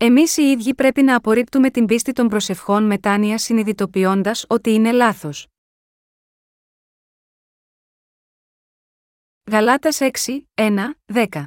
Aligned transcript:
Εμείς 0.00 0.36
οι 0.36 0.42
ίδιοι 0.42 0.74
πρέπει 0.74 1.02
να 1.02 1.16
απορρίπτουμε 1.16 1.70
την 1.70 1.86
πίστη 1.86 2.12
των 2.12 2.28
προσευχών 2.28 2.86
μετάνοια 2.86 3.38
συνειδητοποιώντας 3.38 4.44
ότι 4.48 4.70
είναι 4.70 4.92
λάθος. 4.92 5.46
Γαλάτας 9.50 9.98
6, 10.00 10.46
1, 10.54 10.94
10 11.06 11.44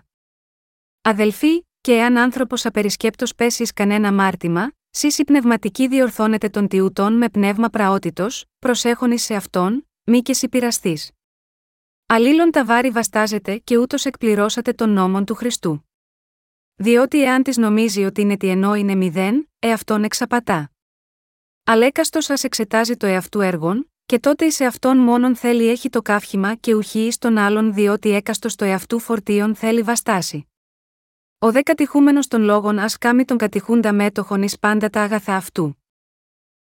Αδελφοί, 1.01 1.65
και 1.81 1.93
εάν 1.93 2.17
άνθρωπος 2.17 2.65
απερισκέπτος 2.65 3.35
πέσει 3.35 3.63
κανένα 3.63 4.13
μάρτυμα, 4.13 4.71
σύσι 4.89 5.23
πνευματική 5.23 5.87
διορθώνεται 5.87 6.49
των 6.49 6.67
τιούτων 6.67 7.17
με 7.17 7.29
πνεύμα 7.29 7.69
πραότητος, 7.69 8.45
προσέχονη 8.59 9.19
σε 9.19 9.35
αυτόν, 9.35 9.87
μη 10.03 10.21
και 10.21 10.33
συμπειραστή. 10.33 10.99
Αλλήλων 12.05 12.51
τα 12.51 12.65
βάρη 12.65 12.89
βαστάζεται 12.89 13.57
και 13.57 13.77
ούτως 13.77 14.05
εκπληρώσατε 14.05 14.73
τον 14.73 14.89
νόμον 14.89 15.25
του 15.25 15.35
Χριστού. 15.35 15.90
Διότι 16.81 17.23
εάν 17.23 17.43
της 17.43 17.57
νομίζει 17.57 18.03
ότι 18.03 18.21
είναι 18.21 18.37
τι 18.37 18.47
ενώ 18.47 18.75
είναι 18.75 18.95
μηδέν, 18.95 19.49
εαυτόν 19.59 20.03
εξαπατά. 20.03 20.71
Αλέκαστος 21.63 22.25
σα 22.25 22.33
εξετάζει 22.33 22.97
το 22.97 23.07
εαυτού 23.07 23.41
έργων, 23.41 23.91
και 24.05 24.19
τότε 24.19 24.45
εις 24.45 24.61
αυτόν 24.61 24.97
μόνον 24.97 25.35
θέλει 25.35 25.69
έχει 25.69 25.89
το 25.89 26.01
καύχημα 26.01 26.55
και 26.55 26.73
ουχή 26.73 26.99
εις 26.99 27.17
τον 27.17 27.37
άλλον 27.37 27.73
διότι 27.73 28.11
έκαστος 28.11 28.55
το 28.55 28.65
εαυτού 28.65 28.99
φορτίων 28.99 29.55
θέλει 29.55 29.81
βαστάσει. 29.81 30.47
Ο 31.39 31.51
δε 31.51 31.61
κατηχούμενος 31.61 32.27
των 32.27 32.41
λόγων 32.41 32.79
ας 32.79 32.97
κάμει 32.97 33.25
τον 33.25 33.37
κατηχούντα 33.37 33.93
μέτοχον 33.93 34.41
εις 34.41 34.59
πάντα 34.59 34.89
τα 34.89 35.01
αγαθά 35.01 35.35
αυτού. 35.35 35.83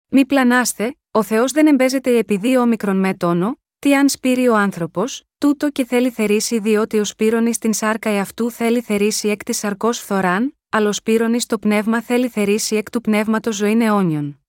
Μη 0.07 0.25
πλανάστε, 0.25 0.97
ο 1.11 1.23
Θεός 1.23 1.51
δεν 1.51 1.67
εμπέζεται 1.67 2.17
επειδή 2.17 2.57
ο 2.57 2.65
μικρον 2.65 2.99
με 2.99 3.13
τόνο, 3.13 3.59
τι 3.79 3.95
αν 3.95 4.09
σπείρει 4.09 4.47
ο 4.47 4.55
άνθρωπος, 4.55 5.23
τούτο 5.39 5.70
και 5.70 5.85
θέλει 5.85 6.09
θερήσει 6.09 6.59
διότι 6.59 6.99
ο 6.99 7.03
σπύρονης 7.03 7.55
στην 7.55 7.73
σάρκα 7.73 8.09
εαυτού 8.09 8.52
θέλει 8.52 8.81
θερήσει 8.81 9.30
εκ 9.30 9.43
της 9.43 9.57
σαρκός 9.57 9.99
φθοράν, 9.99 10.57
αλλά 10.70 10.89
ο 10.89 10.91
σπύρονης 10.93 11.45
το 11.45 11.59
πνεύμα 11.59 12.02
θέλει 12.02 12.27
θερήσει 12.27 12.75
εκ 12.75 12.89
του 12.89 13.02
πνεύματος 13.02 13.55
ζωή 13.55 13.78
αιώνιον. 13.81 14.44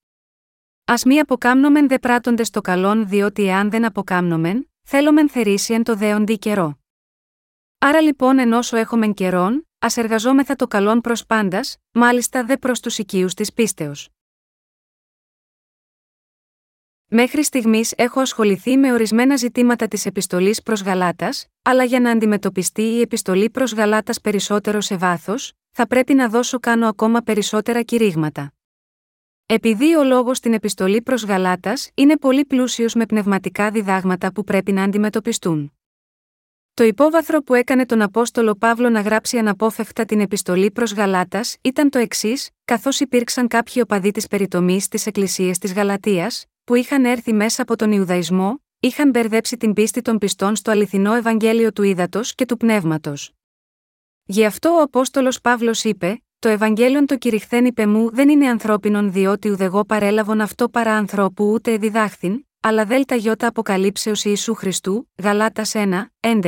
Α 0.85 0.95
μη 1.07 1.19
αποκάμνομεν 1.19 1.89
δε 1.89 1.99
πράττοντες 1.99 2.51
το 2.51 2.61
καλόν 2.61 3.09
διότι 3.09 3.47
εάν 3.47 3.71
δεν 3.71 3.85
αποκάμνομεν, 3.85 4.71
θέλομεν 4.83 5.29
θερήσει 5.29 5.75
εν 5.75 5.83
το 5.83 5.95
δέοντι 5.95 6.39
καιρό. 6.39 6.79
Άρα 7.79 8.01
λοιπόν 8.01 8.39
εν 8.39 8.53
όσο 8.53 8.77
έχομεν 8.77 9.15
καιρόν, 9.15 9.69
ας 9.79 9.97
εργαζόμεθα 9.97 10.57
το 10.57 10.67
καλόν 10.67 11.01
προς 11.01 11.27
πάντας, 11.27 11.77
μάλιστα 11.93 12.45
δε 12.45 12.57
προς 12.57 12.81
τους 12.81 12.99
οικείους 12.99 13.35
της 13.35 13.53
πίστεως. 13.53 14.09
Μέχρι 17.13 17.45
στιγμής 17.45 17.93
έχω 17.97 18.21
ασχοληθεί 18.21 18.77
με 18.77 18.93
ορισμένα 18.93 19.37
ζητήματα 19.37 19.89
της 19.89 20.07
επιστολής 20.07 20.63
προς 20.63 20.83
Γαλάτας, 20.83 21.47
αλλά 21.63 21.85
για 21.85 22.01
να 22.01 22.11
αντιμετωπιστεί 22.11 22.83
η 22.83 23.01
επιστολή 23.01 23.51
προς 23.51 23.73
Γαλάτας 23.75 24.21
περισσότερο 24.21 24.81
σε 24.81 24.97
βάθος, 24.97 25.53
θα 25.71 25.87
πρέπει 25.87 26.15
να 26.15 26.29
δώσω 26.29 26.59
κάνω 26.59 26.89
ακόμα 26.89 27.21
περισσότερα 27.21 27.83
κηρύγματα. 27.83 28.53
Επειδή 29.47 29.97
ο 29.97 30.05
λόγος 30.05 30.37
στην 30.37 30.53
επιστολή 30.53 31.03
προς 31.03 31.25
Γαλάτας 31.25 31.91
είναι 31.95 32.17
πολύ 32.17 32.45
πλούσιος 32.45 32.95
με 32.95 33.07
πνευματικά 33.07 33.71
διδάγματα 33.71 34.33
που 34.33 34.45
πρέπει 34.45 34.73
να 34.73 34.83
αντιμετωπιστούν. 34.83 35.73
Το 36.75 36.85
υπόβαθρο 36.85 37.43
που 37.43 37.55
έκανε 37.55 37.87
τον 37.87 38.03
Απόστολο 38.03 38.55
Παύλο 38.55 38.89
να 38.89 39.01
γράψει 39.01 39.39
αναπόφευκτα 39.39 40.05
την 40.05 40.21
επιστολή 40.21 40.71
προς 40.71 40.93
Γαλάτας 40.95 41.57
ήταν 41.61 41.91
το 41.91 41.99
εξής, 41.99 42.51
καθώς 42.65 43.01
υπήρξαν 43.01 43.49
κάποιοι 43.49 43.83
οπαδοί 43.85 44.11
της 44.11 44.27
περιτομής 44.27 44.85
στι 44.85 45.03
εκκλησίε 45.07 45.53
της 45.61 45.73
Γαλατεία, 45.73 46.31
που 46.71 46.77
είχαν 46.77 47.05
έρθει 47.05 47.33
μέσα 47.33 47.63
από 47.63 47.77
τον 47.77 47.93
Ιουδαϊσμό, 47.93 48.63
είχαν 48.81 49.11
μπερδέψει 49.11 49.57
την 49.57 49.73
πίστη 49.73 50.03
των 50.03 50.19
πιστών 50.19 50.57
στο 50.57 50.71
αληθινό 50.71 51.15
Ευαγγέλιο 51.15 51.73
του 51.73 51.83
Ήδατος 51.83 52.35
και 52.35 52.47
του 52.47 52.57
Πνεύματος. 52.57 53.33
Γι' 54.25 54.45
αυτό 54.45 54.71
ο 54.71 54.83
Απόστολος 54.83 55.41
Παύλος 55.41 55.85
είπε: 55.85 56.23
Το 56.39 56.49
Ευαγγέλιο 56.49 57.05
το 57.05 57.17
κηρυχθέν 57.17 57.65
είπε 57.65 57.87
μου 57.87 58.11
δεν 58.11 58.29
είναι 58.29 58.49
ανθρώπινον 58.49 59.13
διότι 59.13 59.51
ουδεγό 59.51 59.85
παρέλαβον 59.85 60.41
αυτό 60.41 60.69
παρά 60.69 60.93
ανθρώπου 60.93 61.51
ούτε 61.53 61.77
διδάχθην, 61.77 62.47
αλλά 62.61 62.85
δέλτα 62.85 63.15
γιώτα 63.15 63.47
αποκαλύψεως 63.47 64.25
Ιησού 64.25 64.55
Χριστού, 64.55 65.11
Γαλάτας 65.23 65.73
1, 65.75 66.07
11, 66.21 66.41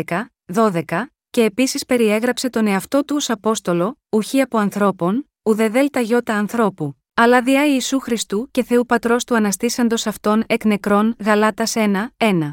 12, 0.55 0.82
και 1.31 1.43
επίσης 1.44 1.84
περιέγραψε 1.84 2.49
τον 2.49 2.66
εαυτό 2.66 3.05
του 3.05 3.15
ως 3.19 3.31
Απόστολο, 3.31 3.99
ουχή 4.09 4.41
από 4.41 4.59
ανθρώπων, 4.59 5.31
ουδε 5.43 5.69
δέλτα 5.69 6.00
γιώτα 6.00 6.34
ανθρώπου, 6.34 7.01
αλλά 7.15 7.43
διά 7.43 7.67
Ιησού 7.67 8.00
Χριστού 8.00 8.49
και 8.50 8.62
Θεού 8.62 8.87
Πατρός 8.87 9.25
του 9.25 9.37
αναστήσαντος 9.37 10.06
αυτόν 10.06 10.45
εκ 10.47 10.65
νεκρών, 10.65 11.17
Γαλάτας 11.19 11.73
1, 11.77 12.06
1. 12.17 12.53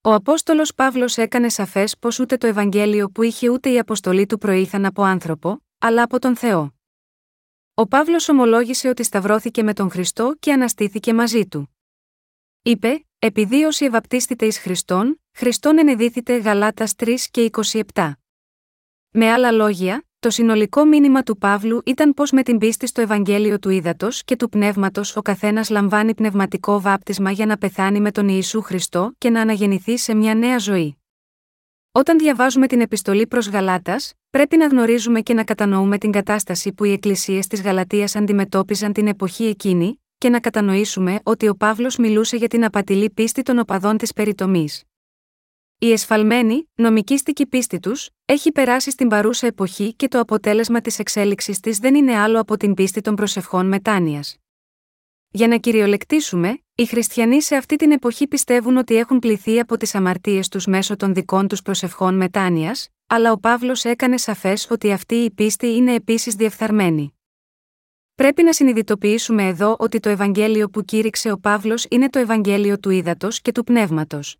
Ο 0.00 0.14
Απόστολος 0.14 0.74
Παύλος 0.74 1.16
έκανε 1.16 1.48
σαφές 1.48 1.98
πως 1.98 2.18
ούτε 2.18 2.36
το 2.36 2.46
Ευαγγέλιο 2.46 3.10
που 3.10 3.22
είχε 3.22 3.48
ούτε 3.48 3.70
η 3.70 3.78
αποστολή 3.78 4.26
του 4.26 4.38
προήθαν 4.38 4.84
από 4.84 5.02
άνθρωπο, 5.02 5.62
αλλά 5.78 6.02
από 6.02 6.18
τον 6.18 6.36
Θεό. 6.36 6.74
Ο 7.74 7.86
Παύλος 7.86 8.28
ομολόγησε 8.28 8.88
ότι 8.88 9.02
σταυρώθηκε 9.02 9.62
με 9.62 9.72
τον 9.72 9.90
Χριστό 9.90 10.34
και 10.38 10.52
αναστήθηκε 10.52 11.14
μαζί 11.14 11.46
του. 11.46 11.76
Είπε, 12.62 13.06
επειδή 13.18 13.64
όσοι 13.64 13.84
ευαπτίστητε 13.84 14.46
εις 14.46 14.58
Χριστόν, 14.58 15.22
Χριστόν 15.32 15.78
ενεδίθητε 15.78 16.36
Γαλάτας 16.36 16.94
3 16.96 17.14
και 17.30 17.50
27. 17.94 18.12
Με 19.10 19.32
άλλα 19.32 19.50
λόγια, 19.50 20.04
το 20.22 20.30
συνολικό 20.30 20.84
μήνυμα 20.84 21.22
του 21.22 21.38
Παύλου 21.38 21.80
ήταν 21.84 22.14
πως 22.14 22.30
με 22.30 22.42
την 22.42 22.58
πίστη 22.58 22.86
στο 22.86 23.00
Ευαγγέλιο 23.00 23.58
του 23.58 23.70
Ήδατος 23.70 24.24
και 24.24 24.36
του 24.36 24.48
Πνεύματος 24.48 25.16
ο 25.16 25.22
καθένας 25.22 25.70
λαμβάνει 25.70 26.14
πνευματικό 26.14 26.80
βάπτισμα 26.80 27.30
για 27.30 27.46
να 27.46 27.56
πεθάνει 27.56 28.00
με 28.00 28.10
τον 28.10 28.28
Ιησού 28.28 28.62
Χριστό 28.62 29.12
και 29.18 29.30
να 29.30 29.40
αναγεννηθεί 29.40 29.98
σε 29.98 30.14
μια 30.14 30.34
νέα 30.34 30.58
ζωή. 30.58 30.96
Όταν 31.92 32.18
διαβάζουμε 32.18 32.66
την 32.66 32.80
επιστολή 32.80 33.26
προς 33.26 33.48
Γαλάτας, 33.48 34.12
πρέπει 34.30 34.56
να 34.56 34.66
γνωρίζουμε 34.66 35.20
και 35.20 35.34
να 35.34 35.44
κατανοούμε 35.44 35.98
την 35.98 36.10
κατάσταση 36.10 36.72
που 36.72 36.84
οι 36.84 36.92
εκκλησίες 36.92 37.46
της 37.46 37.62
Γαλατείας 37.62 38.16
αντιμετώπιζαν 38.16 38.92
την 38.92 39.06
εποχή 39.06 39.44
εκείνη, 39.44 40.02
και 40.18 40.28
να 40.28 40.40
κατανοήσουμε 40.40 41.20
ότι 41.22 41.48
ο 41.48 41.56
Παύλος 41.56 41.96
μιλούσε 41.96 42.36
για 42.36 42.48
την 42.48 42.64
απατηλή 42.64 43.10
πίστη 43.10 43.42
των 43.42 43.58
οπαδών 43.58 43.96
της 43.96 44.12
περιτομής. 44.12 44.82
Η 45.84 45.92
εσφαλμένη, 45.92 46.68
νομικήστικη 46.74 47.46
πίστη 47.46 47.78
τους, 47.80 48.10
έχει 48.24 48.52
περάσει 48.52 48.90
στην 48.90 49.08
παρούσα 49.08 49.46
εποχή 49.46 49.94
και 49.94 50.08
το 50.08 50.18
αποτέλεσμα 50.18 50.80
της 50.80 50.98
εξέλιξης 50.98 51.60
της 51.60 51.78
δεν 51.78 51.94
είναι 51.94 52.16
άλλο 52.16 52.40
από 52.40 52.56
την 52.56 52.74
πίστη 52.74 53.00
των 53.00 53.14
προσευχών 53.14 53.66
μετάνοιας. 53.66 54.36
Για 55.30 55.48
να 55.48 55.56
κυριολεκτήσουμε, 55.56 56.62
οι 56.74 56.86
χριστιανοί 56.86 57.42
σε 57.42 57.56
αυτή 57.56 57.76
την 57.76 57.92
εποχή 57.92 58.26
πιστεύουν 58.26 58.76
ότι 58.76 58.96
έχουν 58.96 59.18
πληθεί 59.18 59.60
από 59.60 59.76
τις 59.76 59.94
αμαρτίες 59.94 60.48
τους 60.48 60.66
μέσω 60.66 60.96
των 60.96 61.14
δικών 61.14 61.48
τους 61.48 61.62
προσευχών 61.62 62.16
μετάνοιας, 62.16 62.88
αλλά 63.06 63.32
ο 63.32 63.38
Παύλος 63.38 63.84
έκανε 63.84 64.16
σαφές 64.16 64.66
ότι 64.70 64.92
αυτή 64.92 65.14
η 65.14 65.30
πίστη 65.30 65.66
είναι 65.66 65.94
επίσης 65.94 66.34
διεφθαρμένη. 66.34 67.14
Πρέπει 68.14 68.42
να 68.42 68.52
συνειδητοποιήσουμε 68.52 69.46
εδώ 69.46 69.76
ότι 69.78 70.00
το 70.00 70.08
Ευαγγέλιο 70.08 70.68
που 70.68 70.84
κήρυξε 70.84 71.30
ο 71.30 71.38
Παύλος 71.38 71.86
είναι 71.90 72.08
το 72.08 72.18
Ευαγγέλιο 72.18 72.78
του 72.78 72.90
ύδατο 72.90 73.28
και 73.42 73.52
του 73.52 73.64
πνεύματος. 73.64 74.36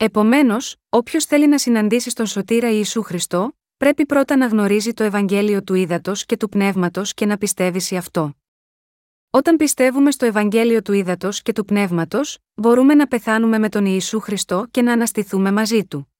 Επομένως, 0.00 0.76
όποιος 0.88 1.24
θέλει 1.24 1.48
να 1.48 1.58
συναντήσει 1.58 2.10
τον 2.14 2.26
σωτήρα 2.26 2.70
Ιησού 2.70 3.02
Χριστό, 3.02 3.52
πρέπει 3.76 4.06
πρώτα 4.06 4.36
να 4.36 4.46
γνωρίζει 4.46 4.92
το 4.92 5.04
Ευαγγέλιο 5.04 5.62
του 5.62 5.74
ύδατο 5.74 6.12
και 6.26 6.36
του 6.36 6.48
πνεύματος 6.48 7.14
και 7.14 7.26
να 7.26 7.36
πιστεύει 7.38 7.80
σε 7.80 7.96
αυτό. 7.96 8.34
Όταν 9.30 9.56
πιστεύουμε 9.56 10.10
στο 10.10 10.26
Ευαγγέλιο 10.26 10.82
του 10.82 10.92
ύδατο 10.92 11.28
και 11.42 11.52
του 11.52 11.64
πνεύματος, 11.64 12.38
μπορούμε 12.54 12.94
να 12.94 13.06
πεθάνουμε 13.06 13.58
με 13.58 13.68
τον 13.68 13.84
Ιησού 13.86 14.20
Χριστό 14.20 14.66
και 14.70 14.82
να 14.82 14.92
αναστηθούμε 14.92 15.52
μαζί 15.52 15.84
του. 15.84 16.12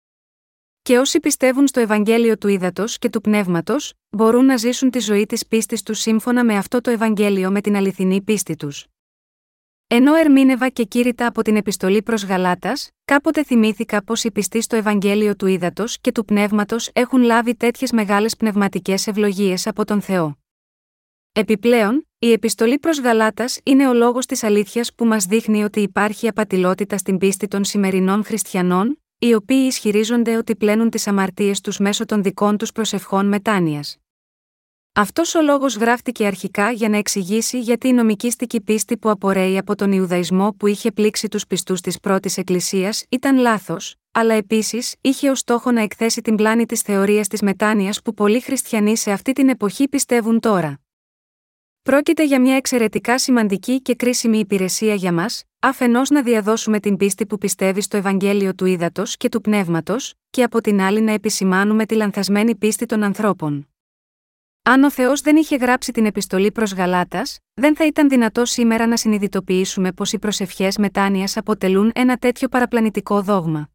Και 0.83 0.99
όσοι 0.99 1.21
πιστεύουν 1.21 1.67
στο 1.67 1.81
Ευαγγέλιο 1.81 2.39
του 2.39 2.49
ύδατο 2.49 2.85
και 2.87 3.09
του 3.09 3.21
πνεύματος, 3.21 3.93
μπορούν 4.09 4.45
να 4.45 4.57
ζήσουν 4.57 4.91
τη 4.91 4.99
ζωή 4.99 5.27
της 5.27 5.47
πίστης 5.47 5.83
τους 5.83 5.99
σύμφωνα 5.99 6.45
με 6.45 6.57
αυτό 6.57 6.81
το 6.81 6.91
Ευαγγέλιο 6.91 7.51
με 7.51 7.61
την 7.61 7.77
αληθινή 7.77 8.23
πίστη 8.23 8.57
τους. 8.57 8.87
Ενώ 9.91 10.15
ερμήνευα 10.15 10.69
και 10.69 10.85
κήρυτα 10.85 11.27
από 11.27 11.43
την 11.43 11.57
επιστολή 11.57 12.03
προς 12.03 12.25
Γαλάτας, 12.25 12.91
κάποτε 13.05 13.45
θυμήθηκα 13.45 14.05
πως 14.05 14.25
οι 14.25 14.31
πιστοί 14.31 14.61
στο 14.61 14.77
Ευαγγέλιο 14.77 15.37
του 15.37 15.47
ύδατο 15.47 15.85
και 16.01 16.13
του 16.13 16.25
πνεύματος 16.25 16.91
έχουν 16.93 17.23
λάβει 17.23 17.55
τέτοιες 17.55 17.93
μεγάλες 17.93 18.37
πνευματικές 18.37 19.07
ευλογίες 19.07 19.67
από 19.67 19.85
τον 19.85 20.01
Θεό. 20.01 20.39
Επιπλέον, 21.33 22.09
η 22.19 22.33
επιστολή 22.33 22.79
προς 22.79 23.01
Γαλάτας 23.01 23.61
είναι 23.63 23.89
ο 23.89 23.93
λόγος 23.93 24.27
της 24.27 24.43
αλήθειας 24.43 24.95
που 24.95 25.05
μας 25.05 25.25
δείχνει 25.25 25.65
ότι 25.65 25.81
υπάρχει 25.81 26.29
απατηλότητα 26.29 26.99
στην 26.99 27.19
πίστη 27.19 27.49
των 27.49 27.65
σημερινών 27.65 28.25
χριστιανών, 28.25 29.03
οι 29.19 29.35
οποίοι 29.35 29.65
ισχυρίζονται 29.67 30.37
ότι 30.37 30.57
πλένουν 30.57 30.91
τις 30.91 31.07
αμαρτίες 31.07 31.61
τους 31.61 31.79
μέσω 31.79 32.05
των 32.05 32.23
δικών 32.23 32.57
τους 32.57 32.73
προσευχών 32.73 33.27
μετάνοιας. 33.27 33.97
Αυτός 35.01 35.35
ο 35.35 35.43
λόγος 35.43 35.77
γράφτηκε 35.77 36.27
αρχικά 36.27 36.71
για 36.71 36.89
να 36.89 36.97
εξηγήσει 36.97 37.61
γιατί 37.61 37.89
η 37.89 37.93
νομικήστικη 37.93 38.61
πίστη 38.61 38.97
που 38.97 39.11
απορρέει 39.11 39.59
από 39.59 39.75
τον 39.75 39.93
Ιουδαϊσμό 39.93 40.55
που 40.59 40.67
είχε 40.67 40.93
πλήξει 40.93 41.29
τους 41.29 41.47
πιστούς 41.47 41.81
της 41.81 42.01
πρώτης 42.01 42.39
Εκκλησίας 42.39 43.05
ήταν 43.09 43.37
λάθος, 43.37 43.95
αλλά 44.13 44.35
επίσης 44.35 44.95
είχε 45.01 45.31
ως 45.31 45.39
στόχο 45.39 45.71
να 45.71 45.81
εκθέσει 45.81 46.21
την 46.21 46.35
πλάνη 46.35 46.67
της 46.67 46.81
θεωρίας 46.81 47.29
της 47.29 47.43
μετάνοιας 47.43 48.03
που 48.03 48.15
πολλοί 48.15 48.41
χριστιανοί 48.41 48.97
σε 48.97 49.11
αυτή 49.11 49.33
την 49.33 49.49
εποχή 49.49 49.89
πιστεύουν 49.89 50.41
τώρα. 50.41 50.81
Πρόκειται 51.83 52.25
για 52.25 52.41
μια 52.41 52.57
εξαιρετικά 52.57 53.19
σημαντική 53.19 53.83
και 53.83 53.95
κρίσιμη 53.95 54.39
υπηρεσία 54.39 54.95
για 54.95 55.13
μας, 55.13 55.45
αφενός 55.59 56.11
να 56.11 56.23
διαδώσουμε 56.23 56.81
την 56.81 56.97
πίστη 56.97 57.27
που 57.27 57.39
πιστεύει 57.39 57.81
στο 57.81 57.97
Ευαγγέλιο 57.97 58.55
του 58.55 58.67
Ήδατος 58.67 59.17
και 59.17 59.29
του 59.29 59.41
Πνεύματος, 59.41 60.15
και 60.31 60.43
από 60.43 60.61
την 60.61 60.81
άλλη 60.81 61.01
να 61.01 61.13
επισημάνουμε 61.13 61.87
τη 61.87 61.95
λανθασμένη 61.95 62.57
πίστη 62.57 62.87
των 62.87 63.03
ανθρώπων. 63.03 63.69
Αν 64.71 64.83
ο 64.83 64.91
Θεός 64.91 65.21
δεν 65.21 65.37
είχε 65.37 65.57
γράψει 65.57 65.93
την 65.93 66.07
επιστολή 66.07 66.53
προς 66.53 66.75
Γαλάτας, 66.75 67.39
δεν 67.55 67.77
θα 67.77 67.87
ήταν 67.87 68.09
δυνατό 68.09 68.45
σήμερα 68.45 68.87
να 68.87 68.97
συνειδητοποιήσουμε 68.97 69.93
πως 69.93 70.13
οι 70.13 70.19
προσευχές 70.19 70.79
μετάνοιας 70.79 71.37
αποτελούν 71.37 71.91
ένα 71.95 72.17
τέτοιο 72.17 72.49
παραπλανητικό 72.49 73.23
δόγμα. 73.23 73.69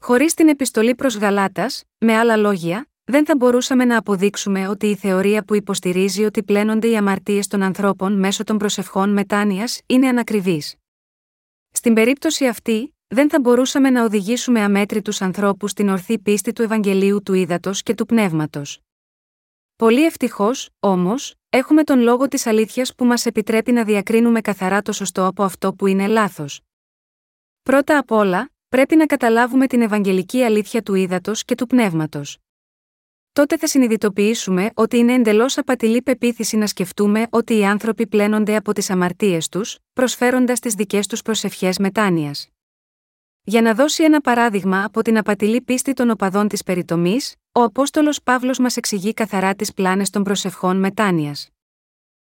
Χωρίς 0.00 0.34
την 0.34 0.48
επιστολή 0.48 0.94
προς 0.94 1.16
Γαλάτας, 1.16 1.84
με 1.98 2.16
άλλα 2.16 2.36
λόγια, 2.36 2.88
δεν 3.04 3.24
θα 3.26 3.36
μπορούσαμε 3.36 3.84
να 3.84 3.96
αποδείξουμε 3.98 4.68
ότι 4.68 4.86
η 4.86 4.96
θεωρία 4.96 5.44
που 5.44 5.54
υποστηρίζει 5.54 6.24
ότι 6.24 6.42
πλένονται 6.42 6.88
οι 6.88 6.96
αμαρτίες 6.96 7.46
των 7.46 7.62
ανθρώπων 7.62 8.18
μέσω 8.18 8.44
των 8.44 8.58
προσευχών 8.58 9.12
μετάνοιας 9.12 9.80
είναι 9.86 10.08
ανακριβής. 10.08 10.74
Στην 11.70 11.94
περίπτωση 11.94 12.46
αυτή, 12.46 12.94
δεν 13.06 13.30
θα 13.30 13.40
μπορούσαμε 13.40 13.90
να 13.90 14.04
οδηγήσουμε 14.04 14.60
αμέτρητους 14.60 15.22
ανθρώπους 15.22 15.70
στην 15.70 15.88
ορθή 15.88 16.18
πίστη 16.18 16.52
του 16.52 16.62
Ευαγγελίου 16.62 17.22
του 17.22 17.34
Ήδατος 17.34 17.82
και 17.82 17.94
του 17.94 18.06
Πνεύματος. 18.06 18.80
Πολύ 19.76 20.04
ευτυχώς, 20.04 20.68
όμως, 20.80 21.34
έχουμε 21.48 21.84
τον 21.84 22.00
λόγο 22.00 22.28
της 22.28 22.46
αλήθειας 22.46 22.94
που 22.94 23.04
μας 23.04 23.26
επιτρέπει 23.26 23.72
να 23.72 23.84
διακρίνουμε 23.84 24.40
καθαρά 24.40 24.82
το 24.82 24.92
σωστό 24.92 25.26
από 25.26 25.42
αυτό 25.42 25.74
που 25.74 25.86
είναι 25.86 26.06
λάθος. 26.06 26.60
Πρώτα 27.62 27.98
απ' 27.98 28.10
όλα, 28.10 28.50
πρέπει 28.68 28.96
να 28.96 29.06
καταλάβουμε 29.06 29.66
την 29.66 29.82
Ευαγγελική 29.82 30.42
αλήθεια 30.42 30.82
του 30.82 30.94
Ήδατο 30.94 31.32
και 31.44 31.54
του 31.54 31.66
Πνεύματος 31.66 32.38
τότε 33.32 33.56
θα 33.56 33.66
συνειδητοποιήσουμε 33.66 34.70
ότι 34.74 34.96
είναι 34.96 35.12
εντελώς 35.12 35.58
απατηλή 35.58 36.02
πεποίθηση 36.02 36.56
να 36.56 36.66
σκεφτούμε 36.66 37.26
ότι 37.30 37.56
οι 37.56 37.64
άνθρωποι 37.64 38.06
πλένονται 38.06 38.56
από 38.56 38.72
τις 38.72 38.90
αμαρτίες 38.90 39.48
τους, 39.48 39.78
προσφέροντας 39.92 40.60
τις 40.60 40.74
δικές 40.74 41.06
τους 41.06 41.22
προσευχές 41.22 41.78
μετάνοιας. 41.78 42.48
Για 43.44 43.62
να 43.62 43.74
δώσει 43.74 44.04
ένα 44.04 44.20
παράδειγμα 44.20 44.84
από 44.84 45.02
την 45.02 45.18
απατηλή 45.18 45.60
πίστη 45.60 45.92
των 45.92 46.10
οπαδών 46.10 46.48
της 46.48 46.62
περιτομής, 46.62 47.34
ο 47.54 47.62
Απόστολος 47.62 48.22
Παύλος 48.22 48.58
μας 48.58 48.76
εξηγεί 48.76 49.14
καθαρά 49.14 49.54
τις 49.54 49.72
πλάνες 49.72 50.10
των 50.10 50.22
προσευχών 50.22 50.76
μετάνοιας. 50.76 51.48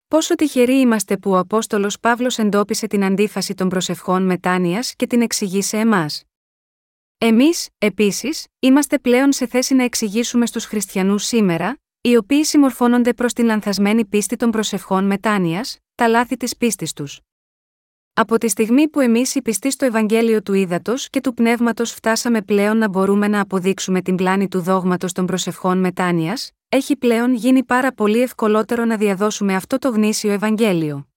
Πόσο 0.08 0.36
τυχεροί 0.36 0.80
είμαστε 0.80 1.18
που 1.18 1.32
ο 1.32 1.38
Απόστολος 1.38 2.00
Παύλος 2.00 2.38
εντόπισε 2.38 2.88
την 2.88 3.04
αντίφαση 3.04 3.54
των 3.54 3.70
προσευχών 3.70 4.26
μετάνοιας 4.26 4.96
και 4.96 5.08
την 5.08 5.22
εξηγεί 5.22 5.62
σε 5.62 5.78
εμάς. 5.78 6.24
Εμείς, 7.18 7.70
επίσης, 7.78 8.46
είμαστε 8.60 9.00
πλέον 9.00 9.32
σε 9.32 9.48
θέση 9.48 9.74
να 9.74 9.84
εξηγήσουμε 9.84 10.46
στους 10.46 10.66
χριστιανούς 10.66 11.24
σήμερα, 11.24 11.78
οι 12.02 12.16
οποίοι 12.16 12.44
συμμορφώνονται 12.44 13.14
προς 13.14 13.34
την 13.34 13.46
λανθασμένη 13.46 14.06
πίστη 14.06 14.36
των 14.36 14.52
προσευχών 14.52 15.06
μετάνοιας, 15.06 15.78
τα 15.96 16.08
λάθη 16.08 16.38
της 16.38 16.58
πίστης 16.58 16.94
τους. 16.94 17.20
Από 18.16 18.38
τη 18.38 18.48
στιγμή 18.48 18.90
που 18.90 19.00
εμείς 19.00 19.36
οι 19.36 19.42
πιστοί 19.42 19.72
στο 19.72 19.86
Ευαγγέλιο 19.86 20.42
του 20.42 20.54
Ήδατος 20.54 21.10
και 21.10 21.22
του 21.22 21.34
Πνεύματος 21.34 21.92
φτάσαμε 21.92 22.42
πλέον 22.42 22.78
να 22.78 22.90
μπορούμε 22.90 23.28
να 23.28 23.42
αποδείξουμε 23.42 24.02
την 24.02 24.16
πλάνη 24.16 24.48
του 24.48 24.62
δόγματος 24.62 25.12
των 25.12 25.26
προσευχών 25.26 25.78
μετάνοιας, 25.78 26.52
έχει 26.70 26.96
πλέον 26.96 27.34
γίνει 27.34 27.64
πάρα 27.64 27.94
πολύ 27.94 28.22
ευκολότερο 28.22 28.86
να 28.86 28.98
διαδώσουμε 28.98 29.56
αυτό 29.56 29.78
το 29.78 29.90
γνήσιο 29.90 30.32
Ευαγγέλιο. 30.32 31.08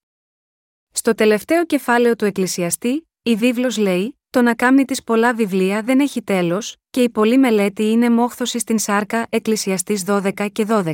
Στο 0.91 1.13
τελευταίο 1.13 1.65
κεφάλαιο 1.65 2.15
του 2.15 2.25
Εκκλησιαστή, 2.25 3.07
η 3.23 3.35
βίβλος 3.35 3.77
λέει: 3.77 4.19
το 4.29 4.41
να 4.41 4.55
κάνει 4.55 4.85
της 4.85 5.03
πολλά 5.03 5.33
βιβλία 5.33 5.81
δεν 5.81 5.99
έχει 5.99 6.21
τέλος, 6.23 6.75
και 6.89 7.03
η 7.03 7.09
πολλή 7.09 7.37
μελέτη 7.37 7.83
είναι 7.83 8.09
μόχθωση 8.09 8.59
στην 8.59 8.79
σάρκα 8.79 9.27
Εκκλησιαστής 9.29 10.03
12 10.07 10.47
και 10.51 10.65
12. 10.69 10.93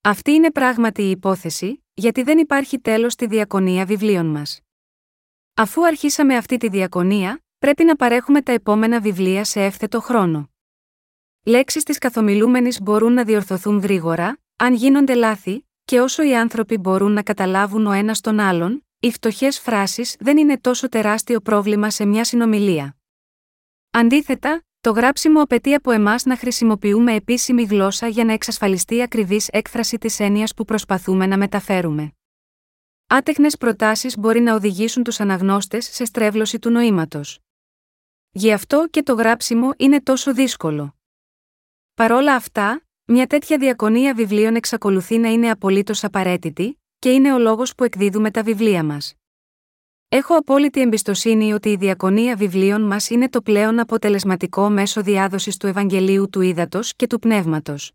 Αυτή 0.00 0.30
είναι 0.30 0.50
πράγματι 0.50 1.02
η 1.02 1.10
υπόθεση, 1.10 1.84
γιατί 1.94 2.22
δεν 2.22 2.38
υπάρχει 2.38 2.78
τέλος 2.78 3.12
στη 3.12 3.26
διακονία 3.26 3.84
βιβλίων 3.84 4.26
μας. 4.26 4.60
Αφού 5.60 5.86
αρχίσαμε 5.86 6.36
αυτή 6.36 6.56
τη 6.56 6.68
διακονία, 6.68 7.44
πρέπει 7.58 7.84
να 7.84 7.96
παρέχουμε 7.96 8.42
τα 8.42 8.52
επόμενα 8.52 9.00
βιβλία 9.00 9.44
σε 9.44 9.64
εύθετο 9.64 10.00
χρόνο. 10.00 10.50
Λέξεις 11.44 11.82
της 11.82 11.98
καθομιλούμενης 11.98 12.80
μπορούν 12.80 13.12
να 13.12 13.24
διορθωθούν 13.24 13.78
γρήγορα, 13.78 14.38
αν 14.56 14.74
γίνονται 14.74 15.14
λάθη, 15.14 15.68
και 15.84 16.00
όσο 16.00 16.22
οι 16.22 16.36
άνθρωποι 16.36 16.78
μπορούν 16.78 17.12
να 17.12 17.22
καταλάβουν 17.22 17.86
ο 17.86 17.92
ένας 17.92 18.20
τον 18.20 18.40
άλλον, 18.40 18.86
οι 19.00 19.10
φτωχές 19.10 19.58
φράσεις 19.58 20.16
δεν 20.18 20.36
είναι 20.36 20.58
τόσο 20.58 20.88
τεράστιο 20.88 21.40
πρόβλημα 21.40 21.90
σε 21.90 22.04
μια 22.04 22.24
συνομιλία. 22.24 22.96
Αντίθετα, 23.90 24.62
το 24.80 24.90
γράψιμο 24.90 25.42
απαιτεί 25.42 25.74
από 25.74 25.90
εμάς 25.90 26.24
να 26.24 26.36
χρησιμοποιούμε 26.36 27.14
επίσημη 27.14 27.62
γλώσσα 27.62 28.08
για 28.08 28.24
να 28.24 28.32
εξασφαλιστεί 28.32 29.02
ακριβής 29.02 29.48
έκφραση 29.48 29.98
της 29.98 30.20
έννοιας 30.20 30.54
που 30.54 30.64
προσπαθούμε 30.64 31.26
να 31.26 31.38
μεταφέρουμε. 31.38 32.12
Άτεχνες 33.10 33.56
προτάσεις 33.56 34.18
μπορεί 34.18 34.40
να 34.40 34.54
οδηγήσουν 34.54 35.02
τους 35.02 35.20
αναγνώστες 35.20 35.84
σε 35.84 36.04
στρέβλωση 36.04 36.58
του 36.58 36.70
νοήματος. 36.70 37.38
Γι' 38.30 38.52
αυτό 38.52 38.88
και 38.90 39.02
το 39.02 39.14
γράψιμο 39.14 39.70
είναι 39.76 40.00
τόσο 40.00 40.34
δύσκολο. 40.34 40.96
Παρόλα 41.94 42.34
αυτά, 42.34 42.82
μια 43.04 43.26
τέτοια 43.26 43.58
διακονία 43.58 44.14
βιβλίων 44.14 44.54
εξακολουθεί 44.54 45.18
να 45.18 45.28
είναι 45.28 45.50
απολύτως 45.50 46.04
απαραίτητη, 46.04 46.80
και 46.98 47.12
είναι 47.12 47.34
ο 47.34 47.38
λόγος 47.38 47.74
που 47.74 47.84
εκδίδουμε 47.84 48.30
τα 48.30 48.42
βιβλία 48.42 48.84
μας. 48.84 49.14
Έχω 50.08 50.36
απόλυτη 50.36 50.80
εμπιστοσύνη 50.80 51.52
ότι 51.52 51.68
η 51.68 51.76
διακονία 51.76 52.36
βιβλίων 52.36 52.82
μας 52.82 53.10
είναι 53.10 53.28
το 53.28 53.42
πλέον 53.42 53.78
αποτελεσματικό 53.78 54.68
μέσο 54.70 55.02
διάδοσης 55.02 55.56
του 55.56 55.66
Ευαγγελίου 55.66 56.30
του 56.30 56.40
Ήδατος 56.40 56.94
και 56.96 57.06
του 57.06 57.18
Πνεύματος. 57.18 57.92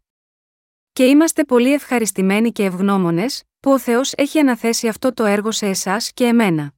Και 0.94 1.06
είμαστε 1.06 1.44
πολύ 1.44 1.74
ευχαριστημένοι 1.74 2.52
και 2.52 2.64
ευγνώμονες, 2.64 3.44
που 3.64 3.72
ο 3.72 3.80
Θεός 3.80 4.14
έχει 4.14 4.40
αναθέσει 4.40 4.88
αυτό 4.88 5.14
το 5.14 5.26
έργο 5.26 5.52
σε 5.52 5.66
εσάς 5.66 6.12
και 6.14 6.26
εμένα. 6.26 6.74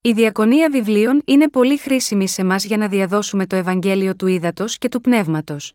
Η 0.00 0.12
διακονία 0.12 0.70
βιβλίων 0.70 1.22
είναι 1.24 1.48
πολύ 1.48 1.76
χρήσιμη 1.76 2.28
σε 2.28 2.44
μας 2.44 2.64
για 2.64 2.76
να 2.76 2.88
διαδώσουμε 2.88 3.46
το 3.46 3.56
Ευαγγέλιο 3.56 4.16
του 4.16 4.26
Ήδατος 4.26 4.78
και 4.78 4.88
του 4.88 5.00
Πνεύματος. 5.00 5.72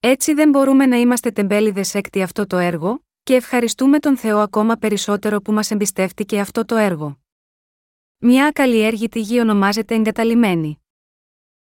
Έτσι 0.00 0.34
δεν 0.34 0.48
μπορούμε 0.50 0.86
να 0.86 0.96
είμαστε 0.96 1.30
τεμπέληδες 1.30 1.94
έκτη 1.94 2.22
αυτό 2.22 2.46
το 2.46 2.56
έργο, 2.56 3.04
και 3.22 3.34
ευχαριστούμε 3.34 3.98
τον 3.98 4.16
Θεό 4.16 4.38
ακόμα 4.38 4.76
περισσότερο 4.76 5.40
που 5.40 5.52
μας 5.52 5.70
εμπιστεύτηκε 5.70 6.40
αυτό 6.40 6.64
το 6.64 6.76
έργο. 6.76 7.18
Μια 8.18 8.46
ακαλλιέργητη 8.46 9.20
γη 9.20 9.40
ονομάζεται 9.40 9.94
εγκαταλειμμένη. 9.94 10.84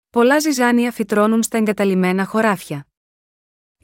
Πολλά 0.09 0.39
ζυζάνια 0.39 0.91
φυτρώνουν 0.91 1.43
στα 1.43 1.57
εγκαταλειμμένα 1.57 2.25
χωράφια. 2.25 2.87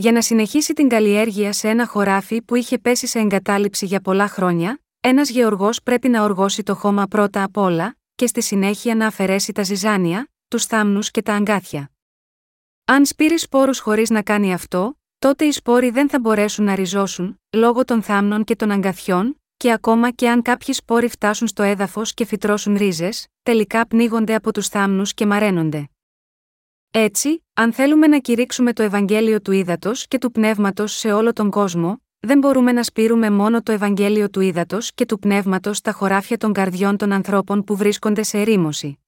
Για 0.02 0.12
να 0.12 0.22
συνεχίσει 0.22 0.74
την 0.74 0.90
καλλιέργεια 0.90 1.54
σε 1.54 1.70
ένα 1.70 1.88
χωράφι 1.88 2.42
που 2.42 2.56
είχε 2.56 2.78
πέσει 2.78 3.08
σε 3.08 3.20
εγκατάλειψη 3.20 3.86
για 3.86 4.02
πολλά 4.02 4.28
χρόνια, 4.28 4.80
ένας 5.00 5.30
γεωργός 5.30 5.84
πρέπει 5.84 6.10
να 6.10 6.24
οργώσει 6.24 6.64
το 6.64 6.76
χώμα 6.76 7.08
πρώτα 7.08 7.44
απ' 7.44 7.58
όλα, 7.58 7.98
και 8.16 8.28
στη 8.28 8.42
συνέχεια 8.42 8.96
να 8.96 9.08
αφαιρέσει 9.08 9.52
τα 9.52 9.64
ζυζάνια, 9.64 10.30
τους 10.48 10.66
θάμνους 10.66 11.12
και 11.12 11.22
τα 11.22 11.34
αγκάθια. 11.34 11.92
Αν 12.86 13.06
σπείρεις 13.06 13.42
σπόρους 13.42 13.80
χωρίς 13.80 14.10
να 14.10 14.22
κάνει 14.22 14.54
αυτό, 14.54 15.00
τότε 15.20 15.46
οι 15.46 15.52
σπόροι 15.52 15.90
δεν 15.90 16.10
θα 16.10 16.20
μπορέσουν 16.20 16.66
να 16.66 16.76
ριζώσουν, 16.76 17.42
λόγω 17.56 17.86
των 17.86 18.02
θάμνων 18.02 18.44
και 18.44 18.56
των 18.56 18.72
αγκαθιών, 18.72 19.42
και 19.58 19.72
ακόμα 19.72 20.12
και 20.12 20.30
αν 20.30 20.42
κάποιοι 20.42 20.74
σπόροι 20.74 21.08
φτάσουν 21.08 21.48
στο 21.48 21.64
έδαφος 21.64 22.14
και 22.14 22.26
φυτρώσουν 22.26 22.78
ρίζες, 22.78 23.28
τελικά 23.44 23.88
πνίγονται 23.88 24.36
από 24.36 24.54
τους 24.54 24.68
θάμνους 24.68 25.14
και 25.14 25.26
μαραίνονται. 25.26 25.90
Έτσι, 26.92 27.46
αν 27.54 27.74
θέλουμε 27.74 28.08
να 28.08 28.20
κηρύξουμε 28.20 28.74
το 28.74 28.84
Ευαγγέλιο 28.84 29.42
του 29.42 29.52
Ήδατος 29.52 30.08
και 30.08 30.18
του 30.18 30.32
Πνεύματος 30.32 30.94
σε 30.94 31.12
όλο 31.12 31.34
τον 31.34 31.50
κόσμο, 31.50 32.02
δεν 32.20 32.38
μπορούμε 32.38 32.72
να 32.72 32.84
σπείρουμε 32.84 33.30
μόνο 33.30 33.62
το 33.64 33.72
Ευαγγέλιο 33.72 34.30
του 34.30 34.40
Ήδατος 34.40 34.94
και 34.94 35.06
του 35.06 35.20
Πνεύματος 35.20 35.78
στα 35.78 35.92
χωράφια 35.92 36.38
των 36.38 36.54
καρδιών 36.54 36.98
των 36.98 37.12
ανθρώπων 37.12 37.64
που 37.64 37.76
βρίσκονται 37.76 38.24
σε 38.24 38.40
ερήμωση. 38.40 39.00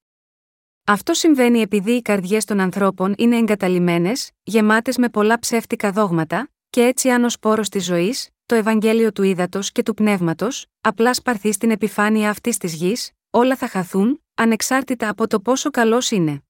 Αυτό 0.85 1.13
συμβαίνει 1.13 1.61
επειδή 1.61 1.91
οι 1.91 2.01
καρδιές 2.01 2.45
των 2.45 2.59
ανθρώπων 2.59 3.13
είναι 3.17 3.37
εγκαταλειμμένες, 3.37 4.31
γεμάτες 4.43 4.97
με 4.97 5.09
πολλά 5.09 5.39
ψεύτικα 5.39 5.91
δόγματα, 5.91 6.49
και 6.69 6.81
έτσι 6.81 7.09
αν 7.09 7.23
ο 7.23 7.29
σπόρο 7.29 7.61
της 7.61 7.85
ζωής, 7.85 8.29
το 8.45 8.55
Ευαγγέλιο 8.55 9.11
του 9.11 9.23
ύδατο 9.23 9.59
και 9.71 9.83
του 9.83 9.93
πνεύματος, 9.93 10.65
απλά 10.81 11.13
σπαρθεί 11.13 11.51
στην 11.51 11.71
επιφάνεια 11.71 12.29
αυτής 12.29 12.57
της 12.57 12.73
γης, 12.73 13.11
όλα 13.29 13.55
θα 13.55 13.67
χαθούν, 13.67 14.23
ανεξάρτητα 14.33 15.09
από 15.09 15.27
το 15.27 15.39
πόσο 15.39 15.69
καλός 15.69 16.11
είναι. 16.11 16.43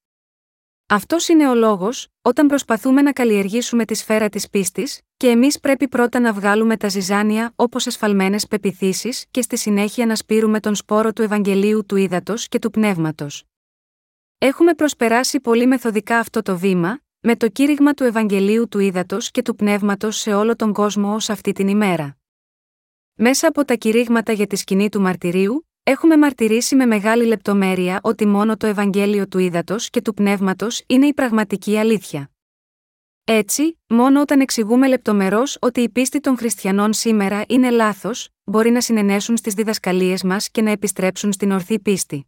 Αυτός 0.94 1.28
είναι 1.28 1.50
ο 1.50 1.56
λόγος, 1.56 2.08
όταν 2.22 2.48
προσπαθούμε 2.48 3.02
να 3.02 3.12
καλλιεργήσουμε 3.12 3.86
τη 3.86 3.96
σφαίρα 3.96 4.30
της 4.30 4.50
πίστης, 4.50 5.02
και 5.18 5.28
εμείς 5.28 5.60
πρέπει 5.60 5.88
πρώτα 5.88 6.20
να 6.20 6.34
βγάλουμε 6.34 6.78
τα 6.78 6.88
ζυζάνια 6.88 7.54
όπως 7.56 7.86
εσφαλμένες 7.86 8.48
πεπιθήσεις 8.48 9.26
και 9.32 9.42
στη 9.42 9.58
συνέχεια 9.58 10.06
να 10.06 10.16
σπείρουμε 10.16 10.60
τον 10.60 10.76
σπόρο 10.76 11.14
του 11.14 11.22
Ευαγγελίου 11.22 11.86
του 11.86 11.96
ύδατο 11.96 12.34
και 12.38 12.60
του 12.60 12.72
πνεύματος. 12.72 13.44
Έχουμε 14.38 14.74
προσπεράσει 14.74 15.40
πολύ 15.40 15.68
μεθοδικά 15.68 16.20
αυτό 16.20 16.42
το 16.42 16.58
βήμα, 16.58 17.00
με 17.20 17.36
το 17.36 17.48
κήρυγμα 17.48 17.94
του 17.94 18.04
Ευαγγελίου 18.04 18.68
του 18.68 18.80
Ήδατος 18.80 19.32
και 19.32 19.42
του 19.42 19.56
Πνεύματος 19.56 20.18
σε 20.18 20.34
όλο 20.34 20.56
τον 20.56 20.74
κόσμο 20.74 21.14
ως 21.14 21.30
αυτή 21.30 21.52
την 21.52 21.68
ημέρα. 21.68 22.18
Μέσα 23.14 23.48
από 23.48 23.66
τα 23.66 23.76
κηρύγματα 23.76 24.32
για 24.32 24.48
τη 24.48 24.56
σκηνή 24.56 24.90
του 24.90 25.02
μαρτυρίου, 25.02 25.68
έχουμε 25.84 26.18
μαρτυρήσει 26.18 26.76
με 26.76 26.86
μεγάλη 26.86 27.26
λεπτομέρεια 27.26 28.00
ότι 28.04 28.26
μόνο 28.26 28.58
το 28.58 28.68
Ευαγγέλιο 28.68 29.28
του 29.28 29.40
Ήδατος 29.40 29.90
και 29.90 30.02
του 30.02 30.14
Πνεύματος 30.14 30.84
είναι 30.88 31.08
η 31.08 31.14
πραγματική 31.14 31.78
αλήθεια. 31.78 32.32
Έτσι, 33.24 33.80
μόνο 33.88 34.22
όταν 34.22 34.40
εξηγούμε 34.40 34.88
λεπτομερώς 34.88 35.58
ότι 35.62 35.82
η 35.82 35.90
πίστη 35.90 36.20
των 36.20 36.38
χριστιανών 36.38 36.94
σήμερα 36.94 37.44
είναι 37.48 37.70
λάθος, 37.70 38.30
μπορεί 38.44 38.70
να 38.70 38.82
συνενέσουν 38.82 39.38
στις 39.38 39.54
διδασκαλίες 39.54 40.24
μας 40.24 40.50
και 40.50 40.62
να 40.62 40.72
επιστρέψουν 40.72 41.32
στην 41.32 41.52
ορθή 41.52 41.80
πίστη. 41.80 42.28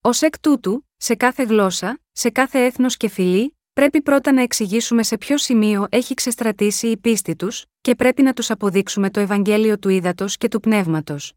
Ω 0.00 0.10
εκ 0.20 0.40
τούτου, 0.40 0.88
σε 0.96 1.14
κάθε 1.14 1.42
γλώσσα, 1.42 2.00
σε 2.12 2.30
κάθε 2.30 2.64
έθνος 2.64 2.96
και 2.96 3.08
φυλή, 3.08 3.56
πρέπει 3.72 4.02
πρώτα 4.02 4.32
να 4.32 4.42
εξηγήσουμε 4.42 5.02
σε 5.02 5.18
ποιο 5.18 5.38
σημείο 5.38 5.86
έχει 5.90 6.14
ξεστρατήσει 6.14 6.86
η 6.86 6.96
πίστη 6.96 7.36
τους, 7.36 7.64
και 7.80 7.94
πρέπει 7.94 8.22
να 8.22 8.32
τους 8.32 8.50
αποδείξουμε 8.50 9.10
το 9.10 9.20
Ευαγγέλιο 9.20 9.78
του 9.78 9.88
Ήδατος 9.88 10.36
και 10.36 10.48
του 10.48 10.60
Πνεύματος. 10.60 11.32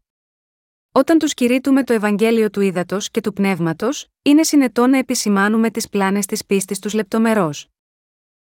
Όταν 0.96 1.18
τους 1.18 1.34
κηρύττουμε 1.34 1.84
το 1.84 1.92
Ευαγγέλιο 1.92 2.50
του 2.50 2.60
Ήδατος 2.60 3.10
και 3.10 3.20
του 3.20 3.32
Πνεύματος, 3.32 4.06
είναι 4.22 4.42
συνετό 4.42 4.86
να 4.86 4.98
επισημάνουμε 4.98 5.70
τις 5.70 5.88
πλάνες 5.88 6.26
της 6.26 6.44
πίστης 6.44 6.78
τους 6.78 6.92
λεπτομερώς. 6.94 7.68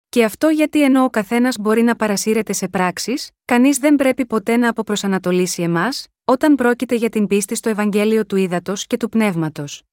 Και 0.09 0.23
αυτό 0.23 0.47
γιατί 0.47 0.83
ενώ 0.83 1.03
ο 1.03 1.09
καθένας 1.09 1.57
μπορεί 1.59 1.81
να 1.81 1.95
παρασύρεται 1.95 2.53
σε 2.53 2.67
πράξεις, 2.67 3.31
κανείς 3.45 3.77
δεν 3.77 3.95
πρέπει 3.95 4.25
ποτέ 4.25 4.57
να 4.57 4.69
αποπροσανατολίσει 4.69 5.61
εμάς, 5.61 6.07
όταν 6.25 6.55
πρόκειται 6.55 6.95
για 6.95 7.09
την 7.09 7.27
πίστη 7.27 7.55
στο 7.55 7.69
Ευαγγέλιο 7.69 8.25
του 8.25 8.35
Ήδατος 8.35 8.87
και 8.87 8.97
του 8.97 9.09
Πνεύματος. 9.09 9.83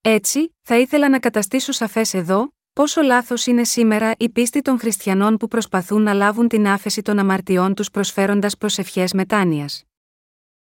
Έτσι, 0.00 0.54
θα 0.62 0.78
ήθελα 0.78 1.08
να 1.08 1.18
καταστήσω 1.18 1.72
σαφές 1.72 2.14
εδώ, 2.14 2.54
πόσο 2.72 3.02
λάθος 3.02 3.46
είναι 3.46 3.64
σήμερα 3.64 4.14
η 4.18 4.28
πίστη 4.28 4.62
των 4.62 4.78
χριστιανών 4.78 5.36
που 5.36 5.48
προσπαθούν 5.48 6.02
να 6.02 6.12
λάβουν 6.12 6.48
την 6.48 6.66
άφεση 6.66 7.02
των 7.02 7.18
αμαρτιών 7.18 7.74
τους 7.74 7.90
προσφέροντας 7.90 8.56
προσευχές 8.56 9.12
μετάνοιας. 9.12 9.84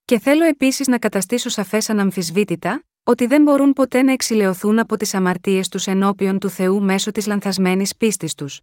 Και 0.08 0.20
θέλω 0.20 0.44
επίσης 0.44 0.88
να 0.88 0.98
καταστήσω 0.98 1.50
σαφές 1.50 1.90
αναμφισβήτητα, 1.90 2.84
ότι 3.04 3.26
δεν 3.26 3.42
μπορούν 3.42 3.74
ποτέ 3.74 4.02
να 4.02 4.12
εξηλαιωθούν 4.12 4.80
από 4.80 4.98
τις 4.98 5.14
αμαρτίες 5.14 5.68
τους 5.70 5.88
ενώπιον 5.88 6.40
του 6.40 6.50
Θεού 6.50 6.82
μέσω 6.82 7.12
της 7.12 7.28
λανθασμένης 7.28 7.96
πίστης 7.96 8.36
τους. 8.36 8.62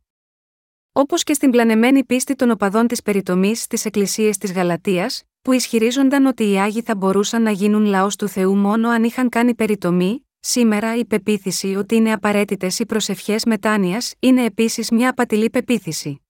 Όπως 0.92 1.22
και 1.22 1.32
στην 1.32 1.50
πλανεμένη 1.50 2.04
πίστη 2.04 2.34
των 2.34 2.50
οπαδών 2.50 2.86
της 2.86 3.02
περιτομής 3.02 3.62
στις 3.62 3.84
εκκλησίες 3.84 4.38
της 4.38 4.52
Γαλατείας, 4.52 5.22
που 5.42 5.52
ισχυρίζονταν 5.52 6.26
ότι 6.26 6.50
οι 6.50 6.58
Άγιοι 6.58 6.82
θα 6.82 6.94
μπορούσαν 6.94 7.42
να 7.42 7.50
γίνουν 7.50 7.84
λαός 7.84 8.16
του 8.16 8.28
Θεού 8.28 8.56
μόνο 8.56 8.88
αν 8.88 9.04
είχαν 9.04 9.28
κάνει 9.28 9.54
περιτομή, 9.54 10.26
σήμερα 10.40 10.96
η 10.96 11.04
πεποίθηση 11.04 11.74
ότι 11.74 11.94
είναι 11.94 12.12
απαραίτητες 12.12 12.78
οι 12.78 12.86
προσευχές 12.86 13.44
μετάνοιας 13.44 14.14
είναι 14.18 14.44
επίσης 14.44 14.90
μια 14.90 15.10
απατηλή 15.10 15.50
πεποίθηση. 15.50 16.23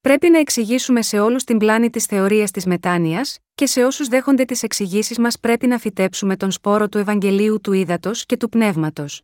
Πρέπει 0.00 0.30
να 0.30 0.38
εξηγήσουμε 0.38 1.02
σε 1.02 1.18
όλους 1.18 1.44
την 1.44 1.58
πλάνη 1.58 1.90
της 1.90 2.04
θεωρίας 2.04 2.50
της 2.50 2.66
μετάνοιας, 2.66 3.38
και 3.54 3.66
σε 3.66 3.84
όσους 3.84 4.08
δέχονται 4.08 4.44
τις 4.44 4.62
εξηγήσεις 4.62 5.18
μας 5.18 5.38
πρέπει 5.40 5.66
να 5.66 5.78
φυτέψουμε 5.78 6.36
τον 6.36 6.50
σπόρο 6.50 6.88
του 6.88 6.98
Ευαγγελίου 6.98 7.60
του 7.60 7.72
Ήδατος 7.72 8.26
και 8.26 8.36
του 8.36 8.48
Πνεύματος. 8.48 9.22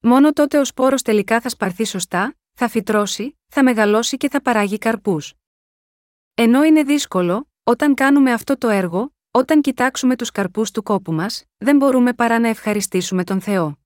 Μόνο 0.00 0.32
τότε 0.32 0.58
ο 0.58 0.64
σπόρος 0.64 1.02
τελικά 1.02 1.40
θα 1.40 1.48
σπαρθεί 1.48 1.84
σωστά, 1.84 2.36
θα 2.52 2.68
φυτρώσει, 2.68 3.38
θα 3.46 3.62
μεγαλώσει 3.62 4.16
και 4.16 4.28
θα 4.28 4.42
παράγει 4.42 4.78
καρπούς. 4.78 5.34
Ενώ 6.34 6.64
είναι 6.64 6.82
δύσκολο, 6.82 7.48
όταν 7.62 7.94
κάνουμε 7.94 8.32
αυτό 8.32 8.58
το 8.58 8.68
έργο, 8.68 9.14
όταν 9.30 9.60
κοιτάξουμε 9.60 10.16
τους 10.16 10.30
καρπούς 10.30 10.70
του 10.70 10.82
κόπου 10.82 11.12
μας, 11.12 11.44
δεν 11.58 11.76
μπορούμε 11.76 12.12
παρά 12.12 12.38
να 12.38 12.48
ευχαριστήσουμε 12.48 13.24
τον 13.24 13.40
Θεό. 13.40 13.81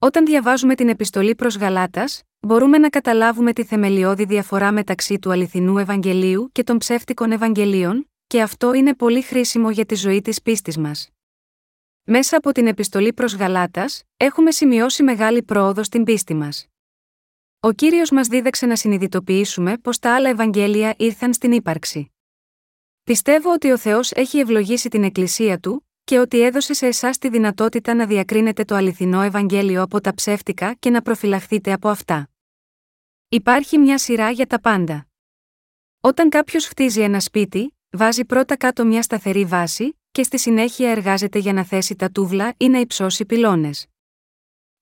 Όταν 0.00 0.24
διαβάζουμε 0.24 0.74
την 0.74 0.88
επιστολή 0.88 1.34
προς 1.34 1.56
Γαλάτας, 1.56 2.22
μπορούμε 2.40 2.78
να 2.78 2.88
καταλάβουμε 2.88 3.52
τη 3.52 3.64
θεμελιώδη 3.64 4.24
διαφορά 4.24 4.72
μεταξύ 4.72 5.18
του 5.18 5.30
αληθινού 5.30 5.78
Ευαγγελίου 5.78 6.48
και 6.52 6.64
των 6.64 6.78
ψεύτικων 6.78 7.32
Ευαγγελίων, 7.32 8.10
και 8.26 8.42
αυτό 8.42 8.74
είναι 8.74 8.94
πολύ 8.94 9.22
χρήσιμο 9.22 9.70
για 9.70 9.86
τη 9.86 9.94
ζωή 9.94 10.22
της 10.22 10.42
πίστης 10.42 10.78
μας. 10.78 11.10
Μέσα 12.04 12.36
από 12.36 12.52
την 12.52 12.66
επιστολή 12.66 13.12
προς 13.12 13.36
Γαλάτας, 13.36 14.02
έχουμε 14.16 14.50
σημειώσει 14.50 15.02
μεγάλη 15.02 15.42
πρόοδο 15.42 15.82
στην 15.82 16.04
πίστη 16.04 16.34
μας. 16.34 16.66
Ο 17.60 17.72
κύριος 17.72 18.10
μας 18.10 18.28
δίδαξε 18.28 18.66
να 18.66 18.76
συνειδητοποιήσουμε 18.76 19.78
πως 19.78 19.98
τα 19.98 20.14
άλλα 20.14 20.28
Ευαγγέλια 20.28 20.94
ήρθαν 20.98 21.34
στην 21.34 21.52
ύπαρξη. 21.52 22.12
Πιστεύω 23.04 23.52
ότι 23.52 23.70
ο 23.70 23.78
Θεός 23.78 24.10
έχει 24.10 24.38
ευλογήσει 24.38 24.88
την 24.88 25.04
Εκκλησία 25.04 25.58
του, 25.58 25.87
και 26.08 26.18
ότι 26.18 26.40
έδωσε 26.40 26.74
σε 26.74 26.86
εσάς 26.86 27.18
τη 27.18 27.28
δυνατότητα 27.28 27.94
να 27.94 28.06
διακρίνετε 28.06 28.64
το 28.64 28.74
αληθινό 28.74 29.22
Ευαγγέλιο 29.22 29.82
από 29.82 30.00
τα 30.00 30.14
ψεύτικα 30.14 30.74
και 30.74 30.90
να 30.90 31.02
προφυλαχθείτε 31.02 31.72
από 31.72 31.88
αυτά. 31.88 32.28
Υπάρχει 33.28 33.78
μια 33.78 33.98
σειρά 33.98 34.30
για 34.30 34.46
τα 34.46 34.60
πάντα. 34.60 35.06
Όταν 36.00 36.28
κάποιος 36.28 36.66
χτίζει 36.66 37.00
ένα 37.00 37.20
σπίτι, 37.20 37.76
βάζει 37.90 38.24
πρώτα 38.24 38.56
κάτω 38.56 38.84
μια 38.84 39.02
σταθερή 39.02 39.44
βάση, 39.44 39.98
και 40.10 40.22
στη 40.22 40.38
συνέχεια 40.38 40.90
εργάζεται 40.90 41.38
για 41.38 41.52
να 41.52 41.64
θέσει 41.64 41.96
τα 41.96 42.10
τούβλα 42.10 42.54
ή 42.56 42.68
να 42.68 42.78
υψώσει 42.78 43.24
πυλώνες. 43.24 43.86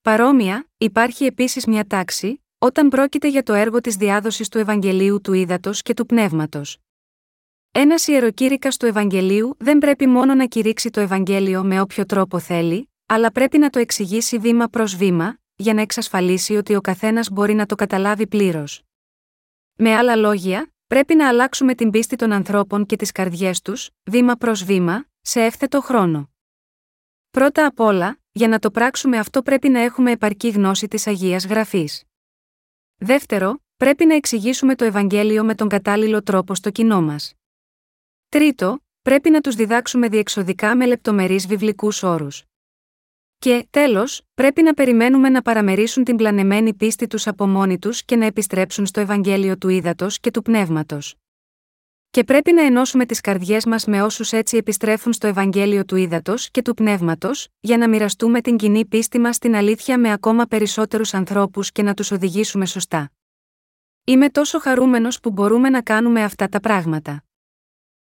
Παρόμοια, 0.03 0.69
υπάρχει 0.79 1.25
επίσης 1.25 1.67
μια 1.67 1.87
τάξη, 1.87 2.45
όταν 2.59 2.89
πρόκειται 2.89 3.29
για 3.29 3.43
το 3.43 3.53
έργο 3.53 3.81
της 3.81 3.97
διάδοσης 3.97 4.49
του 4.49 4.59
Ευαγγελίου 4.59 5.21
του 5.21 5.33
Ήδατος 5.33 5.83
και 5.83 5.95
του 5.95 6.07
Πνεύματος. 6.07 6.79
Ένας 7.79 8.07
ιεροκήρυκας 8.07 8.77
του 8.77 8.87
Ευαγγελίου 8.87 9.57
δεν 9.59 9.79
πρέπει 9.79 10.07
μόνο 10.07 10.35
να 10.35 10.47
κηρύξει 10.47 10.91
το 10.91 11.01
Ευαγγέλιο 11.01 11.65
με 11.65 11.81
όποιο 11.81 12.07
τρόπο 12.07 12.39
θέλει, 12.39 12.91
αλλά 13.07 13.33
πρέπει 13.33 13.59
να 13.59 13.71
το 13.71 13.79
εξηγήσει 13.79 14.39
βήμα 14.39 14.67
προς 14.67 14.97
βήμα, 14.97 15.39
για 15.57 15.75
να 15.75 15.81
εξασφαλίσει 15.81 16.57
ότι 16.57 16.75
ο 16.75 16.81
καθένας 16.81 17.29
μπορεί 17.31 17.55
να 17.55 17.67
το 17.67 17.75
καταλάβει 17.75 18.27
πλήρως. 18.27 18.83
Με 19.77 19.95
άλλα 19.95 20.17
λόγια, 20.17 20.73
πρέπει 20.87 21.15
να 21.15 21.29
αλλάξουμε 21.29 21.75
την 21.75 21.91
πίστη 21.91 22.17
των 22.17 22.33
ανθρώπων 22.33 22.87
και 22.87 22.97
τις 22.97 23.13
καρδιές 23.13 23.61
τους, 23.61 23.91
βήμα 24.05 24.35
προς 24.35 24.65
βήμα, 24.65 25.07
σε 25.21 25.45
εύθετο 25.45 25.81
χρόνο. 25.81 26.31
Πρώτα 27.31 27.67
απ' 27.67 27.81
όλα, 27.81 28.19
για 28.33 28.49
να 28.49 28.59
το 28.59 28.71
πράξουμε 28.71 29.19
αυτό 29.19 29.43
πρέπει 29.43 29.69
να 29.69 29.81
έχουμε 29.81 30.11
επαρκή 30.11 30.49
γνώση 30.49 30.89
της 30.89 31.07
Αγίας 31.07 31.47
Γραφής. 31.47 32.03
Δεύτερο, 32.97 33.63
πρέπει 33.77 34.07
να 34.07 34.15
εξηγήσουμε 34.15 34.75
το 34.75 34.85
Ευαγγέλιο 34.85 35.45
με 35.45 35.55
τον 35.55 35.69
κατάλληλο 35.69 36.23
τρόπο 36.23 36.55
στο 36.55 36.71
κοινό 36.71 37.03
μας. 37.03 37.36
Τρίτο, 38.29 38.85
πρέπει 39.03 39.31
να 39.31 39.41
τους 39.41 39.55
διδάξουμε 39.55 40.09
διεξοδικά 40.09 40.77
με 40.77 40.87
λεπτομερείς 40.87 41.47
βιβλικούς 41.47 42.03
όρους. 42.03 42.45
Και, 43.39 43.67
τέλος, 43.71 44.23
πρέπει 44.35 44.63
να 44.63 44.75
περιμένουμε 44.75 45.29
να 45.29 45.43
παραμερίσουν 45.43 46.05
την 46.05 46.17
πλανεμένη 46.17 46.75
πίστη 46.75 47.07
τους 47.07 47.27
από 47.27 47.47
μόνοι 47.47 47.79
τους 47.79 48.05
και 48.05 48.17
να 48.17 48.25
επιστρέψουν 48.25 48.87
στο 48.87 49.01
Ευαγγέλιο 49.01 49.59
του 49.59 49.69
Ήδατος 49.69 50.21
και 50.21 50.31
του 50.31 50.43
Πνεύματος. 50.43 51.15
Και 52.11 52.25
πρέπει 52.25 52.53
να 52.53 52.63
ενώσουμε 52.63 53.07
τις 53.07 53.21
καρδιές 53.21 53.67
μας 53.67 53.85
με 53.85 54.03
όσους 54.03 54.33
έτσι 54.33 54.57
επιστρέφουν 54.57 55.13
στο 55.13 55.27
Ευαγγέλιο 55.27 55.85
του 55.85 55.97
Ήδατος 55.97 56.51
και 56.51 56.63
του 56.63 56.75
Πνεύματος, 56.75 57.49
για 57.61 57.79
να 57.79 57.89
μοιραστούμε 57.89 58.41
την 58.41 58.57
κοινή 58.57 58.85
πίστη 58.85 59.19
μας 59.19 59.37
στην 59.37 59.55
αλήθεια 59.55 59.99
με 59.99 60.13
ακόμα 60.13 60.45
περισσότερους 60.45 61.15
ανθρώπους 61.15 61.73
και 61.73 61.83
να 61.83 61.95
τους 61.95 62.11
οδηγήσουμε 62.11 62.67
σωστά. 62.67 63.11
Είμαι 64.05 64.31
τόσο 64.31 64.59
χαρούμενος 64.59 65.21
που 65.21 65.31
μπορούμε 65.31 65.71
να 65.71 65.83
κάνουμε 65.83 66.23
αυτά 66.23 66.49
τα 66.49 66.61
πράγματα. 66.61 67.26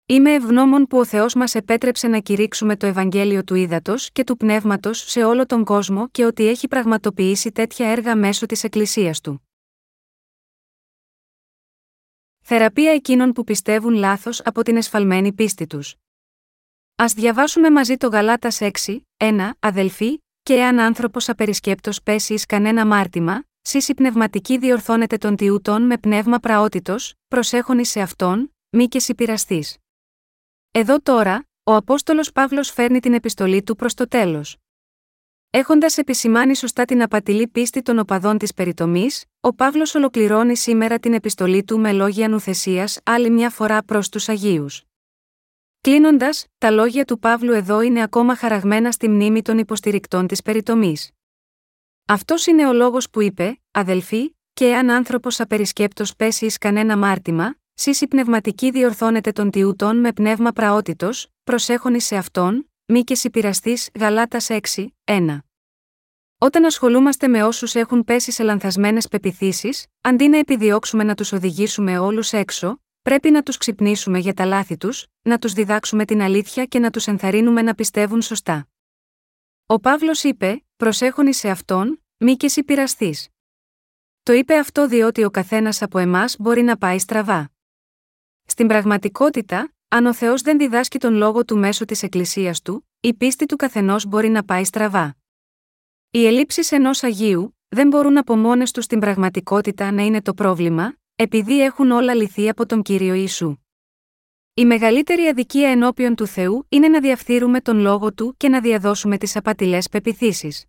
Είμαι 0.08 0.34
ευγνώμων 0.34 0.88
που 0.88 0.98
ο 0.98 1.06
Θεός 1.06 1.34
μας 1.34 1.56
επέτρεψε 1.56 2.08
να 2.08 2.20
κηρύξουμε 2.20 2.76
το 2.78 2.86
Ευαγγέλιο 2.86 3.44
του 3.44 3.56
Ήδατος 3.56 4.12
και 4.12 4.24
του 4.24 4.38
Πνεύματος 4.38 5.00
σε 5.00 5.24
όλο 5.24 5.46
τον 5.46 5.64
κόσμο 5.64 6.10
και 6.10 6.26
ότι 6.26 6.48
έχει 6.48 6.68
πραγματοποιήσει 6.68 7.52
τέτοια 7.52 7.88
έργα 7.88 8.16
μέσω 8.16 8.46
της 8.46 8.64
Εκκλησίας 8.64 9.22
του. 9.22 9.50
Θεραπεία 12.42 12.92
εκείνων 12.92 13.32
που 13.32 13.44
πιστεύουν 13.44 13.94
λάθος 13.94 14.42
από 14.42 14.64
την 14.64 14.78
εσφαλμένη 14.78 15.34
πίστη 15.34 15.68
τους. 15.68 15.96
Α 16.96 17.06
διαβάσουμε 17.16 17.70
μαζί 17.70 17.98
το 17.98 18.08
Γαλάτας 18.08 18.60
6, 18.62 18.70
1, 19.18 19.50
αδελφοί, 19.60 20.20
και 20.44 20.54
εάν 20.54 20.80
άνθρωπος 20.80 21.30
απερισκέπτος 21.30 22.02
πέσει 22.04 22.34
εις 22.34 22.46
κανένα 22.46 22.86
μάρτυμα, 22.86 23.44
σύση 23.62 23.94
πνευματική 23.94 24.58
διορθώνεται 24.58 25.18
των 25.18 25.36
τιούτων 25.36 25.82
με 25.82 25.98
πνεύμα 25.98 26.40
πραότητος, 26.40 27.14
προσέχονη 27.28 27.86
σε 27.86 28.02
αυτόν, 28.02 28.56
μη 28.70 28.88
και 28.88 29.00
συμπειραστή. 29.00 29.66
Εδώ 30.78 31.00
τώρα, 31.00 31.48
ο 31.64 31.76
Απόστολος 31.76 32.32
Παύλος 32.32 32.72
φέρνει 32.72 33.00
την 33.00 33.14
επιστολή 33.14 33.64
του 33.64 33.76
προς 33.76 33.94
το 33.94 34.08
τέλος. 34.08 34.58
Έχοντας 35.50 35.98
επισημάνει 35.98 36.56
σωστά 36.56 36.86
την 36.86 37.02
απατηλή 37.02 37.48
πίστη 37.48 37.82
των 37.82 38.00
οπαδών 38.00 38.38
της 38.38 38.54
περιτομής, 38.54 39.26
ο 39.40 39.54
Παύλος 39.54 39.96
ολοκληρώνει 39.96 40.58
σήμερα 40.58 41.00
την 41.00 41.14
επιστολή 41.14 41.64
του 41.64 41.80
με 41.80 41.92
λόγια 41.92 42.28
νουθεσίας 42.28 43.00
άλλη 43.04 43.30
μια 43.30 43.50
φορά 43.50 43.84
προς 43.84 44.10
τους 44.10 44.30
Αγίους. 44.30 44.84
Κλείνοντας, 45.82 46.46
τα 46.58 46.72
λόγια 46.72 47.06
του 47.06 47.20
Παύλου 47.20 47.54
εδώ 47.54 47.82
είναι 47.82 48.02
ακόμα 48.02 48.36
χαραγμένα 48.36 48.92
στη 48.92 49.10
μνήμη 49.10 49.42
των 49.42 49.58
υποστηρικτών 49.58 50.28
της 50.28 50.42
περιτομής. 50.42 51.12
Αυτός 52.08 52.46
είναι 52.46 52.68
ο 52.68 52.74
λόγος 52.74 53.10
που 53.10 53.22
είπε, 53.22 53.62
αδελφοί, 53.72 54.36
και 54.54 54.66
εάν 54.66 54.90
άνθρωπος 54.90 55.40
απερισκέπτος 55.40 56.16
πέσει 56.16 56.46
εις 56.46 56.58
κανένα 56.58 56.98
μάρτυμα, 56.98 57.56
Σύση 57.78 58.08
πνευματική 58.08 58.72
διορθώνεται 58.72 59.32
των 59.32 59.52
τιούτων 59.52 60.00
με 60.00 60.14
πνεύμα 60.14 60.52
πραότητος, 60.52 61.28
προσέχονη 61.44 62.02
σε 62.02 62.16
αυτόν, 62.16 62.72
μη 62.86 63.04
και 63.04 63.16
συμπειραστή 63.16 63.78
Γαλάτας 64.00 64.48
6, 64.50 64.60
1. 65.04 65.38
Όταν 66.38 66.66
ασχολούμαστε 66.66 67.28
με 67.28 67.44
όσους 67.44 67.76
έχουν 67.76 68.04
πέσει 68.04 68.32
σε 68.32 68.44
λανθασμένες 68.44 69.08
πεπιθήσεις, 69.08 69.86
αντί 70.02 70.28
να 70.28 70.38
επιδιώξουμε 70.38 71.04
να 71.04 71.16
τους 71.16 71.32
οδηγήσουμε 71.32 71.98
όλους 71.98 72.34
έξω, 72.34 72.82
πρέπει 73.02 73.32
να 73.32 73.44
τους 73.44 73.58
ξυπνήσουμε 73.58 74.20
για 74.20 74.34
τα 74.34 74.46
λάθη 74.46 74.78
τους, 74.78 75.06
να 75.22 75.38
τους 75.38 75.54
διδάξουμε 75.54 76.06
την 76.06 76.22
αλήθεια 76.22 76.66
και 76.66 76.80
να 76.80 76.90
τους 76.90 77.08
ενθαρρύνουμε 77.08 77.62
να 77.62 77.76
πιστεύουν 77.76 78.22
σωστά. 78.22 78.68
Ο 79.66 79.80
Παύλος 79.80 80.24
είπε: 80.24 80.66
Προσέχονη 80.76 81.34
σε 81.34 81.50
αυτόν, 81.50 82.04
μη 82.18 82.36
και 82.36 82.48
συμπειραστή. 82.48 83.18
Το 84.24 84.34
είπε 84.34 84.58
αυτό 84.58 84.88
διότι 84.88 85.24
ο 85.24 85.30
καθένας 85.30 85.82
από 85.82 85.98
εμάς 85.98 86.36
μπορεί 86.40 86.62
να 86.62 86.78
πάει 86.78 87.00
στραβά. 87.00 87.50
Στην 88.46 88.68
πραγματικότητα, 88.68 89.74
αν 89.88 90.06
ο 90.06 90.14
Θεός 90.14 90.42
δεν 90.42 90.58
διδάσκει 90.58 90.98
τον 91.00 91.14
λόγο 91.14 91.46
του 91.46 91.58
μέσω 91.58 91.86
της 91.86 92.04
Εκκλησίας 92.04 92.62
του, 92.62 92.90
η 93.00 93.14
πίστη 93.14 93.46
του 93.46 93.56
καθενός 93.56 94.06
μπορεί 94.06 94.30
να 94.30 94.44
πάει 94.44 94.64
στραβά. 94.64 95.16
Οι 96.12 96.26
ελλείψεις 96.26 96.72
ενός 96.72 97.04
Αγίου, 97.04 97.58
δεν 97.68 97.88
μπορούν 97.88 98.18
από 98.18 98.36
μόνες 98.36 98.72
τους 98.72 98.84
στην 98.84 99.00
πραγματικότητα 99.00 99.92
να 99.92 100.02
είναι 100.02 100.22
το 100.22 100.34
πρόβλημα, 100.34 100.96
επειδή 101.16 101.62
έχουν 101.62 101.92
όλα 101.92 102.14
λυθεί 102.14 102.50
από 102.50 102.66
τον 102.66 102.82
κύριο 102.82 103.14
Ιησού. 103.14 103.58
Η 104.54 104.66
μεγαλύτερη 104.66 105.22
αδικία 105.22 105.70
ενώπιον 105.70 106.16
του 106.16 106.28
Θεού 106.28 106.66
είναι 106.70 106.88
να 106.88 107.00
διαφθείρουμε 107.00 107.62
τον 107.62 107.78
λόγο 107.78 108.14
του 108.14 108.34
και 108.38 108.50
να 108.50 108.62
διαδώσουμε 108.62 109.18
τις 109.18 109.36
απατηλές 109.36 109.90
πεπιθήσεις. 109.90 110.66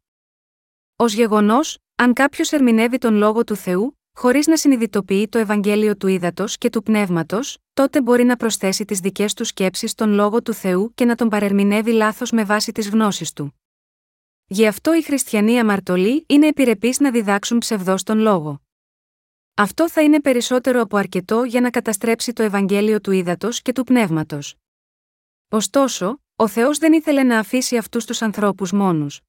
Ω 0.96 1.06
γεγονός, 1.06 1.78
αν 1.94 2.12
κάποιος 2.12 2.52
ερμηνεύει 2.52 2.98
τον 2.98 3.14
λόγο 3.14 3.44
του 3.44 3.56
Θεού, 3.56 3.98
χωρίς 4.18 4.46
να 4.46 4.56
συνειδητοποιεί 4.56 5.28
το 5.28 5.38
Ευαγγέλιο 5.38 5.96
του 5.96 6.06
ύδατο 6.06 6.44
και 6.46 6.70
του 6.70 6.82
πνεύματος, 6.82 7.58
τότε 7.74 8.02
μπορεί 8.02 8.24
να 8.24 8.36
προσθέσει 8.36 8.84
τις 8.84 9.00
δικές 9.00 9.34
του 9.34 9.44
σκέψεις 9.44 9.90
στον 9.90 10.10
λόγο 10.10 10.42
του 10.42 10.52
Θεού 10.52 10.92
και 10.94 11.04
να 11.04 11.14
τον 11.14 11.28
παρερμηνεύει 11.28 11.92
λάθος 11.92 12.30
με 12.30 12.44
βάση 12.44 12.72
τις 12.72 12.88
γνώσεις 12.88 13.32
του. 13.32 13.60
Γι' 14.46 14.66
αυτό 14.66 14.94
οι 14.94 15.02
χριστιανοί 15.02 15.58
αμαρτωλοί 15.58 16.24
είναι 16.28 16.46
επιρρεπείς 16.46 17.00
να 17.00 17.10
διδάξουν 17.10 17.58
ψευδό 17.58 17.94
τον 18.04 18.18
λόγο. 18.18 18.60
Αυτό 19.54 19.90
θα 19.90 20.02
είναι 20.02 20.20
περισσότερο 20.20 20.80
από 20.80 20.96
αρκετό 20.96 21.44
για 21.44 21.60
να 21.60 21.70
καταστρέψει 21.70 22.32
το 22.32 22.42
Ευαγγέλιο 22.42 23.00
του 23.00 23.10
ύδατο 23.10 23.48
και 23.52 23.72
του 23.72 23.84
πνεύματος. 23.84 24.54
Ωστόσο, 25.48 26.20
ο 26.36 26.48
Θεός 26.48 26.78
δεν 26.78 26.92
ήθελε 26.92 27.22
να 27.22 27.38
αφήσει 27.38 27.76
αυτούς 27.76 28.04
τους 28.04 28.22
ανθρώπους 28.22 28.72
μόνους. 28.72 29.20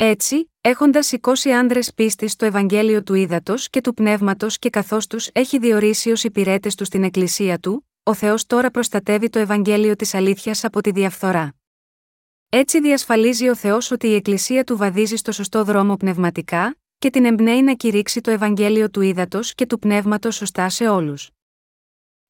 Έτσι, 0.00 0.52
έχοντας 0.60 1.06
σηκώσει 1.06 1.52
άντρε 1.52 1.80
πίστης 1.94 2.32
στο 2.32 2.44
Ευαγγέλιο 2.44 3.02
του 3.02 3.14
ύδατο 3.14 3.54
και 3.70 3.80
του 3.80 3.94
πνεύματος 3.94 4.58
και 4.58 4.70
καθώς 4.70 5.06
τους 5.06 5.28
έχει 5.32 5.58
διορίσει 5.58 6.10
ως 6.10 6.24
υπηρέτες 6.24 6.74
τους 6.74 6.86
στην 6.86 7.02
Εκκλησία 7.04 7.58
του, 7.58 7.88
ο 8.02 8.14
Θεός 8.14 8.46
τώρα 8.46 8.70
προστατεύει 8.70 9.28
το 9.28 9.38
Ευαγγέλιο 9.38 9.96
της 9.96 10.14
αλήθειας 10.14 10.64
από 10.64 10.80
τη 10.80 10.90
διαφθορά. 10.90 11.54
Έτσι 12.48 12.80
διασφαλίζει 12.80 13.48
ο 13.48 13.54
Θεός 13.54 13.90
ότι 13.90 14.06
η 14.06 14.14
Εκκλησία 14.14 14.64
του 14.64 14.76
βαδίζει 14.76 15.16
στο 15.16 15.32
σωστό 15.32 15.64
δρόμο 15.64 15.96
πνευματικά, 15.96 16.76
και 16.98 17.10
την 17.10 17.24
εμπνέει 17.24 17.62
να 17.62 17.74
κηρύξει 17.74 18.20
το 18.20 18.30
Ευαγγέλιο 18.30 18.90
του 18.90 19.00
ύδατο 19.00 19.40
και 19.42 19.66
του 19.66 19.78
πνεύματος 19.78 20.36
σωστά 20.36 20.68
σε 20.68 20.88
όλους. 20.88 21.30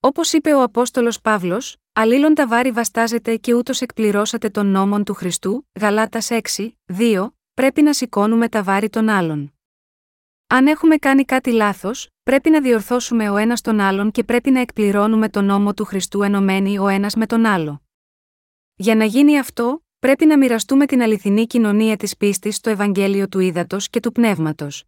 Όπως 0.00 0.32
είπε 0.32 0.54
ο 0.54 0.62
Απόστολος 0.62 1.20
Παύλος, 1.20 1.76
αλλήλων 1.92 2.34
τα 2.34 2.46
βάρη 2.46 2.70
βαστάζετε 2.70 3.37
και 3.37 3.54
ούτως 3.54 3.80
εκπληρώσατε 3.80 4.48
τον 4.48 4.66
νόμον 4.66 5.04
του 5.04 5.14
Χριστού, 5.14 5.68
Γαλάτα 5.80 6.20
6, 6.28 6.40
2, 6.87 7.38
πρέπει 7.58 7.82
να 7.82 7.92
σηκώνουμε 7.92 8.48
τα 8.48 8.62
βάρη 8.62 8.88
των 8.88 9.08
άλλων. 9.08 9.54
Αν 10.46 10.66
έχουμε 10.66 10.96
κάνει 10.96 11.24
κάτι 11.24 11.50
λάθος, 11.52 12.08
πρέπει 12.22 12.50
να 12.50 12.60
διορθώσουμε 12.60 13.30
ο 13.30 13.36
ένας 13.36 13.60
τον 13.60 13.80
άλλον 13.80 14.10
και 14.10 14.24
πρέπει 14.24 14.50
να 14.50 14.60
εκπληρώνουμε 14.60 15.28
τον 15.28 15.44
νόμο 15.44 15.74
του 15.74 15.84
Χριστού 15.84 16.22
ενωμένοι 16.22 16.78
ο 16.78 16.88
ένας 16.88 17.14
με 17.14 17.26
τον 17.26 17.44
άλλο. 17.44 17.82
Για 18.74 18.94
να 18.94 19.04
γίνει 19.04 19.38
αυτό, 19.38 19.84
πρέπει 19.98 20.26
να 20.26 20.38
μοιραστούμε 20.38 20.86
την 20.86 21.02
αληθινή 21.02 21.46
κοινωνία 21.46 21.96
της 21.96 22.16
πίστης 22.16 22.56
στο 22.56 22.70
Ευαγγέλιο 22.70 23.28
του 23.28 23.38
Ήδατος 23.38 23.88
και 23.88 24.00
του 24.00 24.12
Πνεύματος. 24.12 24.84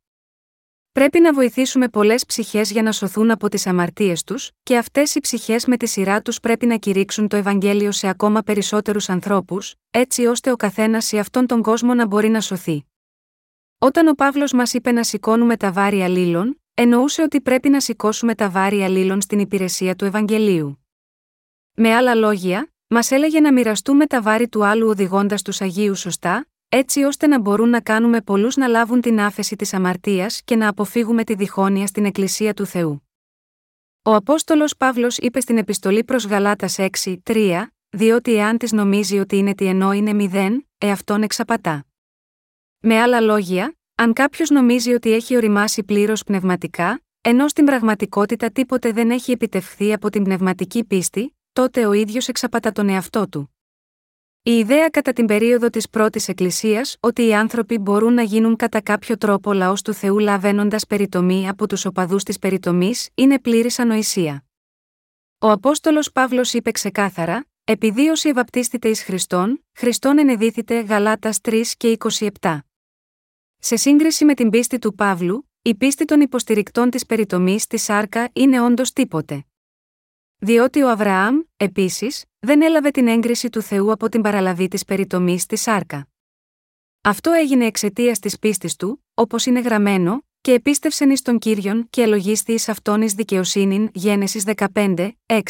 Πρέπει 0.93 1.21
να 1.21 1.33
βοηθήσουμε 1.33 1.89
πολλές 1.89 2.27
ψυχές 2.27 2.71
για 2.71 2.83
να 2.83 2.93
σωθούν 2.93 3.31
από 3.31 3.49
τις 3.49 3.67
αμαρτίες 3.67 4.25
τους, 4.25 4.51
και 4.63 4.77
αυτές 4.77 5.15
οι 5.15 5.21
ψυχές 5.21 5.67
με 5.67 5.77
τη 5.77 5.87
σειρά 5.87 6.23
τους 6.23 6.41
πρέπει 6.41 6.67
να 6.67 6.77
κηρύξουν 6.77 7.29
το 7.29 7.37
Ευαγγέλιο 7.37 7.93
σε 7.93 8.09
ακόμα 8.09 8.43
περισσότερους 8.43 9.09
ανθρώπους, 9.09 9.75
έτσι 9.91 10.27
ώστε 10.27 10.51
ο 10.51 10.57
καθένας 10.57 11.05
σε 11.05 11.19
αυτόν 11.19 11.47
τον 11.47 11.63
κόσμο 11.63 11.95
να 11.95 12.07
μπορεί 12.07 12.29
να 12.29 12.41
σωθεί. 12.41 12.85
Όταν 13.79 14.07
ο 14.07 14.13
Παύλος 14.13 14.53
μας 14.53 14.73
είπε 14.73 14.93
να 14.93 15.05
σηκώνουμε 15.05 15.57
τα 15.57 15.73
βάρη 15.73 16.03
αλλήλων, 16.03 16.61
εννοούσε 16.75 17.23
ότι 17.23 17.41
πρέπει 17.41 17.69
να 17.69 17.81
σηκώσουμε 17.81 18.35
τα 18.35 18.51
βάρη 18.51 18.83
αλλήλων 18.83 19.21
στην 19.21 19.39
υπηρεσία 19.39 19.97
του 19.97 20.05
Ευαγγελίου. 20.05 20.85
Με 21.75 21.95
άλλα 21.95 22.15
λόγια, 22.15 22.71
Μας 22.93 23.11
έλεγε 23.11 23.41
να 23.41 23.53
μοιραστούμε 23.53 24.07
τα 24.07 24.23
βάρη 24.23 24.49
του 24.49 24.65
άλλου 24.65 24.89
οδηγώντας 24.89 25.43
τους 25.43 25.61
Αγίους 25.61 26.01
σωστά, 26.01 26.47
έτσι 26.73 27.03
ώστε 27.03 27.27
να 27.27 27.41
μπορούν 27.41 27.69
να 27.69 27.81
κάνουμε 27.81 28.21
πολλούς 28.21 28.57
να 28.57 28.67
λάβουν 28.67 29.01
την 29.01 29.21
άφεση 29.21 29.57
της 29.57 29.75
αμαρτίας 29.75 30.43
και 30.45 30.57
να 30.57 30.69
αποφύγουμε 30.69 31.25
τη 31.25 31.35
διχόνοια 31.35 31.87
στην 31.87 32.05
Εκκλησία 32.05 32.55
του 32.55 32.67
Θεού. 32.67 33.03
Ο 34.03 34.15
Απόστολος 34.15 34.77
Παύλος 34.77 35.17
είπε 35.19 35.41
στην 35.41 35.59
επιστολή 35.59 36.05
προς 36.05 36.27
Γαλάτας 36.27 36.77
6, 36.79 37.17
3, 37.23 37.67
διότι 37.89 38.35
εάν 38.35 38.59
της 38.59 38.73
νομίζει 38.73 39.19
ότι 39.19 39.37
είναι 39.37 39.55
τι 39.55 39.67
ενώ 39.67 39.93
είναι 39.93 40.13
μηδέν, 40.13 40.69
εαυτόν 40.79 41.23
εξαπατά. 41.23 41.87
Με 42.81 43.01
άλλα 43.01 43.21
λόγια, 43.21 43.75
αν 43.95 44.13
κάποιος 44.13 44.51
νομίζει 44.51 44.93
ότι 44.93 45.13
έχει 45.13 45.37
οριμάσει 45.37 45.83
πλήρως 45.83 46.25
πνευματικά, 46.25 47.03
ενώ 47.21 47.49
στην 47.49 47.65
πραγματικότητα 47.65 48.51
τίποτε 48.51 48.93
δεν 48.93 49.11
έχει 49.11 49.31
επιτευχθεί 49.31 49.93
από 49.93 50.11
την 50.11 50.25
πνευματική 50.25 50.85
πίστη, 50.85 51.37
τότε 51.53 51.87
ο 51.87 51.93
ίδιος 51.93 52.29
εξαπατά 52.29 52.73
τον 52.73 52.89
εαυτό 52.89 53.29
του. 53.29 53.55
Η 54.43 54.59
ιδέα 54.59 54.89
κατά 54.89 55.13
την 55.13 55.27
περίοδο 55.27 55.71
της 55.71 55.89
πρώτης 55.89 56.29
Εκκλησίας 56.29 56.97
ότι 57.01 57.27
οι 57.27 57.35
άνθρωποι 57.35 57.79
μπορούν 57.79 58.15
να 58.15 58.23
γίνουν 58.23 58.57
κατά 58.57 58.81
κάποιο 58.81 59.17
τρόπο 59.19 59.53
λαός 59.53 59.83
του 59.83 59.93
Θεού 59.93 60.19
λαβαίνοντας 60.19 60.87
περιτομή 60.87 61.49
από 61.49 61.67
τους 61.69 61.85
οπαδούς 61.85 62.23
της 62.23 62.39
περιτομής 62.39 63.09
είναι 63.15 63.39
πλήρης 63.39 63.79
ανοησία. 63.79 64.45
Ο 65.39 65.51
Απόστολος 65.51 66.13
Παύλος 66.13 66.53
είπε 66.53 66.71
ξεκάθαρα, 66.71 67.47
επειδή 67.65 68.09
όσοι 68.09 68.29
ευαπτίστητε 68.29 68.89
εις 68.89 69.03
Χριστόν, 69.03 69.65
Χριστόν 69.73 70.19
ενεδίθητε 70.19 70.81
Γαλάτας 70.81 71.39
3 71.41 71.63
και 71.77 71.97
27. 72.41 72.59
Σε 73.59 73.77
σύγκριση 73.77 74.25
με 74.25 74.35
την 74.35 74.51
πίστη 74.51 74.79
του 74.79 74.95
Παύλου, 74.95 75.51
η 75.63 75.75
πίστη 75.75 76.05
των 76.05 76.21
υποστηρικτών 76.21 76.91
της 76.91 77.07
περιτομής 77.07 77.63
στη 77.63 77.79
Σάρκα 77.79 78.31
είναι 78.33 78.61
όντως 78.61 78.93
τίποτε. 78.93 79.45
Διότι 80.43 80.83
ο 80.83 80.91
Αβραάμ, 80.91 81.41
επίσης, 81.57 82.25
δεν 82.39 82.63
έλαβε 82.63 82.91
την 82.91 83.09
έγκριση 83.09 83.51
του 83.51 83.63
Θεού 83.63 83.93
από 83.93 84.09
την 84.09 84.21
παραλαβή 84.23 84.69
της 84.69 84.85
περιτομής 84.85 85.43
στη 85.43 85.57
Σάρκα. 85.57 86.09
Αυτό 87.01 87.33
έγινε 87.33 87.65
εξαιτίας 87.65 88.19
της 88.19 88.39
πίστης 88.39 88.77
του, 88.77 89.05
όπως 89.15 89.47
είναι 89.47 89.61
γραμμένο, 89.61 90.25
και 90.41 90.53
επίστευσεν 90.53 91.11
εις 91.11 91.23
τον 91.23 91.39
κύριον 91.39 91.87
και 91.91 92.03
ελογίστη 92.03 92.53
εις 92.53 92.69
αυτόν 92.69 93.03
εις 93.03 93.15
δικαιοσύνην 93.15 93.91
Γένεσης 93.95 94.45
15, 94.45 95.11
6. 95.27 95.41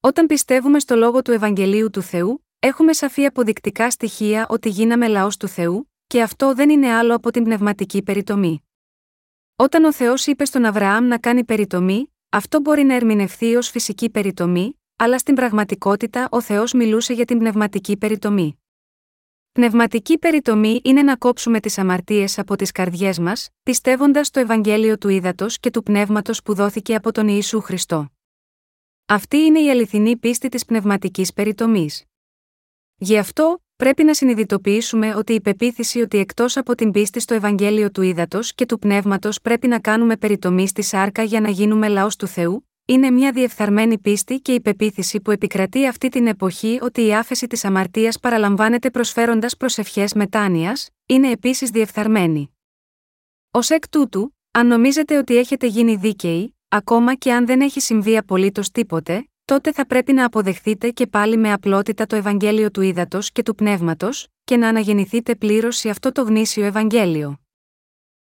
Όταν 0.00 0.26
πιστεύουμε 0.26 0.78
στο 0.78 0.96
λόγο 0.96 1.22
του 1.22 1.32
Ευαγγελίου 1.32 1.90
του 1.90 2.02
Θεού, 2.02 2.46
έχουμε 2.58 2.92
σαφή 2.92 3.24
αποδεικτικά 3.24 3.90
στοιχεία 3.90 4.46
ότι 4.48 4.68
γίναμε 4.68 5.08
λαός 5.08 5.36
του 5.36 5.48
Θεού, 5.48 5.92
και 6.06 6.22
αυτό 6.22 6.54
δεν 6.54 6.70
είναι 6.70 6.92
άλλο 6.92 7.14
από 7.14 7.30
την 7.30 7.44
πνευματική 7.44 8.02
περιτομή. 8.02 8.62
Όταν 9.56 9.84
ο 9.84 9.92
Θεός 9.92 10.26
είπε 10.26 10.44
στον 10.44 10.64
Αβραάμ 10.64 11.06
να 11.06 11.18
κάνει 11.18 11.44
περιτομή, 11.44 12.12
αυτό 12.30 12.60
μπορεί 12.60 12.82
να 12.82 12.94
ερμηνευθεί 12.94 13.54
ως 13.54 13.70
φυσική 13.70 14.10
περιτομή, 14.10 14.80
αλλά 14.96 15.18
στην 15.18 15.34
πραγματικότητα 15.34 16.28
ο 16.30 16.40
Θεός 16.40 16.72
μιλούσε 16.72 17.12
για 17.12 17.24
την 17.24 17.38
πνευματική 17.38 17.96
περιτομή. 17.96 18.62
Πνευματική 19.52 20.18
περιτομή 20.18 20.80
είναι 20.84 21.02
να 21.02 21.16
κόψουμε 21.16 21.60
τις 21.60 21.78
αμαρτίες 21.78 22.38
από 22.38 22.56
τις 22.56 22.72
καρδιές 22.72 23.18
μας, 23.18 23.48
πιστεύοντας 23.62 24.30
το 24.30 24.40
Ευαγγέλιο 24.40 24.98
του 24.98 25.08
Ήδατος 25.08 25.58
και 25.58 25.70
του 25.70 25.82
Πνεύματος 25.82 26.42
που 26.42 26.54
δόθηκε 26.54 26.94
από 26.94 27.12
τον 27.12 27.28
Ιησού 27.28 27.60
Χριστό. 27.60 28.10
Αυτή 29.06 29.36
είναι 29.36 29.60
η 29.60 29.70
αληθινή 29.70 30.16
πίστη 30.16 30.48
της 30.48 30.64
πνευματικής 30.64 31.32
περιτομής. 31.32 32.04
Γι' 32.96 33.18
αυτό, 33.18 33.62
πρέπει 33.82 34.04
να 34.04 34.14
συνειδητοποιήσουμε 34.14 35.14
ότι 35.14 35.32
η 35.32 35.40
πεποίθηση 35.40 36.00
ότι 36.00 36.18
εκτός 36.18 36.56
από 36.56 36.74
την 36.74 36.90
πίστη 36.90 37.20
στο 37.20 37.34
Ευαγγέλιο 37.34 37.90
του 37.90 38.02
Ήδατος 38.02 38.54
και 38.54 38.66
του 38.66 38.78
Πνεύματος 38.78 39.40
πρέπει 39.40 39.68
να 39.68 39.78
κάνουμε 39.78 40.16
περιτομή 40.16 40.68
στη 40.68 40.82
σάρκα 40.82 41.22
για 41.22 41.40
να 41.40 41.48
γίνουμε 41.48 41.88
λαός 41.88 42.16
του 42.16 42.26
Θεού, 42.26 42.68
είναι 42.84 43.10
μια 43.10 43.32
διεφθαρμένη 43.32 43.98
πίστη 43.98 44.40
και 44.40 44.52
η 44.52 44.60
πεποίθηση 44.60 45.20
που 45.20 45.30
επικρατεί 45.30 45.86
αυτή 45.86 46.08
την 46.08 46.26
εποχή 46.26 46.78
ότι 46.82 47.06
η 47.06 47.14
άφεση 47.14 47.46
της 47.46 47.64
αμαρτίας 47.64 48.18
παραλαμβάνεται 48.18 48.90
προσφέροντας 48.90 49.56
προσευχές 49.56 50.12
μετάνοιας, 50.12 50.88
είναι 51.06 51.30
επίσης 51.30 51.70
διεφθαρμένη. 51.70 52.56
Ω 53.50 53.58
εκ 53.68 53.88
τούτου, 53.88 54.36
αν 54.50 54.66
νομίζετε 54.66 55.16
ότι 55.18 55.36
έχετε 55.36 55.66
γίνει 55.66 55.94
δίκαιοι, 55.94 56.56
ακόμα 56.68 57.14
και 57.14 57.32
αν 57.32 57.46
δεν 57.46 57.60
έχει 57.60 57.80
συμβεί 57.80 58.16
απολύτως 58.16 58.70
τίποτε, 58.70 59.28
τότε 59.48 59.72
θα 59.72 59.86
πρέπει 59.86 60.12
να 60.12 60.24
αποδεχθείτε 60.24 60.90
και 60.90 61.06
πάλι 61.06 61.36
με 61.36 61.52
απλότητα 61.52 62.06
το 62.06 62.16
Ευαγγέλιο 62.16 62.70
του 62.70 62.80
Ήδατος 62.80 63.32
και 63.32 63.42
του 63.42 63.54
Πνεύματος, 63.54 64.28
και 64.44 64.56
να 64.56 64.68
αναγεννηθείτε 64.68 65.34
πλήρως 65.34 65.76
σε 65.76 65.88
αυτό 65.88 66.12
το 66.12 66.22
γνήσιο 66.22 66.64
Ευαγγέλιο. 66.64 67.40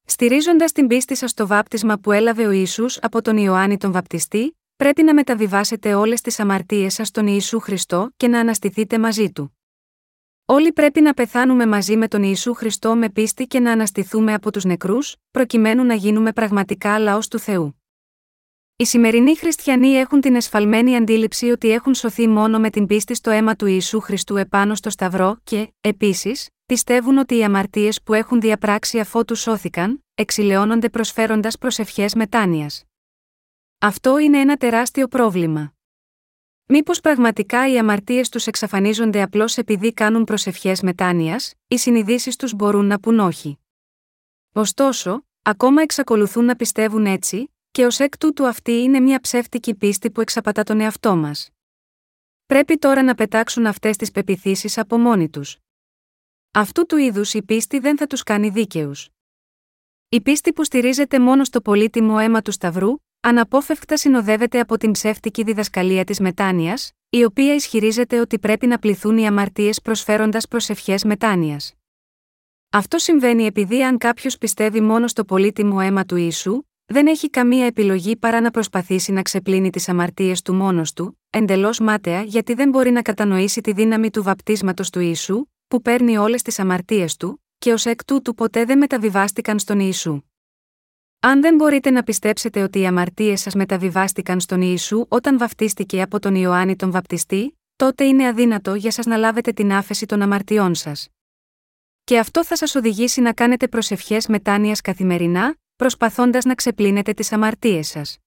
Στηρίζοντας 0.05 0.73
την 0.73 0.87
πίστη 0.87 1.17
σας 1.17 1.31
στο 1.31 1.47
βάπτισμα 1.47 1.99
που 1.99 2.13
έλαβε 2.13 2.47
ο 2.47 2.51
Ιησούς 2.51 2.99
από 3.03 3.23
τον 3.23 3.37
Ιωάννη 3.37 3.77
τον 3.77 3.93
Βαπτιστή, 3.93 4.59
πρέπει 4.77 5.03
να 5.03 5.15
μεταβιβάσετε 5.15 5.95
όλες 5.95 6.21
τις 6.21 6.41
αμαρτίες 6.41 6.95
σας 6.95 7.09
στον 7.09 7.27
Ιησού 7.27 7.61
Χριστό 7.61 8.11
και 8.17 8.29
να 8.29 8.41
αναστηθείτε 8.41 8.99
μαζί 8.99 9.33
του. 9.33 9.59
Όλοι 10.45 10.73
πρέπει 10.73 11.01
να 11.01 11.15
πεθάνουμε 11.15 11.67
μαζί 11.67 11.97
με 11.97 12.09
τον 12.09 12.23
Ιησού 12.23 12.55
Χριστό 12.55 12.97
με 12.97 13.11
πίστη 13.11 13.47
και 13.47 13.61
να 13.61 13.73
αναστηθούμε 13.73 14.35
από 14.35 14.53
τους 14.53 14.65
νεκρούς, 14.65 15.17
προκειμένου 15.31 15.85
να 15.85 15.95
γίνουμε 15.95 16.33
πραγματικά 16.33 16.99
λαός 16.99 17.29
του 17.29 17.39
Θεού. 17.39 17.76
Οι 18.79 18.85
σημερινοί 18.85 19.37
χριστιανοί 19.37 19.89
έχουν 19.89 20.21
την 20.21 20.35
εσφαλμένη 20.35 20.97
αντίληψη 20.97 21.51
ότι 21.51 21.71
έχουν 21.71 21.95
σωθεί 21.95 22.29
μόνο 22.29 22.59
με 22.59 22.71
την 22.71 22.87
πίστη 22.87 23.15
στο 23.15 23.31
αίμα 23.31 23.57
του 23.57 23.67
Ιησού 23.67 24.01
Χριστού 24.01 24.37
επάνω 24.37 24.75
στο 24.75 24.91
Σταυρό 24.91 25.37
και, 25.45 25.73
επίσης, 25.81 26.49
πιστεύουν 26.67 27.19
ότι 27.19 27.37
οι 27.37 27.45
αμαρτίες 27.45 28.03
που 28.03 28.15
έχουν 28.15 28.41
διαπράξει 28.41 28.99
αφότου 28.99 29.35
σώθηκαν, 29.35 30.05
εξηλαιώνονται 30.15 30.89
προσφέροντας 30.89 31.59
προσευχές 31.59 32.15
μετάνοιας. 32.15 32.85
Αυτό 33.79 34.19
είναι 34.19 34.39
ένα 34.39 34.57
τεράστιο 34.57 35.09
πρόβλημα. 35.09 35.75
Μήπως 36.67 37.01
πραγματικά 37.01 37.73
οι 37.73 37.79
αμαρτίες 37.79 38.29
τους 38.29 38.47
εξαφανίζονται 38.47 39.23
απλώς 39.23 39.57
επειδή 39.57 39.93
κάνουν 39.93 40.25
προσευχές 40.25 40.83
μετάνοιας, 40.83 41.55
οι 41.69 41.77
συνειδήσεις 41.77 42.37
τους 42.37 42.55
μπορούν 42.55 42.87
να 42.87 43.01
πούν 43.01 43.19
όχι. 43.19 43.59
Ωστόσο, 44.53 45.25
ακόμα 45.43 45.83
εξακολουθούν 45.83 46.45
να 46.45 46.57
πιστεύουν 46.57 47.07
έτσι, 47.07 47.51
και 47.77 47.87
ως 47.87 48.01
εκ 48.01 48.19
τούτου 48.19 48.47
αυτή 48.47 48.73
είναι 48.73 49.01
μια 49.01 49.21
ψεύτικη 49.21 49.75
πίστη 49.75 50.11
που 50.11 50.21
εξαπατά 50.21 50.63
τον 50.63 50.81
εαυτό 50.81 51.17
μας. 51.17 51.51
Πρέπει 52.47 52.79
τώρα 52.79 53.03
να 53.03 53.15
πετάξουν 53.15 53.67
αυτές 53.67 53.97
τις 53.97 54.11
πεπιθήσεις 54.11 54.79
από 54.79 54.99
μόνοι 54.99 55.29
τους. 55.29 55.59
Αυτού 56.51 56.87
του 56.87 56.97
είδους 56.97 57.35
η 57.35 57.43
πίστη 57.43 57.79
δεν 57.79 57.97
θα 57.97 58.07
τους 58.07 58.23
κάνει 58.23 58.49
δίκαιους. 58.49 59.09
Η 60.09 60.21
πίστη 60.21 60.53
που 60.53 60.65
στηρίζεται 60.65 61.19
μόνο 61.19 61.45
στο 61.45 61.61
πολύτιμο 61.61 62.17
αίμα 62.21 62.43
του 62.43 62.51
Σταυρού, 62.51 62.95
αναπόφευκτα 63.21 63.97
συνοδεύεται 63.97 64.61
από 64.61 64.79
την 64.79 64.91
ψεύτικη 64.91 65.43
διδασκαλία 65.43 66.05
της 66.05 66.21
μετάνοιας, 66.21 66.91
η 67.09 67.25
οποία 67.25 67.55
ισχυρίζεται 67.55 68.21
ότι 68.21 68.39
πρέπει 68.39 68.67
να 68.67 68.79
πληθούν 68.79 69.19
οι 69.19 69.27
αμαρτίες 69.27 69.81
προσφέροντας 69.81 70.49
προσευχές 70.49 71.05
μετάνοιας. 71.05 71.73
Αυτό 72.71 72.99
συμβαίνει 72.99 73.45
επειδή 73.45 73.85
αν 73.85 73.99
κάποιος 73.99 74.39
πιστεύει 74.39 74.81
μόνο 74.81 75.09
στο 75.09 75.25
πολύτιμο 75.25 75.79
αίμα 75.81 76.05
του 76.05 76.17
ίσου, 76.17 76.63
δεν 76.87 77.07
έχει 77.07 77.31
καμία 77.31 77.67
επιλογή 77.67 78.17
παρά 78.17 78.41
να 78.41 78.51
προσπαθήσει 78.51 79.13
να 79.13 79.23
ξεπλύνει 79.23 79.71
τις 79.71 79.89
αμαρτίες 79.89 80.43
του 80.43 80.55
μόνος 80.55 80.93
του, 80.93 81.21
εντελώς 81.31 81.79
μάταια 81.81 82.23
γιατί 82.23 82.55
δεν 82.55 82.69
μπορεί 82.69 82.91
να 82.91 83.03
κατανοήσει 83.03 83.61
τη 83.61 83.73
δύναμη 83.73 84.11
του 84.11 84.23
βαπτίσματος 84.23 84.91
του 84.91 85.01
ίσου, 85.01 85.47
που 85.69 85.83
παίρνει 85.83 86.17
όλες 86.17 86.43
τις 86.43 86.59
αμαρτίες 86.59 87.17
του, 87.17 87.45
και 87.59 87.73
ως 87.73 87.87
εκ 87.87 88.05
τούτου 88.05 88.35
ποτέ 88.35 88.65
δεν 88.65 88.79
μεταβιβάστηκαν 88.79 89.59
στον 89.59 89.81
Ιησού. 89.81 90.21
Αν 91.21 91.41
δεν 91.41 91.55
μπορείτε 91.55 91.91
να 91.91 92.03
πιστέψετε 92.03 92.63
ότι 92.63 92.79
οι 92.81 92.87
αμαρτίες 92.87 93.41
σας 93.41 93.55
μεταβιβάστηκαν 93.55 94.41
στον 94.41 94.61
Ιησού 94.61 95.07
όταν 95.09 95.39
βαφτίστηκε 95.39 96.03
από 96.03 96.19
τον 96.19 96.35
Ιωάννη 96.35 96.77
τον 96.77 96.91
Βαπτιστή, 96.91 97.59
τότε 97.77 98.05
είναι 98.05 98.27
αδύνατο 98.27 98.75
για 98.75 98.91
σας 98.91 99.07
να 99.07 99.17
λάβετε 99.17 99.53
την 99.53 99.73
άφεση 99.73 100.07
των 100.07 100.23
αμαρτιών 100.23 100.75
σας. 100.75 101.09
Και 102.05 102.19
αυτό 102.19 102.45
θα 102.45 102.57
σας 102.57 102.75
οδηγήσει 102.75 103.21
να 103.21 103.33
κάνετε 103.33 103.69
προσευχές 103.69 104.27
μετάνοιας 104.27 104.81
καθημερινά, 104.81 105.57
προσπαθώντας 105.77 106.45
να 106.45 106.55
ξεπλύνετε 106.55 107.13
τις 107.13 107.33
αμαρτίες 107.33 107.89
σας. 107.89 108.19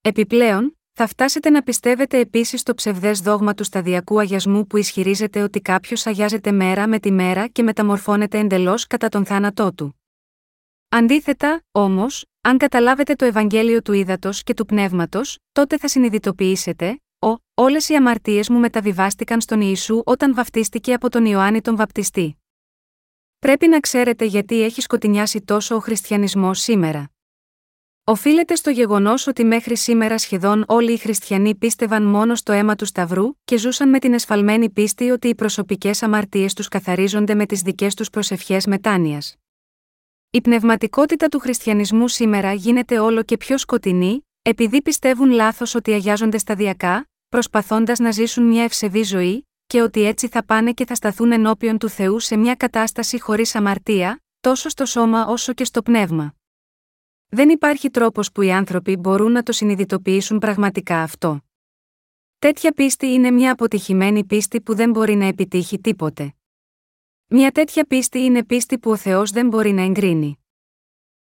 Επιπλέον, 0.00 0.78
θα 0.92 1.06
φτάσετε 1.06 1.50
να 1.50 1.62
πιστεύετε 1.62 2.18
επίσης 2.18 2.60
στο 2.60 2.74
ψευδές 2.74 3.20
δόγμα 3.20 3.54
του 3.54 3.64
σταδιακού 3.64 4.20
αγιασμού 4.20 4.66
που 4.66 4.76
ισχυρίζεται 4.76 5.42
ότι 5.42 5.60
κάποιος 5.60 6.06
αγιάζεται 6.06 6.52
μέρα 6.52 6.88
με 6.88 6.98
τη 6.98 7.10
μέρα 7.10 7.46
και 7.46 7.62
μεταμορφώνεται 7.62 8.38
εντελώς 8.38 8.86
κατά 8.86 9.08
τον 9.08 9.24
θάνατό 9.24 9.72
του. 9.74 10.00
Αντίθετα, 10.88 11.62
όμως, 11.72 12.24
αν 12.40 12.58
καταλάβετε 12.58 13.14
το 13.14 13.24
Ευαγγέλιο 13.24 13.82
του 13.82 13.92
ύδατο 13.92 14.30
και 14.32 14.54
του 14.54 14.66
πνεύματος, 14.66 15.38
τότε 15.52 15.78
θα 15.78 15.88
συνειδητοποιήσετε, 15.88 17.00
ο, 17.18 17.34
όλες 17.54 17.88
οι 17.88 17.94
αμαρτίες 17.94 18.48
μου 18.48 18.58
μεταβιβάστηκαν 18.58 19.40
στον 19.40 19.60
Ιησού 19.60 20.02
όταν 20.04 20.34
βαφτίστηκε 20.34 20.92
από 20.92 21.08
τον 21.08 21.24
Ιωάννη 21.24 21.60
τον 21.60 21.76
Βαπτιστή. 21.76 22.39
Πρέπει 23.40 23.68
να 23.68 23.80
ξέρετε 23.80 24.24
γιατί 24.24 24.62
έχει 24.62 24.80
σκοτεινιάσει 24.80 25.40
τόσο 25.40 25.74
ο 25.74 25.78
χριστιανισμός 25.78 26.60
σήμερα. 26.60 27.10
Οφείλεται 28.04 28.54
στο 28.54 28.70
γεγονός 28.70 29.26
ότι 29.26 29.44
μέχρι 29.44 29.76
σήμερα 29.76 30.18
σχεδόν 30.18 30.64
όλοι 30.68 30.92
οι 30.92 30.96
χριστιανοί 30.96 31.54
πίστευαν 31.54 32.02
μόνο 32.02 32.34
στο 32.34 32.52
αίμα 32.52 32.74
του 32.74 32.84
Σταυρού 32.84 33.24
και 33.44 33.56
ζούσαν 33.56 33.88
με 33.88 33.98
την 33.98 34.12
εσφαλμένη 34.12 34.70
πίστη 34.70 35.10
ότι 35.10 35.28
οι 35.28 35.34
προσωπικές 35.34 36.02
αμαρτίες 36.02 36.54
τους 36.54 36.68
καθαρίζονται 36.68 37.34
με 37.34 37.46
τις 37.46 37.60
δικές 37.62 37.94
τους 37.94 38.10
προσευχές 38.10 38.66
μετάνοιας. 38.66 39.36
Η 40.30 40.40
πνευματικότητα 40.40 41.28
του 41.28 41.38
χριστιανισμού 41.38 42.08
σήμερα 42.08 42.52
γίνεται 42.52 42.98
όλο 42.98 43.22
και 43.22 43.36
πιο 43.36 43.58
σκοτεινή, 43.58 44.26
επειδή 44.42 44.82
πιστεύουν 44.82 45.30
λάθος 45.30 45.74
ότι 45.74 45.92
αγιάζονται 45.92 46.38
σταδιακά, 46.38 47.08
προσπαθώντας 47.28 47.98
να 47.98 48.10
ζήσουν 48.10 48.44
μια 48.44 48.64
ευσεβή 48.64 49.02
ζωή, 49.02 49.49
και 49.70 49.82
ότι 49.82 50.04
έτσι 50.04 50.28
θα 50.28 50.44
πάνε 50.44 50.72
και 50.72 50.86
θα 50.86 50.94
σταθούν 50.94 51.32
ενώπιον 51.32 51.78
του 51.78 51.88
Θεού 51.88 52.18
σε 52.18 52.36
μια 52.36 52.54
κατάσταση 52.54 53.20
χωρίς 53.20 53.54
αμαρτία, 53.54 54.22
τόσο 54.40 54.68
στο 54.68 54.84
σώμα 54.84 55.26
όσο 55.26 55.52
και 55.52 55.64
στο 55.64 55.82
πνεύμα. 55.82 56.34
Δεν 57.28 57.48
υπάρχει 57.48 57.90
τρόπος 57.90 58.32
που 58.32 58.42
οι 58.42 58.52
άνθρωποι 58.52 58.96
μπορούν 58.96 59.32
να 59.32 59.42
το 59.42 59.52
συνειδητοποιήσουν 59.52 60.38
πραγματικά 60.38 61.02
αυτό. 61.02 61.40
Τέτοια 62.38 62.72
πίστη 62.72 63.06
είναι 63.06 63.30
μια 63.30 63.52
αποτυχημένη 63.52 64.24
πίστη 64.24 64.60
που 64.60 64.74
δεν 64.74 64.90
μπορεί 64.90 65.14
να 65.14 65.24
επιτύχει 65.24 65.80
τίποτε. 65.80 66.34
Μια 67.26 67.50
τέτοια 67.50 67.84
πίστη 67.84 68.18
είναι 68.18 68.44
πίστη 68.44 68.78
που 68.78 68.90
ο 68.90 68.96
Θεός 68.96 69.30
δεν 69.30 69.48
μπορεί 69.48 69.72
να 69.72 69.82
εγκρίνει. 69.82 70.44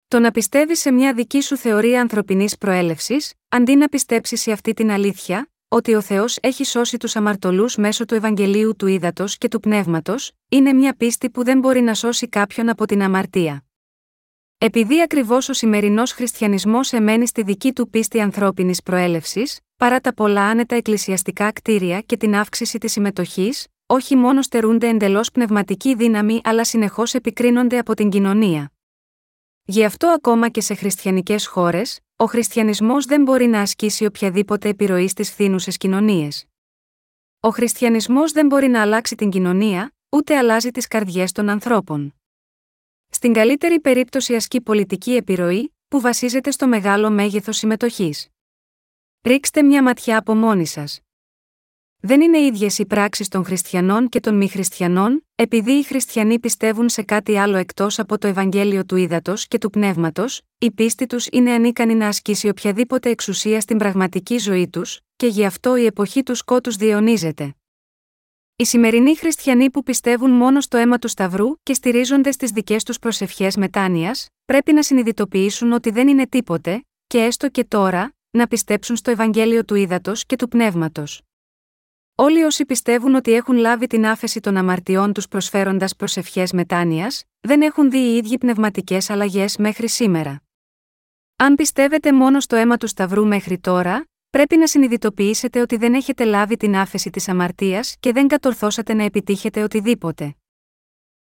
Το 0.08 0.20
να 0.20 0.32
πιστεύεις 0.32 0.80
σε 0.80 0.92
μια 0.92 1.14
δική 1.14 1.42
σου 1.42 1.58
θεωρία 1.58 2.02
ανθρωπινής 2.02 2.58
προέλευσης, 2.58 3.34
αντί 3.50 3.76
να 3.76 3.88
πιστέψεις 3.88 4.42
σε 4.42 4.52
αυτή 4.52 4.74
την 4.74 4.92
αλήθεια, 4.92 5.52
ότι 5.72 5.96
ο 5.96 6.02
Θεός 6.02 6.38
έχει 6.42 6.64
σώσει 6.64 6.98
τους 6.98 7.16
αμαρτωλούς 7.16 7.76
μέσω 7.76 8.06
του 8.06 8.16
Ευαγγελίου 8.16 8.76
του 8.76 8.88
Ήδατος 8.88 9.38
και 9.38 9.48
του 9.48 9.60
Πνεύματος, 9.60 10.32
είναι 10.50 10.74
μια 10.74 10.94
πίστη 10.94 11.30
που 11.30 11.44
δεν 11.44 11.60
μπορεί 11.60 11.82
να 11.82 11.94
σώσει 11.94 12.28
κάποιον 12.28 12.70
από 12.70 12.86
την 12.86 13.02
αμαρτία. 13.02 13.64
Επειδή 14.58 15.02
ακριβώς 15.02 15.50
ο 15.50 15.54
σημερινός 15.54 16.12
χριστιανισμός 16.12 16.94
εμένει 16.94 17.28
στη 17.28 17.44
δική 17.44 17.74
του 17.74 17.90
πίστη 17.90 18.22
ανθρώπινης 18.22 18.82
προέλευσης, 18.84 19.60
παρά 19.78 20.00
τα 20.00 20.14
πολλά 20.14 20.42
άνετα 20.42 20.76
εκκλησιαστικά 20.76 21.52
κτίρια 21.52 22.02
και 22.02 22.18
την 22.18 22.36
αύξηση 22.36 22.78
της 22.78 22.92
συμμετοχής, 22.92 23.68
όχι 23.86 24.16
μόνος 24.16 24.46
στερούνται 24.46 24.88
εντελώς 24.88 25.32
πνευματική 25.32 25.96
δύναμη 25.96 26.42
αλλά 26.44 26.64
συνεχώς 26.64 27.14
επικρίνονται 27.14 27.78
από 27.78 27.94
την 27.94 28.10
κοινωνία. 28.10 28.72
Γι' 29.64 29.84
αυτό 29.84 30.08
ακόμα 30.08 30.50
και 30.50 30.62
σε 30.62 30.74
χριστιανικές 30.74 31.48
χώρες, 31.48 32.00
ο 32.22 32.26
χριστιανισμός 32.26 33.06
δεν 33.06 33.22
μπορεί 33.22 33.46
να 33.46 33.62
ασκήσει 33.62 34.06
οποιαδήποτε 34.06 34.70
επιρροή 34.70 35.08
στις 35.08 35.32
φθήνουσες 35.32 35.78
κοινωνίες. 35.78 36.46
Ο 37.40 37.50
χριστιανισμός 37.50 38.32
δεν 38.32 38.46
μπορεί 38.46 38.68
να 38.68 38.82
αλλάξει 38.82 39.16
την 39.16 39.30
κοινωνία, 39.30 39.94
ούτε 40.10 40.38
αλλάζει 40.38 40.72
τις 40.72 40.88
καρδιές 40.88 41.32
των 41.32 41.50
ανθρώπων. 41.50 42.16
Στην 43.10 43.34
καλύτερη 43.34 43.80
περίπτωση 43.80 44.36
ασκεί 44.36 44.62
πολιτική 44.62 45.16
επιρροή, 45.16 45.76
που 45.88 46.02
βασίζεται 46.02 46.52
στο 46.52 46.68
μεγάλο 46.68 47.10
μέγεθος 47.10 47.58
συμμετοχής. 47.58 48.28
Ρίξτε 49.22 49.64
μια 49.64 49.84
ματιά 49.84 50.18
από 50.18 50.36
μόνοι 50.36 50.66
σας. 50.66 51.00
Δεν 52.02 52.22
είναι 52.22 52.40
ίδιες 52.40 52.78
οι 52.78 52.86
πράξεις 52.86 53.28
των 53.28 53.46
χριστιανών 53.46 54.10
και 54.10 54.20
των 54.20 54.36
μη 54.38 54.50
χριστιανών, 54.50 55.26
επειδή 55.36 55.72
οι 55.72 55.84
χριστιανοί 55.84 56.40
πιστεύουν 56.40 56.90
σε 56.90 57.02
κάτι 57.02 57.38
άλλο 57.38 57.58
εκτός 57.58 58.00
από 58.00 58.18
το 58.18 58.28
Ευαγγέλιο 58.28 58.86
του 58.86 58.96
Ήδατος 58.96 59.48
και 59.48 59.58
του 59.58 59.70
Πνεύματος, 59.70 60.42
η 60.58 60.72
πίστη 60.72 61.06
τους 61.06 61.28
είναι 61.32 61.52
ανίκανη 61.52 61.96
να 61.96 62.08
ασκήσει 62.08 62.50
οποιαδήποτε 62.50 63.10
εξουσία 63.10 63.62
στην 63.62 63.78
πραγματική 63.78 64.38
ζωή 64.38 64.68
τους, 64.68 65.00
και 65.16 65.28
γι' 65.28 65.46
αυτό 65.46 65.76
η 65.76 65.86
εποχή 65.86 66.24
του 66.24 66.36
σκότους 66.36 66.76
διαιωνίζεται. 66.76 67.56
Οι 68.56 68.66
σημερινοί 68.66 69.16
χριστιανοί 69.16 69.70
που 69.70 69.84
πιστεύουν 69.84 70.32
μόνο 70.32 70.62
στο 70.62 70.78
αίμα 70.78 71.00
του 71.00 71.08
Σταυρού 71.08 71.48
και 71.64 71.74
στηρίζονται 71.74 72.32
στις 72.32 72.52
δικές 72.52 72.84
τους 72.84 73.00
προσευχές 73.00 73.56
μετάνοιας, 73.56 74.28
πρέπει 74.46 74.74
να 74.74 74.84
συνειδητοποιήσουν 74.84 75.72
ότι 75.72 75.90
δεν 75.90 76.08
είναι 76.08 76.28
τίποτε, 76.28 76.86
και 77.08 77.18
έστω 77.18 77.50
και 77.50 77.64
τώρα, 77.64 78.14
να 78.32 78.48
πιστέψουν 78.48 78.96
στο 78.96 79.12
Ευαγγέλιο 79.12 79.66
του 79.66 79.76
Ήδατος 79.76 80.26
και 80.26 80.36
του 80.36 80.48
Πνεύματος. 80.48 81.22
Όλοι 82.22 82.44
όσοι 82.44 82.66
πιστεύουν 82.66 83.16
ότι 83.16 83.34
έχουν 83.34 83.56
λάβει 83.56 83.88
την 83.88 84.06
άφεση 84.06 84.40
των 84.40 84.58
αμαρτιών 84.58 85.14
τους 85.14 85.28
προσφέροντας 85.28 85.96
προσευχές 85.96 86.52
μετάνοιας, 86.52 87.24
δεν 87.40 87.62
έχουν 87.62 87.90
δει 87.90 87.98
οι 87.98 88.16
ίδιοι 88.16 88.38
πνευματικές 88.38 89.10
αλλαγές 89.10 89.58
μέχρι 89.58 89.90
σήμερα. 89.90 90.42
Αν 91.36 91.56
πιστεύετε 91.56 92.14
μόνο 92.14 92.40
στο 92.40 92.56
αίμα 92.56 92.78
του 92.78 92.88
Σταυρού 92.88 93.28
μέχρι 93.28 93.60
τώρα, 93.60 94.06
πρέπει 94.30 94.58
να 94.58 94.68
συνειδητοποιήσετε 94.68 95.62
ότι 95.62 95.78
δεν 95.78 95.94
έχετε 95.94 96.24
λάβει 96.24 96.58
την 96.58 96.76
άφεση 96.76 97.10
της 97.10 97.28
αμαρτίας 97.28 97.96
και 98.00 98.12
δεν 98.12 98.28
κατορθώσατε 98.28 98.94
να 98.94 99.04
επιτύχετε 99.04 99.64
οτιδήποτε. 99.64 100.36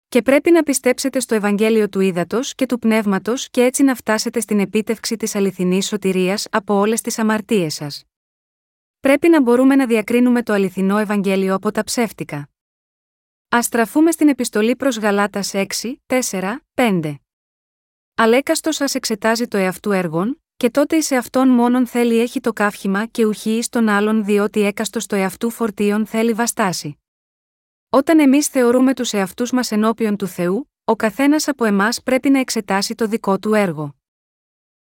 Και 0.09 0.23
πρέπει 0.23 0.51
να 0.51 0.63
πιστέψετε 0.63 1.21
στο 1.21 1.35
Ευαγγέλιο 1.35 1.89
του 1.89 2.01
Ήδατος 2.01 2.55
και 2.55 2.67
του 2.67 2.79
Πνεύματος 2.79 3.51
και 3.51 3.63
έτσι 3.63 3.83
να 3.83 3.95
φτάσετε 3.95 4.41
στην 4.41 4.61
επίτευξη 4.61 5.17
της 5.17 5.35
αληθινής 5.35 5.87
σωτηρίας 5.87 6.47
από 6.51 6.75
όλες 6.75 7.01
τις 7.01 7.19
αμαρτίες 7.19 7.75
σας. 7.75 8.06
Πρέπει 9.01 9.29
να 9.29 9.43
μπορούμε 9.43 9.77
να 9.77 9.87
διακρίνουμε 9.87 10.43
το 10.43 10.53
αληθινό 10.53 10.99
Ευαγγέλιο 10.99 11.55
από 11.55 11.71
τα 11.71 11.85
ψεύτικα. 11.85 12.49
Α 13.57 13.63
στραφούμε 13.63 14.11
στην 14.11 14.29
επιστολή 14.29 14.77
προς 14.77 14.99
Γαλάτας 14.99 15.53
6, 15.55 15.65
4, 16.07 16.57
5. 16.75 17.15
Αλέκαστος 18.15 18.77
σα 18.77 18.85
εξετάζει 18.85 19.49
το 19.49 19.57
εαυτού 19.57 19.91
έργων, 19.91 20.43
και 20.57 20.71
τότε 20.71 20.97
εις 20.97 21.13
αυτόν 21.13 21.49
μόνον 21.49 21.87
θέλει 21.87 22.21
έχει 22.21 22.41
το 22.41 22.53
καύχημα 22.53 23.07
και 23.07 23.25
ουχή 23.25 23.57
εις 23.57 23.69
τον 23.69 23.89
άλλον 23.89 24.25
διότι 24.25 24.61
έκαστος 24.61 25.07
το 25.07 25.17
εαυτού 25.17 25.51
φορτίων 25.51 26.07
θέλει 26.07 26.33
βαστάσει. 26.33 26.99
Όταν 27.89 28.19
εμείς 28.19 28.49
θεωρούμε 28.49 28.95
τους 28.95 29.13
εαυτούς 29.13 29.51
μας 29.53 29.73
ενώπιον 29.73 30.17
του 30.17 30.27
Θεού, 30.27 30.71
ο 30.85 30.97
καθένας 30.97 31.49
από 31.49 31.65
εμάς 31.65 32.03
πρέπει 32.03 32.31
να 32.31 32.39
εξετάσει 32.39 32.95
το 32.95 33.07
δικό 33.07 33.39
του 33.39 33.55
έργο. 33.55 33.95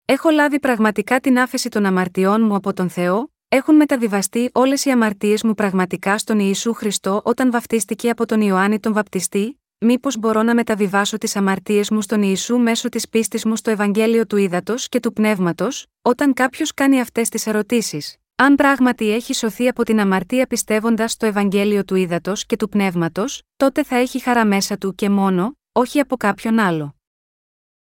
Έχω 0.06 0.30
λάβει 0.30 0.60
πραγματικά 0.60 1.20
την 1.20 1.40
άφεση 1.40 1.70
των 1.70 1.86
αμαρτιών 1.86 2.42
μου 2.42 2.56
από 2.56 2.74
τον 2.74 2.90
Θεό, 2.90 3.34
έχουν 3.54 3.76
μεταβιβαστεί 3.76 4.50
όλες 4.54 4.86
οι 4.86 4.90
αμαρτίες 4.90 5.44
μου 5.44 5.54
πραγματικά 5.54 6.18
στον 6.18 6.40
Ιησού 6.40 6.74
Χριστό 6.74 7.22
όταν 7.24 7.52
βαφτίστηκε 7.52 8.10
από 8.10 8.26
τον 8.26 8.42
Ιωάννη 8.42 8.80
τον 8.80 8.94
Βαπτιστή, 8.94 9.62
μήπως 9.78 10.18
μπορώ 10.18 10.44
να 10.44 10.54
μεταβιβάσω 10.54 11.18
τις 11.18 11.36
αμαρτίες 11.36 11.90
μου 11.90 12.02
στον 12.02 12.22
Ιησού 12.22 12.58
μέσω 12.58 12.90
της 12.90 13.10
πίστης 13.10 13.46
μου 13.46 13.56
στο 13.56 13.72
Ευαγγέλιο 13.72 14.26
του 14.26 14.38
Ήδατος 14.38 14.90
και 14.90 15.00
του 15.00 15.14
Πνεύματος, 15.14 15.88
όταν 16.02 16.34
κάποιος 16.34 16.74
κάνει 16.74 17.00
αυτές 17.00 17.30
τις 17.30 17.48
ερωτήσεις; 17.48 18.16
Αν 18.36 18.56
πράγματι 18.56 19.12
έχει 19.12 19.34
σωθεί 19.34 19.68
από 19.68 19.84
την 19.84 20.00
αμαρτία 20.00 20.48
πιστεύοντας 20.48 21.12
στο 21.12 21.26
Ευαγγέλιο 21.26 21.86
του 21.86 21.96
Ήδατος 21.96 22.46
και 22.46 22.56
του 22.56 22.70
Πνεύματος, 22.70 23.42
τότε 23.58 23.84
θα 23.84 23.96
έχει 23.96 24.20
χαρά 24.20 24.46
μέσα 24.46 24.78
του 24.78 24.96
και 24.96 25.10
μόνο, 25.10 25.58
όχι 25.72 26.00
από 26.00 26.18
κάποιον 26.18 26.60
άλλο. 26.60 26.96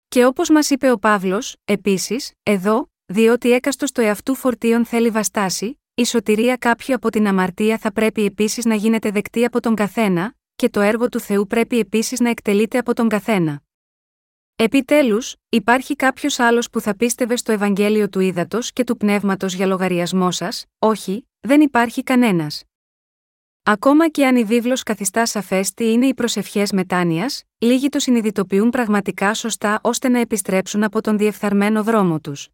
Και 0.08 0.26
όπως 0.26 0.50
μας 0.50 0.70
είπε 0.70 0.92
ο 0.92 0.98
Παύλος, 1.00 1.56
επίσης, 1.66 2.32
εδώ, 2.44 2.93
διότι 3.06 3.52
έκαστος 3.52 3.92
το 3.92 4.02
εαυτού 4.02 4.36
φορτίων 4.36 4.86
θέλει 4.86 5.10
βαστάσει, 5.10 5.80
η 5.94 6.06
σωτηρία 6.06 6.58
κάποιου 6.58 6.96
από 6.96 7.10
την 7.10 7.28
αμαρτία 7.28 7.78
θα 7.78 7.92
πρέπει 7.92 8.26
επίσης 8.26 8.66
να 8.66 8.76
γίνεται 8.76 9.12
δεκτή 9.12 9.46
από 9.46 9.60
τον 9.60 9.76
καθένα, 9.76 10.36
και 10.56 10.70
το 10.70 10.82
έργο 10.82 11.10
του 11.10 11.20
Θεού 11.20 11.48
πρέπει 11.48 11.80
επίσης 11.80 12.20
να 12.20 12.30
εκτελείται 12.30 12.78
από 12.78 12.94
τον 12.94 13.08
καθένα. 13.08 13.62
Επιτέλους, 14.56 15.36
υπάρχει 15.50 15.96
κάποιος 15.96 16.40
άλλος 16.40 16.70
που 16.70 16.80
θα 16.80 16.96
πίστευε 16.96 17.36
στο 17.36 17.52
Ευαγγέλιο 17.52 18.10
του 18.10 18.20
Ήδατος 18.20 18.74
και 18.74 18.84
του 18.84 18.98
Πνεύματος 18.98 19.54
για 19.54 19.66
λογαριασμό 19.66 20.32
σας, 20.32 20.66
όχι, 20.80 21.28
δεν 21.40 21.62
υπάρχει 21.62 22.04
κανένας. 22.04 22.64
Ακόμα 23.64 24.10
και 24.10 24.26
αν 24.26 24.36
η 24.36 24.44
βίβλος 24.44 24.84
καθιστά 24.84 25.26
σαφέ 25.26 25.66
τι 25.76 25.92
είναι 25.92 26.06
οι 26.06 26.14
προσευχές 26.14 26.72
μετάνοιας, 26.72 27.44
λίγοι 27.58 27.90
το 27.90 28.00
συνειδητοποιούν 28.00 28.70
πραγματικά 28.70 29.34
σωστά 29.34 29.80
ώστε 29.84 30.10
να 30.10 30.20
επιστρέψουν 30.20 30.84
από 30.84 31.02
τον 31.02 31.18
διεφθαρμένο 31.18 31.84
δρόμο 31.84 32.20
τους. 32.20 32.53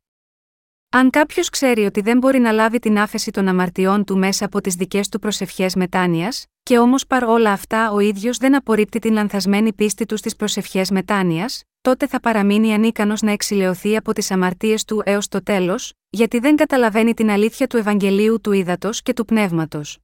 Αν 0.91 1.09
κάποιος 1.09 1.49
ξέρει 1.49 1.85
ότι 1.85 2.01
δεν 2.01 2.17
μπορεί 2.17 2.39
να 2.39 2.51
λάβει 2.51 2.79
την 2.79 2.99
άφεση 2.99 3.31
των 3.31 3.47
αμαρτιών 3.47 4.03
του 4.03 4.17
μέσα 4.17 4.45
από 4.45 4.61
τις 4.61 4.75
δικές 4.75 5.09
του 5.09 5.19
προσευχές 5.19 5.75
μετάνοιας, 5.75 6.45
και 6.63 6.79
όμως 6.79 7.07
παρόλα 7.07 7.51
αυτά 7.51 7.91
ο 7.91 7.99
ίδιος 7.99 8.37
δεν 8.37 8.55
απορρίπτει 8.55 8.99
την 8.99 9.13
λανθασμένη 9.13 9.73
πίστη 9.73 10.05
του 10.05 10.17
στις 10.17 10.35
προσευχές 10.35 10.89
μετάνοιας, 10.91 11.63
τότε 11.81 12.07
θα 12.07 12.19
παραμείνει 12.19 12.73
ανίκανος 12.73 13.21
να 13.21 13.31
εξηλαιωθεί 13.31 13.95
από 13.95 14.13
τις 14.13 14.31
αμαρτίες 14.31 14.83
του 14.83 15.01
έως 15.05 15.27
το 15.27 15.43
τέλος, 15.43 15.93
γιατί 16.09 16.39
δεν 16.39 16.55
καταλαβαίνει 16.55 17.13
την 17.13 17.29
αλήθεια 17.29 17.67
του 17.67 17.77
Ευαγγελίου 17.77 18.41
του 18.41 18.51
Ήδατος 18.51 19.01
και 19.01 19.13
του 19.13 19.25
Πνεύματος. 19.25 19.97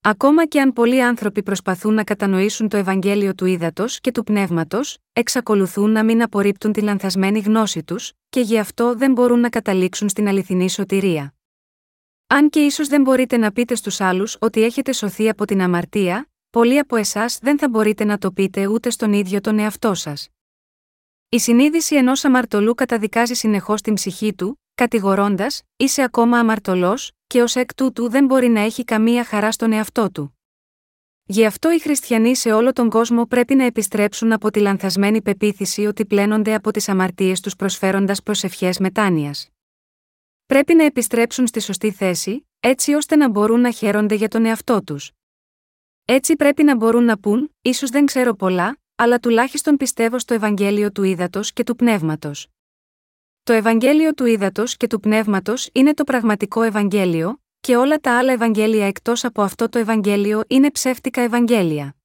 Ακόμα 0.00 0.46
και 0.46 0.60
αν 0.60 0.72
πολλοί 0.72 1.02
άνθρωποι 1.02 1.42
προσπαθούν 1.42 1.94
να 1.94 2.04
κατανοήσουν 2.04 2.68
το 2.68 2.76
Ευαγγέλιο 2.76 3.34
του 3.34 3.46
Ήδατος 3.46 4.00
και 4.00 4.12
του 4.12 4.24
Πνεύματος, 4.24 4.98
εξακολουθούν 5.12 5.90
να 5.90 6.04
μην 6.04 6.22
απορρίπτουν 6.22 6.72
τη 6.72 6.80
λανθασμένη 6.80 7.38
γνώση 7.38 7.82
τους, 7.82 8.12
και 8.28 8.40
γι' 8.40 8.58
αυτό 8.58 8.94
δεν 8.94 9.12
μπορούν 9.12 9.40
να 9.40 9.48
καταλήξουν 9.48 10.08
στην 10.08 10.28
αληθινή 10.28 10.70
σωτηρία. 10.70 11.34
Αν 12.26 12.50
και 12.50 12.60
ίσως 12.60 12.88
δεν 12.88 13.02
μπορείτε 13.02 13.36
να 13.36 13.52
πείτε 13.52 13.74
στους 13.74 14.00
άλλους 14.00 14.36
ότι 14.40 14.62
έχετε 14.62 14.92
σωθεί 14.92 15.28
από 15.28 15.44
την 15.44 15.60
αμαρτία, 15.60 16.30
πολλοί 16.50 16.78
από 16.78 16.96
εσάς 16.96 17.38
δεν 17.42 17.58
θα 17.58 17.68
μπορείτε 17.68 18.04
να 18.04 18.18
το 18.18 18.32
πείτε 18.32 18.66
ούτε 18.66 18.90
στον 18.90 19.12
ίδιο 19.12 19.40
τον 19.40 19.58
εαυτό 19.58 19.94
σας. 19.94 20.28
Η 21.28 21.38
συνείδηση 21.38 21.96
ενός 21.96 22.24
αμαρτωλού 22.24 22.74
καταδικάζει 22.74 23.34
συνεχώς 23.34 23.80
την 23.80 23.94
ψυχή 23.94 24.34
του, 24.34 24.60
κατηγορώντας, 24.76 25.62
είσαι 25.76 26.02
ακόμα 26.02 26.38
αμαρτωλός, 26.38 27.12
και 27.26 27.42
ως 27.42 27.56
εκ 27.56 27.74
τούτου 27.74 28.10
δεν 28.10 28.24
μπορεί 28.24 28.48
να 28.48 28.60
έχει 28.60 28.84
καμία 28.84 29.24
χαρά 29.24 29.52
στον 29.52 29.72
εαυτό 29.72 30.10
του. 30.10 30.38
Γι' 31.28 31.44
αυτό 31.44 31.72
οι 31.72 31.80
χριστιανοί 31.80 32.36
σε 32.36 32.52
όλο 32.52 32.72
τον 32.72 32.90
κόσμο 32.90 33.26
πρέπει 33.26 33.54
να 33.54 33.64
επιστρέψουν 33.64 34.32
από 34.32 34.50
τη 34.50 34.60
λανθασμένη 34.60 35.22
πεποίθηση 35.22 35.86
ότι 35.86 36.06
πλένονται 36.06 36.54
από 36.54 36.70
τις 36.70 36.88
αμαρτίες 36.88 37.40
τους 37.40 37.56
προσφέροντας 37.56 38.22
προσευχές 38.22 38.78
μετάνοιας. 38.78 39.48
Πρέπει 40.46 40.74
να 40.74 40.84
επιστρέψουν 40.84 41.46
στη 41.46 41.60
σωστή 41.60 41.90
θέση, 41.90 42.48
έτσι 42.60 42.94
ώστε 42.94 43.16
να 43.16 43.28
μπορούν 43.28 43.60
να 43.60 43.70
χαίρονται 43.70 44.14
για 44.14 44.28
τον 44.28 44.44
εαυτό 44.44 44.82
τους. 44.82 45.12
Έτσι 46.04 46.36
πρέπει 46.36 46.62
να 46.62 46.76
μπορούν 46.76 47.04
να 47.04 47.18
πούν: 47.18 47.54
ίσως 47.62 47.90
δεν 47.90 48.06
ξέρω 48.06 48.34
πολλά, 48.34 48.78
αλλά 48.94 49.18
τουλάχιστον 49.18 49.76
πιστεύω 49.76 50.18
στο 50.18 50.34
Ευαγγέλιο 50.34 50.92
του 50.92 51.02
Ήδατος 51.02 51.52
και 51.52 51.64
του 51.64 51.76
Πνεύματος. 51.76 52.48
Το 53.46 53.52
Ευαγγέλιο 53.52 54.14
του 54.14 54.24
Ήδατος 54.24 54.76
και 54.76 54.86
του 54.86 55.00
Πνεύματος 55.00 55.68
είναι 55.72 55.94
το 55.94 56.04
πραγματικό 56.04 56.62
Ευαγγέλιο, 56.62 57.42
και 57.60 57.76
όλα 57.76 57.98
τα 57.98 58.18
άλλα 58.18 58.32
Ευαγγέλια 58.32 58.86
εκτός 58.86 59.24
από 59.24 59.42
αυτό 59.42 59.68
το 59.68 59.78
Ευαγγέλιο 59.78 60.42
είναι 60.46 60.70
ψεύτικα 60.70 61.20
Ευαγγέλια. 61.20 61.96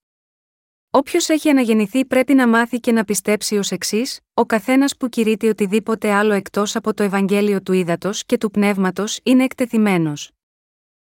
Όποιος 0.89 1.29
έχει 1.29 1.49
αναγεννηθεί 1.49 2.05
πρέπει 2.05 2.33
να 2.33 2.47
μάθει 2.47 2.79
και 2.79 2.91
να 2.91 3.03
πιστέψει 3.03 3.57
ως 3.57 3.71
εξής: 3.71 4.19
Ο 4.33 4.45
καθένας 4.45 4.97
που 4.97 5.09
κηρύττει 5.09 5.47
οτιδήποτε 5.47 6.11
άλλο 6.11 6.33
εκτός 6.33 6.75
από 6.75 6.93
το 6.93 7.03
Ευαγγέλιο 7.03 7.61
του 7.61 7.73
Ήδατος 7.73 8.25
και 8.25 8.37
του 8.37 8.51
Πνεύματος 8.51 9.19
είναι 9.23 9.43
εκτεθειμένος. 9.43 10.31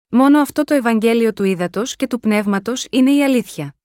Μόνο 0.10 0.40
αυτό 0.40 0.64
το 0.64 0.74
Ευαγγέλιο 0.74 1.34
του 1.34 1.44
Ήδατος 1.44 1.96
και 1.96 2.08
του 2.08 2.20
Πνεύματος 2.20 2.88
είναι 2.92 3.12
η 3.12 3.24
αλήθεια. 3.24 3.76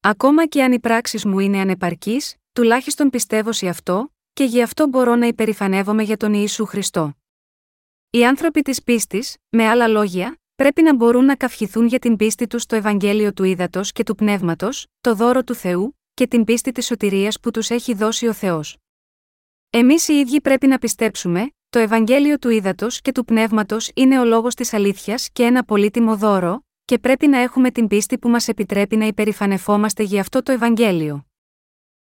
Ακόμα 0.00 0.46
και 0.46 0.62
αν 0.62 0.72
οι 0.72 0.80
πράξεις 0.80 1.24
μου 1.24 1.38
είναι 1.38 1.60
ανεπαρκείς, 1.60 2.36
τουλάχιστον 2.52 3.10
πιστεύω 3.10 3.52
σε 3.52 3.68
αυτό, 3.68 4.12
και 4.38 4.44
γι' 4.44 4.62
αυτό 4.62 4.86
μπορώ 4.86 5.16
να 5.16 5.26
υπερηφανεύομαι 5.26 6.02
για 6.02 6.16
τον 6.16 6.32
Ιησού 6.34 6.66
Χριστό. 6.66 7.12
Οι 8.10 8.26
άνθρωποι 8.26 8.62
της 8.62 8.82
πίστης, 8.82 9.36
με 9.48 9.66
άλλα 9.66 9.88
λόγια, 9.88 10.38
πρέπει 10.54 10.82
να 10.82 10.94
μπορούν 10.94 11.24
να 11.24 11.36
καυχηθούν 11.36 11.86
για 11.86 11.98
την 11.98 12.16
πίστη 12.16 12.46
τους 12.46 12.62
στο 12.62 12.76
Ευαγγέλιο 12.76 13.32
του 13.32 13.44
Ήδατος 13.44 13.92
και 13.92 14.02
του 14.02 14.14
Πνεύματος, 14.14 14.86
το 15.00 15.14
δώρο 15.14 15.44
του 15.44 15.54
Θεού, 15.54 15.98
και 16.14 16.26
την 16.26 16.44
πίστη 16.44 16.72
της 16.72 16.86
σωτηρίας 16.86 17.40
που 17.40 17.50
τους 17.50 17.70
έχει 17.70 17.94
δώσει 17.94 18.26
ο 18.26 18.32
Θεός. 18.32 18.76
Εμείς 19.70 20.08
οι 20.08 20.14
ίδιοι 20.14 20.40
πρέπει 20.40 20.66
να 20.66 20.78
πιστέψουμε, 20.78 21.50
το 21.68 21.78
Ευαγγέλιο 21.78 22.38
του 22.38 22.48
Ήδατος 22.50 23.00
και 23.00 23.12
του 23.12 23.24
Πνεύματος 23.24 23.90
είναι 23.94 24.20
ο 24.20 24.24
λόγος 24.24 24.54
της 24.54 24.72
αλήθειας 24.72 25.28
και 25.32 25.42
ένα 25.42 25.64
πολύτιμο 25.64 26.16
δώρο, 26.16 26.66
και 26.84 26.98
πρέπει 26.98 27.26
να 27.26 27.38
έχουμε 27.38 27.70
την 27.70 27.86
πίστη 27.86 28.18
που 28.18 28.28
μας 28.28 28.48
επιτρέπει 28.48 28.96
να 28.96 29.06
υπερηφανευόμαστε 29.06 30.02
για 30.02 30.20
αυτό 30.20 30.42
το 30.42 30.52
Ευαγγέλιο. 30.52 31.27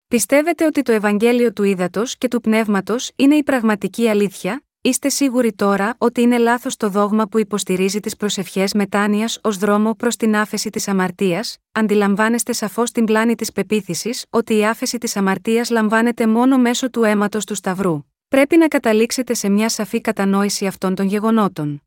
Πιστεύετε 0.08 0.64
ότι 0.66 0.82
το 0.82 0.92
Ευαγγέλιο 0.92 1.52
του 1.52 1.62
Ήδατος 1.62 2.16
και 2.18 2.28
του 2.28 2.40
Πνεύματος 2.40 3.10
είναι 3.16 3.34
η 3.34 3.42
πραγματική 3.42 4.08
αλήθεια, 4.08 4.62
είστε 4.80 5.08
σίγουροι 5.08 5.52
τώρα 5.52 5.94
ότι 5.98 6.20
είναι 6.20 6.38
λάθος 6.38 6.76
το 6.76 6.88
δόγμα 6.88 7.26
που 7.26 7.38
υποστηρίζει 7.38 8.00
τις 8.00 8.16
προσευχές 8.16 8.72
μετάνοιας 8.72 9.38
ως 9.42 9.56
δρόμο 9.56 9.94
προς 9.94 10.16
την 10.16 10.36
άφεση 10.36 10.70
της 10.70 10.88
αμαρτίας, 10.88 11.58
αντιλαμβάνεστε 11.72 12.52
σαφώς 12.52 12.90
την 12.90 13.04
πλάνη 13.04 13.34
της 13.34 13.52
πεποίθησης 13.52 14.24
ότι 14.30 14.56
η 14.56 14.64
άφεση 14.66 14.98
της 14.98 15.16
αμαρτίας 15.16 15.70
λαμβάνεται 15.70 16.26
μόνο 16.26 16.58
μέσω 16.58 16.90
του 16.90 17.04
αίματος 17.04 17.44
του 17.44 17.54
Σταυρού. 17.54 18.02
Πρέπει 18.28 18.56
να 18.56 18.68
καταλήξετε 18.68 19.34
σε 19.34 19.48
μια 19.48 19.68
σαφή 19.68 20.00
κατανόηση 20.00 20.66
αυτών 20.66 20.94
των 20.94 21.06
γεγονότων. 21.06 21.82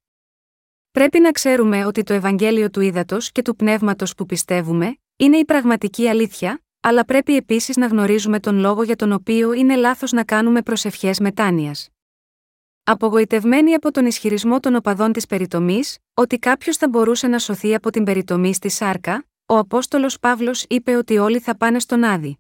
Πρέπει 0.92 1.20
να 1.20 1.32
ξέρουμε 1.32 1.86
ότι 1.86 2.04
το 2.04 2.14
Ευαγγέλιο 2.14 2.70
του 2.70 2.82
Ήδατος 2.82 3.32
και 3.32 3.42
του 3.42 3.56
Πνεύματος 3.56 4.16
που 4.16 4.26
πιστεύουμε, 4.26 4.98
είναι 5.16 5.38
η 5.38 5.46
πραγματική 5.46 6.08
αλήθεια, 6.08 6.62
αλλά 6.82 7.06
πρέπει 7.06 7.36
επίσης 7.36 7.78
να 7.78 7.86
γνωρίζουμε 7.86 8.40
τον 8.40 8.58
λόγο 8.60 8.84
για 8.84 8.96
τον 8.96 9.12
οποίο 9.12 9.54
είναι 9.54 9.76
λάθος 9.76 10.12
να 10.12 10.24
κάνουμε 10.24 10.62
προσευχές 10.62 11.20
μετάνοιας. 11.20 11.90
Απογοητευμένοι 12.84 13.74
από 13.74 13.92
τον 13.92 14.06
ισχυρισμό 14.06 14.60
των 14.60 14.76
οπαδών 14.76 15.12
της 15.12 15.26
περιτομής, 15.26 15.98
ότι 16.14 16.40
κάποιος 16.40 16.78
θα 16.78 16.90
μπορούσε 16.90 17.28
να 17.28 17.40
σωθεί 17.40 17.76
από 17.76 17.90
την 17.90 18.04
περιτομή 18.04 18.54
στη 18.54 18.70
Σάρκα, 18.70 19.26
ο 19.46 19.58
Απόστολος 19.58 20.20
Παύλος 20.20 20.66
είπε 20.70 20.96
ότι 20.96 21.18
όλοι 21.18 21.40
θα 21.40 21.58
πάνε 21.58 21.80
στον 21.80 22.04
Άδη. 22.04 22.40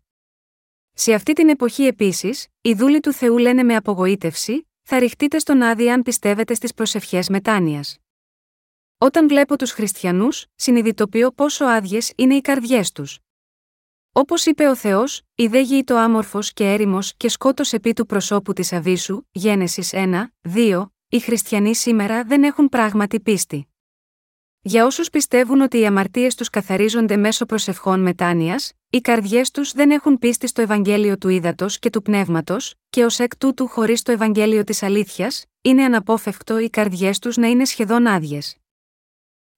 Σε 0.93 1.13
αυτή 1.13 1.33
την 1.33 1.49
εποχή 1.49 1.83
επίσης, 1.83 2.47
οι 2.61 2.73
δούλοι 2.73 2.99
του 2.99 3.13
Θεού 3.13 3.37
λένε 3.37 3.63
με 3.63 3.75
απογοήτευση: 3.75 4.67
Θα 4.83 4.99
ρηχτείτε 4.99 5.39
στον 5.39 5.61
Άδη 5.61 5.91
αν 5.91 6.01
πιστεύετε 6.01 6.53
στις 6.53 6.73
προσευχές 6.73 7.29
μετάνοιας. 7.29 7.97
Όταν 8.97 9.27
βλέπω 9.27 9.57
τους 9.57 9.71
χριστιανούς, 9.71 10.45
συνειδητοποιώ 10.55 11.31
πόσο 11.31 11.65
άδειες 11.65 12.13
είναι 12.15 12.35
οι 12.35 12.41
καρδιές 12.41 12.91
τους. 12.91 13.19
Όπως 14.13 14.45
είπε 14.45 14.67
ο 14.67 14.75
Θεός, 14.75 15.21
η 15.35 15.47
δε 15.47 15.63
το 15.83 15.97
άμορφος 15.97 16.53
και 16.53 16.71
έρημος 16.71 17.13
και 17.17 17.29
σκότος 17.29 17.73
επί 17.73 17.93
του 17.93 18.05
προσώπου 18.05 18.53
της 18.53 18.73
Αβίσου, 18.73 19.21
Γένεσης 19.31 19.93
1, 19.93 20.33
2, 20.41 20.85
οι 21.09 21.19
χριστιανοί 21.19 21.75
σήμερα 21.75 22.23
δεν 22.23 22.43
έχουν 22.43 22.69
πράγματι 22.69 23.19
πίστη. 23.19 23.67
Για 24.61 24.85
όσους 24.85 25.09
πιστεύουν 25.09 25.61
ότι 25.61 25.79
οι 25.79 25.85
αμαρτίες 25.85 26.35
τους 26.35 26.49
καθαρίζονται 26.49 27.17
μέσω 27.17 27.45
προσευχών 27.45 27.99
μετάνοιας, 27.99 28.73
οι 28.89 29.01
καρδιές 29.01 29.51
τους 29.51 29.71
δεν 29.71 29.91
έχουν 29.91 30.19
πίστη 30.19 30.47
στο 30.47 30.61
Ευαγγέλιο 30.61 31.17
του 31.17 31.29
Ήδατος 31.29 31.79
και 31.79 31.89
του 31.89 32.01
Πνεύματος, 32.01 32.73
και 32.89 33.05
ως 33.05 33.19
εκ 33.19 33.37
τούτου 33.37 33.67
χωρίς 33.67 34.01
το 34.01 34.11
Ευαγγέλιο 34.11 34.63
της 34.63 34.83
Αλήθειας, 34.83 35.45
είναι 35.61 35.83
αναπόφευκτο 35.83 36.59
οι 36.59 36.69
καρδιές 36.69 37.19
τους 37.19 37.37
να 37.37 37.47
είναι 37.47 37.65
σχεδόν 37.65 38.07
άδειες. 38.07 38.60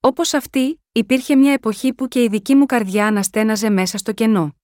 Όπως 0.05 0.33
αυτή, 0.33 0.81
υπήρχε 0.91 1.35
μια 1.35 1.53
εποχή 1.53 1.93
που 1.93 2.07
και 2.07 2.23
η 2.23 2.27
δική 2.27 2.55
μου 2.55 2.65
καρδιά 2.65 3.07
αναστέναζε 3.07 3.69
μέσα 3.69 3.97
στο 3.97 4.11
κενό. 4.11 4.55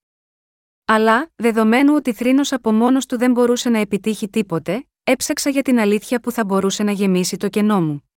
Αλλά, 0.85 1.31
δεδομένου 1.35 1.93
ότι 1.95 2.13
θρήνος 2.13 2.51
από 2.51 2.71
μόνος 2.71 3.05
του 3.05 3.17
δεν 3.17 3.31
μπορούσε 3.31 3.69
να 3.69 3.79
επιτύχει 3.79 4.29
τίποτε, 4.29 4.87
έψαξα 5.03 5.49
για 5.49 5.61
την 5.61 5.79
αλήθεια 5.79 6.19
που 6.19 6.31
θα 6.31 6.45
μπορούσε 6.45 6.83
να 6.83 6.91
γεμίσει 6.91 7.37
το 7.37 7.49
κενό 7.49 7.81
μου. 7.81 8.09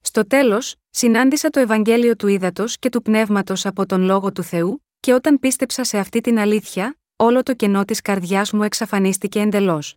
Στο 0.00 0.26
τέλος, 0.26 0.74
συνάντησα 0.90 1.50
το 1.50 1.60
Ευαγγέλιο 1.60 2.16
του 2.16 2.26
Ήδατος 2.26 2.78
και 2.78 2.88
του 2.88 3.02
Πνεύματος 3.02 3.66
από 3.66 3.86
τον 3.86 4.02
λόγο 4.02 4.32
του 4.32 4.42
Θεού, 4.42 4.84
και 5.00 5.12
όταν 5.12 5.38
πίστεψα 5.38 5.84
σε 5.84 5.98
αυτή 5.98 6.20
την 6.20 6.38
αλήθεια, 6.38 6.98
όλο 7.16 7.42
το 7.42 7.54
κενό 7.54 7.84
της 7.84 8.00
καρδιάς 8.00 8.52
μου 8.52 8.62
εξαφανίστηκε 8.62 9.40
εντελώς. 9.40 9.96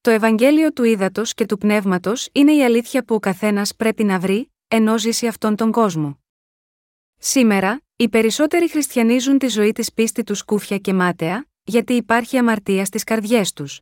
Το 0.00 0.10
Ευαγγέλιο 0.10 0.72
του 0.72 0.84
Ήδατος 0.84 1.34
και 1.34 1.46
του 1.46 1.58
Πνεύματος 1.58 2.28
είναι 2.32 2.52
η 2.52 2.64
αλήθεια 2.64 3.04
που 3.04 3.14
ο 3.14 3.18
καθένας 3.18 3.76
πρέπει 3.76 4.04
να 4.04 4.18
βρει, 4.18 4.51
ενώ 4.74 4.98
ζήσει 4.98 5.26
αυτόν 5.26 5.56
τον 5.56 5.72
κόσμο. 5.72 6.18
Σήμερα, 7.18 7.82
οι 7.96 8.08
περισσότεροι 8.08 8.70
χριστιανίζουν 8.70 9.38
τη 9.38 9.46
ζωή 9.46 9.72
της 9.72 9.92
πίστη 9.92 10.22
τους 10.22 10.38
σκούφια 10.38 10.78
και 10.78 10.92
μάταια, 10.92 11.46
γιατί 11.62 11.92
υπάρχει 11.92 12.36
αμαρτία 12.36 12.84
στις 12.84 13.04
καρδιές 13.04 13.52
τους. 13.52 13.80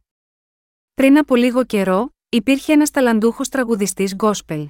Πριν 0.95 1.19
από 1.19 1.37
λίγο 1.37 1.65
καιρό, 1.65 2.15
υπήρχε 2.29 2.73
ένας 2.73 2.91
ταλαντούχος 2.91 3.49
τραγουδιστής 3.49 4.15
γκόσπελ. 4.15 4.69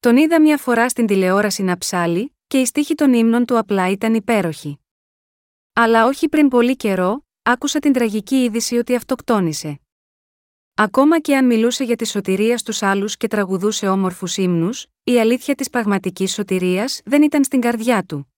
Τον 0.00 0.16
είδα 0.16 0.40
μια 0.40 0.58
φορά 0.58 0.88
στην 0.88 1.06
τηλεόραση 1.06 1.62
να 1.62 1.78
ψάλει, 1.78 2.36
και 2.46 2.60
η 2.60 2.64
στίχη 2.64 2.94
των 2.94 3.12
ύμνων 3.12 3.44
του 3.44 3.58
απλά 3.58 3.90
ήταν 3.90 4.14
υπέροχη. 4.14 4.78
Αλλά 5.72 6.06
όχι 6.06 6.28
πριν 6.28 6.48
πολύ 6.48 6.76
καιρό, 6.76 7.26
άκουσα 7.42 7.78
την 7.78 7.92
τραγική 7.92 8.36
είδηση 8.36 8.76
ότι 8.76 8.94
αυτοκτόνησε. 8.94 9.80
Ακόμα 10.74 11.20
και 11.20 11.36
αν 11.36 11.46
μιλούσε 11.46 11.84
για 11.84 11.96
τη 11.96 12.06
σωτηρία 12.06 12.58
στους 12.58 12.82
άλλους 12.82 13.16
και 13.16 13.28
τραγουδούσε 13.28 13.88
όμορφους 13.88 14.36
ύμνους, 14.36 14.86
η 15.04 15.20
αλήθεια 15.20 15.54
της 15.54 15.70
πραγματικής 15.70 16.32
σωτηρίας 16.32 17.00
δεν 17.04 17.22
ήταν 17.22 17.44
στην 17.44 17.60
καρδιά 17.60 18.04
του. 18.04 18.32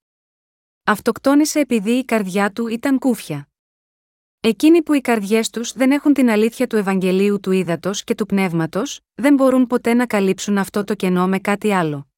Αυτοκτόνησε 0.85 1.61
επειδή 1.61 1.91
η 1.91 2.05
καρδιά 2.05 2.51
του 2.51 2.67
ήταν 2.67 2.99
κούφια. 2.99 3.49
Εκείνοι 4.41 4.83
που 4.83 4.93
οι 4.93 5.01
καρδιές 5.01 5.51
τους 5.51 5.73
δεν 5.73 5.91
έχουν 5.91 6.13
την 6.13 6.31
αλήθεια 6.31 6.67
του 6.67 6.77
Ευαγγελίου 6.77 7.41
του 7.41 7.51
ύδατο 7.51 7.91
και 8.05 8.15
του 8.15 8.27
πνεύματος, 8.27 9.01
δεν 9.15 9.35
μπορούν 9.35 9.67
ποτέ 9.67 9.95
να 9.95 10.07
καλύψουν 10.07 10.59
αυτό 10.59 10.85
το 10.85 10.95
κενό 10.95 11.29
με 11.29 11.39
κάτι 11.39 11.73
άλλο. 11.73 12.09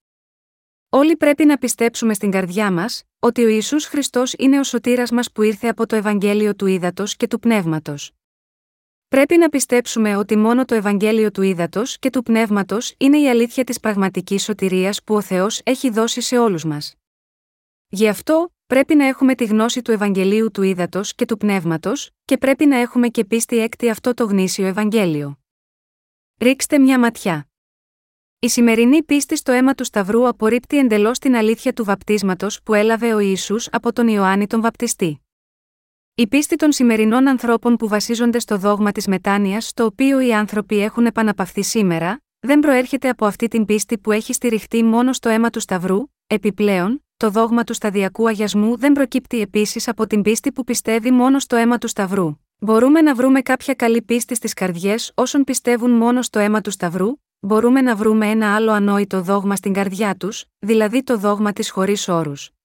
Όλοι 0.88 1.16
πρέπει 1.16 1.44
να 1.44 1.56
πιστέψουμε 1.56 2.14
στην 2.14 2.30
καρδιά 2.30 2.72
μας, 2.72 3.02
ότι 3.18 3.44
ο 3.44 3.48
Ιησούς 3.48 3.85
Χριστός 3.85 4.35
είναι 4.38 4.59
ο 4.59 4.64
σωτήρας 4.64 5.11
μας 5.11 5.32
που 5.32 5.42
ήρθε 5.42 5.68
από 5.68 5.87
το 5.87 5.96
Ευαγγέλιο 5.96 6.54
του 6.54 6.66
ύδατο 6.66 7.04
και 7.16 7.26
του 7.26 7.38
πνεύματος. 7.38 8.15
Πρέπει 9.09 9.37
να 9.37 9.49
πιστέψουμε 9.49 10.16
ότι 10.16 10.37
μόνο 10.37 10.64
το 10.64 10.75
Ευαγγέλιο 10.75 11.31
του 11.31 11.42
ύδατο 11.42 11.83
και 11.99 12.11
του 12.11 12.23
πνεύματος 12.23 12.95
είναι 12.99 13.19
η 13.19 13.29
αλήθεια 13.29 13.64
της 13.64 13.81
πραγματικής 13.81 14.42
σωτηρίας 14.42 15.03
που 15.03 15.14
ο 15.14 15.21
Θεός 15.21 15.61
έχει 15.64 15.90
δώσει 15.90 16.21
σε 16.21 16.38
όλους 16.38 16.64
μας. 16.64 16.95
Γι' 17.88 18.09
αυτό, 18.09 18.55
πρέπει 18.66 18.95
να 18.95 19.07
έχουμε 19.07 19.35
τη 19.35 19.45
γνώση 19.45 19.83
του 19.83 19.90
Ευαγγελίου 19.90 20.51
του 20.51 20.62
ύδατο 20.62 21.01
και 21.16 21.25
του 21.25 21.37
πνεύματος, 21.37 22.11
και 22.25 22.38
πρέπει 22.38 22.66
να 22.66 22.77
έχουμε 22.77 23.09
και 23.09 23.25
πίστη 23.25 23.59
έκτη 23.59 23.90
αυτό 23.90 24.14
το 24.14 24.25
γνήσιο 24.25 24.66
Ευαγγέλιο. 24.66 25.38
Ρίξτε 26.38 26.79
μια 26.79 26.99
ματιά. 26.99 27.49
Η 28.38 28.49
σημερινή 28.49 29.03
πίστη 29.03 29.37
στο 29.37 29.53
αίμα 29.53 29.75
του 29.75 29.85
Σταυρού 29.85 30.29
απορρίπτει 30.29 30.79
εντελώς 30.79 31.19
την 31.19 31.37
αλήθεια 31.37 31.73
του 31.73 31.85
βαπτίσματος 31.85 32.62
που 32.62 32.75
έλαβε 32.75 33.14
ο 33.14 33.19
Ιησούς 33.19 33.69
από 33.73 33.92
τον 33.92 34.09
Ιωάννη 34.09 34.47
τον 34.47 34.61
Βαπτιστή. 34.61 35.26
Η 36.18 36.26
πίστη 36.26 36.57
των 36.57 36.72
σημερινών 36.72 37.29
ανθρώπων 37.29 37.76
που 37.76 37.88
βασίζονται 37.88 38.38
στο 38.38 38.59
δόγμα 38.59 38.92
της 38.92 39.07
μετάνοιας, 39.07 39.66
στο 39.68 39.85
οποίο 39.85 40.20
οι 40.20 40.35
άνθρωποι 40.35 40.81
έχουν 40.81 41.07
επαναπαυθεί 41.07 41.62
σήμερα, 41.62 42.20
δεν 42.40 42.61
προέρχεται 42.61 43.09
από 43.09 43.26
αυτή 43.26 43.48
την 43.48 43.64
πίστη 43.64 43.98
που 43.98 44.12
έχει 44.12 44.33
στηριχτεί 44.33 44.83
μόνο 44.85 45.12
στο 45.12 45.29
αίμα 45.29 45.50
του 45.50 45.61
Σταυρού, 45.61 46.02
επιπλέον, 46.26 47.05
το 47.16 47.31
δόγμα 47.31 47.64
του 47.64 47.74
σταδιακού 47.74 48.29
αγιασμού 48.29 48.79
δεν 48.79 48.92
προκύπτει 48.92 49.40
επίσης 49.40 49.88
από 49.88 50.07
την 50.07 50.22
πίστη 50.22 50.52
που 50.52 50.64
πιστεύει 50.64 51.11
μόνο 51.11 51.38
στο 51.38 51.57
αίμα 51.57 51.79
του 51.79 51.88
Σταυρού. 51.88 52.37
Μπορούμε 52.59 53.00
να 53.00 53.14
βρούμε 53.14 53.40
κάποια 53.40 53.74
καλή 53.74 54.02
πίστη 54.02 54.35
στις 54.35 54.52
καρδιές 54.52 55.12
όσων 55.14 55.44
πιστεύουν 55.44 55.90
μόνο 55.90 56.22
στο 56.22 56.38
αίμα 56.38 56.61
του 56.61 56.70
Σταυρού, 56.70 57.12
μπορούμε 57.40 57.81
να 57.81 57.96
βρούμε 57.96 58.26
ένα 58.26 58.55
άλλο 58.55 58.72
ανόητο 58.72 59.22
δόγμα 59.22 59.57
στην 59.57 59.72
καρδιά 59.72 60.16
τους, 60.16 60.44
δηλαδή 60.59 61.02
το 61.02 61.18
δόγμα 61.18 61.52
της 61.52 61.70
χωρίς 61.70 62.09
όρους. 62.09 62.56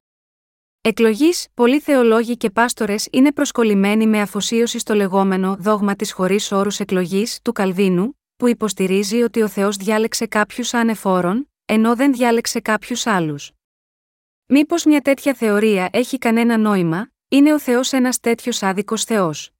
Εκλογή, 0.84 1.30
πολλοί 1.54 1.80
θεολόγοι 1.80 2.38
και 2.38 2.50
πάστορες 2.50 3.08
είναι 3.12 3.32
προσκολλημένοι 3.32 4.08
με 4.08 4.22
αφοσίωση 4.22 4.80
στο 4.80 4.94
λεγόμενο 4.94 5.56
δόγμα 5.60 5.96
της 5.96 6.12
χωρίς 6.12 6.52
όρους 6.52 6.80
εκλογής 6.80 7.40
του 7.42 7.52
Καλβίνου, 7.52 8.20
που 8.36 8.48
υποστηρίζει 8.48 9.22
ότι 9.22 9.42
ο 9.42 9.48
Θεός 9.48 9.76
διάλεξε 9.76 10.26
κάποιους 10.26 10.74
ανεφόρων, 10.74 11.52
ενώ 11.66 11.96
δεν 11.96 12.14
διάλεξε 12.14 12.60
κάποιους 12.60 13.08
άλλους. 13.08 13.52
Μήπως 14.46 14.86
μια 14.86 15.02
τέτοια 15.02 15.34
θεωρία 15.34 15.90
έχει 15.92 16.18
κανένα 16.18 16.58
νόημα, 16.58 17.12
είναι 17.28 17.54
ο 17.54 17.60
Θεός 17.60 17.92
ένας 17.92 18.20
τέτοιος 18.20 18.64
άδικος 18.64 19.04
Θεός. 19.04 19.52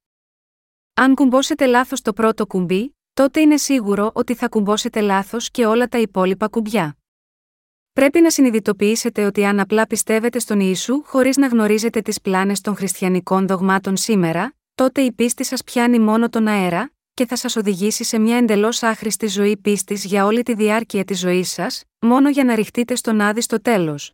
Αν 0.94 1.14
κουμπώσετε 1.14 1.66
λάθος 1.66 2.00
το 2.00 2.12
πρώτο 2.12 2.46
κουμπί, 2.46 2.96
τότε 3.12 3.40
είναι 3.40 3.56
σίγουρο 3.56 4.10
ότι 4.14 4.34
θα 4.34 4.48
κουμπώσετε 4.48 5.00
λάθος 5.00 5.50
και 5.50 5.66
όλα 5.66 5.88
τα 5.88 5.98
υπόλοιπα 5.98 6.48
κουμπιά. 6.48 6.96
Πρέπει 7.92 8.20
να 8.20 8.30
συνειδητοποιήσετε 8.30 9.24
ότι 9.24 9.44
αν 9.44 9.60
απλά 9.60 9.86
πιστεύετε 9.86 10.38
στον 10.38 10.60
Ιησού 10.60 11.02
χωρίς 11.04 11.36
να 11.36 11.46
γνωρίζετε 11.46 12.00
τις 12.00 12.20
πλάνες 12.20 12.60
των 12.60 12.76
χριστιανικών 12.76 13.46
δογμάτων 13.46 13.96
σήμερα, 13.96 14.54
τότε 14.74 15.00
η 15.00 15.12
πίστη 15.12 15.44
σας 15.44 15.64
πιάνει 15.64 15.98
μόνο 15.98 16.28
τον 16.28 16.46
αέρα, 16.46 16.92
και 17.14 17.26
θα 17.26 17.36
σας 17.36 17.56
οδηγήσει 17.56 18.04
σε 18.04 18.18
μια 18.18 18.36
εντελώς 18.36 18.82
άχρηστη 18.82 19.26
ζωή 19.26 19.56
πίστης 19.56 20.04
για 20.04 20.24
όλη 20.24 20.42
τη 20.42 20.54
διάρκεια 20.54 21.04
της 21.04 21.18
ζωής 21.18 21.50
σας, 21.50 21.84
μόνο 22.00 22.28
για 22.30 22.44
να 22.44 22.54
ρηχτείτε 22.54 22.94
στον 22.94 23.20
άδει 23.20 23.40
στο 23.40 23.62
τέλος. 23.62 24.12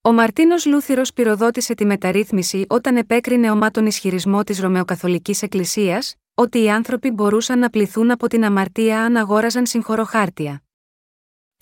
Ο 0.00 0.12
Μαρτίνος 0.12 0.66
Λούθυρος 0.66 1.12
πυροδότησε 1.12 1.74
τη 1.74 1.84
μεταρρύθμιση 1.84 2.64
όταν 2.68 2.96
επέκρινε 2.96 3.50
ομά 3.50 3.70
τον 3.70 3.86
ισχυρισμό 3.86 4.44
της 4.44 4.60
Ρωμαιοκαθολικής 4.60 5.42
Εκκλησίας, 5.42 6.14
ότι 6.34 6.62
οι 6.62 6.70
άνθρωποι 6.70 7.10
μπορούσαν 7.10 7.58
να 7.58 7.70
πληθούν 7.70 8.10
από 8.10 8.28
την 8.28 8.44
αμαρτία 8.44 9.02
αν 9.02 9.16
αγόραζαν 9.16 9.66
συγχωροχάρτια. 9.66 10.62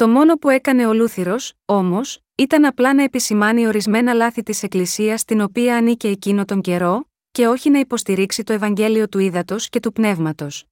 Το 0.01 0.09
μόνο 0.09 0.35
που 0.35 0.49
έκανε 0.49 0.87
ο 0.87 0.95
Λούθυρος, 0.95 1.53
όμως, 1.65 2.21
ήταν 2.35 2.65
απλά 2.65 2.95
να 2.95 3.03
επισημάνει 3.03 3.67
ορισμένα 3.67 4.13
λάθη 4.13 4.43
της 4.43 4.63
Εκκλησίας 4.63 5.21
στην 5.21 5.41
οποία 5.41 5.77
ανήκε 5.77 6.09
εκείνο 6.09 6.45
τον 6.45 6.61
καιρό, 6.61 7.11
και 7.31 7.47
όχι 7.47 7.71
να 7.71 7.79
υποστηρίξει 7.79 8.43
το 8.43 8.53
Ευαγγέλιο 8.53 9.09
του 9.09 9.19
ύδατο 9.19 9.57
και 9.59 9.81
του 9.81 9.93
πνεύματος. 9.93 10.65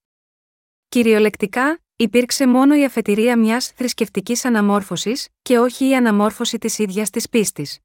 Κυριολεκτικά, 0.88 1.80
υπήρξε 1.96 2.46
μόνο 2.46 2.76
η 2.76 2.84
αφετηρία 2.84 3.38
μιας 3.38 3.68
θρησκευτικής 3.68 4.44
αναμόρφωσης, 4.44 5.28
και 5.42 5.58
όχι 5.58 5.88
η 5.88 5.96
αναμόρφωση 5.96 6.58
της 6.58 6.78
ίδιας 6.78 7.10
της 7.10 7.28
πίστης. 7.28 7.78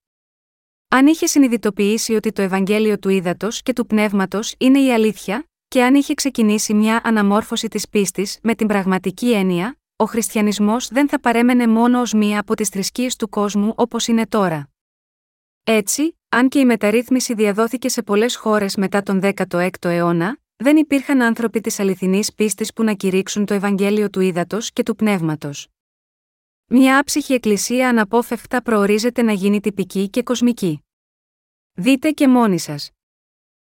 Αν 0.88 1.08
είχε 1.08 1.26
συνειδητοποιήσει 1.26 2.14
ότι 2.14 2.32
το 2.32 2.42
Ευαγγέλιο 2.42 3.00
του 3.00 3.10
ύδατο 3.10 3.48
και 3.64 3.74
του 3.74 3.86
πνεύματος 3.86 4.56
είναι 4.58 4.80
η 4.80 4.94
αλήθεια, 4.94 5.48
και 5.68 5.84
αν 5.84 5.96
είχε 5.96 6.14
ξεκινήσει 6.14 6.74
μια 6.74 7.02
αναμόρφωση 7.04 7.68
της 7.68 7.90
πίστης 7.90 8.40
με 8.42 8.56
την 8.56 8.68
πραγματική 8.68 9.34
έννοια, 9.34 9.78
ο 9.96 10.06
χριστιανισμός 10.06 10.88
δεν 10.88 11.10
θα 11.10 11.20
παρέμενε 11.20 11.68
μόνο 11.68 12.02
ως 12.02 12.14
μία 12.14 12.40
από 12.40 12.56
τις 12.56 12.70
θρησκείες 12.70 13.16
του 13.16 13.30
κόσμου 13.30 13.74
όπως 13.76 14.08
είναι 14.08 14.28
τώρα. 14.28 14.70
Έτσι, 15.64 16.18
αν 16.30 16.50
και 16.50 16.60
η 16.60 16.66
μεταρρύθμιση 16.66 17.34
διαδόθηκε 17.34 17.90
σε 17.90 18.04
πολλές 18.04 18.36
χώρες 18.36 18.76
μετά 18.76 19.02
τον 19.04 19.20
16ο 19.24 19.68
αιώνα, 19.82 20.38
δεν 20.56 20.78
υπήρχαν 20.78 21.22
άνθρωποι 21.22 21.62
της 21.62 21.80
αληθινής 21.80 22.34
πίστης 22.34 22.74
που 22.74 22.84
να 22.84 22.94
κηρύξουν 22.94 23.46
το 23.46 23.54
Ευαγγέλιο 23.54 24.10
του 24.10 24.20
ύδατο 24.20 24.58
και 24.74 24.84
του 24.84 24.96
πνεύματος. 24.96 25.68
Μια 26.68 27.00
άψυχη 27.00 27.34
εκκλησία 27.34 27.90
αναπόφευκτα 27.90 28.62
προορίζεται 28.62 29.22
να 29.22 29.32
γίνει 29.32 29.60
τυπική 29.60 30.10
και 30.10 30.24
κοσμική. 30.24 30.84
Δείτε 31.74 32.12
και 32.12 32.28
μόνοι 32.28 32.60
σας. 32.60 32.92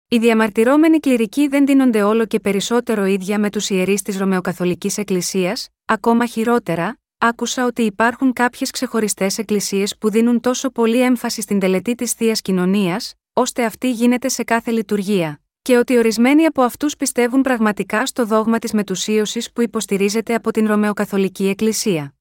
Οι 0.07 0.17
διαμαρτυρόμενοι 0.17 0.99
κληρικοί 0.99 1.47
δεν 1.47 1.65
δίνονται 1.65 2.03
όλο 2.03 2.25
και 2.25 2.39
περισσότερο 2.39 3.05
ίδια 3.05 3.39
με 3.39 3.49
τους 3.49 3.69
ιερείς 3.69 4.01
της 4.01 4.17
Ρωμαιοκαθολικής 4.17 4.97
Εκκλησίας, 4.97 5.69
ακόμα 5.89 6.25
χειρότερα, 6.25 6.99
άκουσα 7.17 7.65
ότι 7.65 7.81
υπάρχουν 7.81 8.33
κάποιες 8.33 8.71
ξεχωριστές 8.71 9.37
εκκλησίες 9.37 9.97
που 9.97 10.09
δίνουν 10.09 10.39
τόσο 10.39 10.69
πολύ 10.69 11.01
έμφαση 11.01 11.41
στην 11.41 11.59
τελετή 11.59 11.95
της 11.95 12.13
θείας 12.13 12.41
κοινωνίας, 12.41 13.13
ώστε 13.33 13.65
αυτή 13.65 13.91
γίνεται 13.91 14.29
σε 14.29 14.43
κάθε 14.43 14.71
λειτουργία, 14.71 15.41
και 15.61 15.77
ότι 15.77 15.97
ορισμένοι 15.97 16.45
από 16.45 16.61
αυτούς 16.61 16.95
πιστεύουν 16.95 17.41
πραγματικά 17.41 18.05
στο 18.05 18.25
δόγμα 18.25 18.59
της 18.59 18.73
μετουσίωσης 18.73 19.51
που 19.51 19.61
υποστηρίζεται 19.61 20.33
από 20.33 20.51
την 20.51 20.67
Ρωμαιοκαθολική 20.67 21.47
Εκκλησία. 21.47 22.15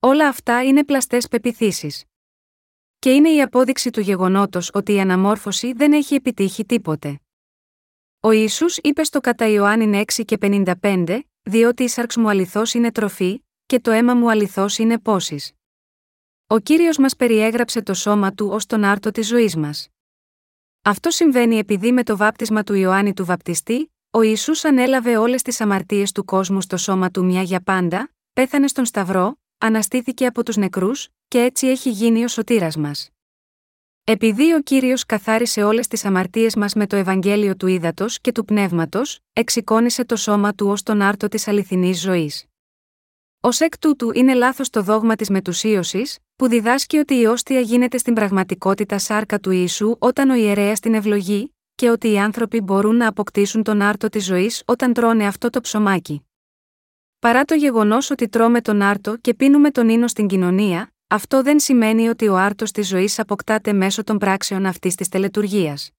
Όλα 0.00 0.28
αυτά 0.28 0.64
είναι 0.64 0.84
πλαστές 0.84 1.28
πεπιθήσεις. 1.28 2.04
Και 2.98 3.10
είναι 3.10 3.30
η 3.30 3.42
απόδειξη 3.42 3.90
του 3.90 4.00
γεγονότος 4.00 4.70
ότι 4.72 4.92
η 4.92 5.00
αναμόρφωση 5.00 5.72
δεν 5.72 5.92
έχει 5.92 6.14
επιτύχει 6.14 6.64
τίποτε. 6.64 7.20
Ο 8.20 8.30
Ιησούς 8.30 8.76
είπε 8.76 9.04
στο 9.04 9.20
κατά 9.20 9.46
Ιωάννη 9.46 10.04
6 10.16 10.24
και 10.24 10.38
55, 10.40 11.20
διότι 11.48 11.82
η 11.82 11.88
σάρξ 11.88 12.16
μου 12.16 12.28
αληθώς 12.28 12.74
είναι 12.74 12.92
τροφή, 12.92 13.44
και 13.66 13.80
το 13.80 13.90
αίμα 13.90 14.14
μου 14.14 14.30
αληθώς 14.30 14.78
είναι 14.78 14.98
πόσει. 14.98 15.54
Ο 16.46 16.58
κύριος 16.58 16.98
μας 16.98 17.16
περιέγραψε 17.16 17.82
το 17.82 17.94
σώμα 17.94 18.32
του 18.32 18.48
ως 18.52 18.66
τον 18.66 18.84
άρτο 18.84 19.10
της 19.10 19.26
ζωής 19.26 19.56
μας. 19.56 19.88
Αυτό 20.82 21.10
συμβαίνει 21.10 21.58
επειδή 21.58 21.92
με 21.92 22.02
το 22.02 22.16
βάπτισμα 22.16 22.62
του 22.62 22.74
Ιωάννη 22.74 23.14
του 23.14 23.24
Βαπτιστή, 23.24 23.92
ο 24.10 24.22
Ισού 24.22 24.68
ανέλαβε 24.68 25.16
όλες 25.16 25.42
τις 25.42 25.60
αμαρτίες 25.60 26.12
του 26.12 26.24
κόσμου 26.24 26.60
στο 26.60 26.76
σώμα 26.76 27.10
του 27.10 27.24
μια 27.24 27.42
για 27.42 27.60
πάντα, 27.60 28.10
πέθανε 28.32 28.68
στον 28.68 28.84
Σταυρό, 28.84 29.38
αναστήθηκε 29.58 30.26
από 30.26 30.44
τους 30.44 30.56
νεκρούς, 30.56 31.08
και 31.28 31.42
έτσι 31.42 31.66
έχει 31.66 31.90
γίνει 31.90 32.24
ο 32.24 32.28
σωτήρας 32.28 32.76
μας. 32.76 33.10
Επειδή 34.10 34.52
ο 34.52 34.60
κύριος 34.60 35.06
καθάρισε 35.06 35.62
όλες 35.62 35.86
τις 35.86 36.04
αμαρτίες 36.04 36.56
μας 36.56 36.74
με 36.74 36.86
το 36.86 36.96
Ευαγγέλιο 36.96 37.56
του 37.56 37.66
ύδατο 37.66 38.06
και 38.20 38.32
του 38.32 38.44
πνεύματος, 38.44 39.18
εξοικόνησε 39.32 40.04
το 40.04 40.16
σώμα 40.16 40.54
του 40.54 40.66
ως 40.66 40.82
τον 40.82 41.00
άρτο 41.00 41.28
της 41.28 41.48
αληθινής 41.48 42.00
ζωής. 42.00 42.44
Ω 43.40 43.48
εκ 43.58 43.78
τούτου 43.78 44.10
είναι 44.14 44.34
λάθος 44.34 44.70
το 44.70 44.82
δόγμα 44.82 45.16
της 45.16 45.30
μετουσίωσης, 45.30 46.18
που 46.36 46.48
διδάσκει 46.48 46.98
ότι 46.98 47.14
η 47.14 47.24
όστια 47.24 47.60
γίνεται 47.60 47.98
στην 47.98 48.14
πραγματικότητα 48.14 48.98
σάρκα 48.98 49.38
του 49.38 49.50
Ιησού 49.50 49.96
όταν 49.98 50.30
ο 50.30 50.34
ιερέας 50.34 50.80
την 50.80 50.94
ευλογεί, 50.94 51.54
και 51.74 51.90
ότι 51.90 52.10
οι 52.12 52.18
άνθρωποι 52.18 52.60
μπορούν 52.60 52.96
να 52.96 53.08
αποκτήσουν 53.08 53.62
τον 53.62 53.82
άρτο 53.82 54.08
της 54.08 54.24
ζωής 54.24 54.62
όταν 54.64 54.92
τρώνε 54.92 55.26
αυτό 55.26 55.50
το 55.50 55.60
ψωμάκι. 55.60 56.26
Παρά 57.18 57.44
το 57.44 57.54
γεγονός 57.54 58.10
ότι 58.10 58.28
τρώμε 58.28 58.60
τον 58.60 58.82
άρτο 58.82 59.16
και 59.16 59.34
πίνουμε 59.34 59.70
τον 59.70 59.88
ίνο 59.88 60.08
στην 60.08 60.26
κοινωνία, 60.26 60.92
αυτό 61.10 61.42
δεν 61.42 61.60
σημαίνει 61.60 62.08
ότι 62.08 62.28
ο 62.28 62.36
άρτος 62.36 62.70
της 62.70 62.88
ζωής 62.88 63.18
αποκτάται 63.18 63.72
μέσω 63.72 64.04
των 64.04 64.18
πράξεων 64.18 64.66
αυτής 64.66 64.94
της 64.94 65.08
τελετουργίας. 65.08 65.90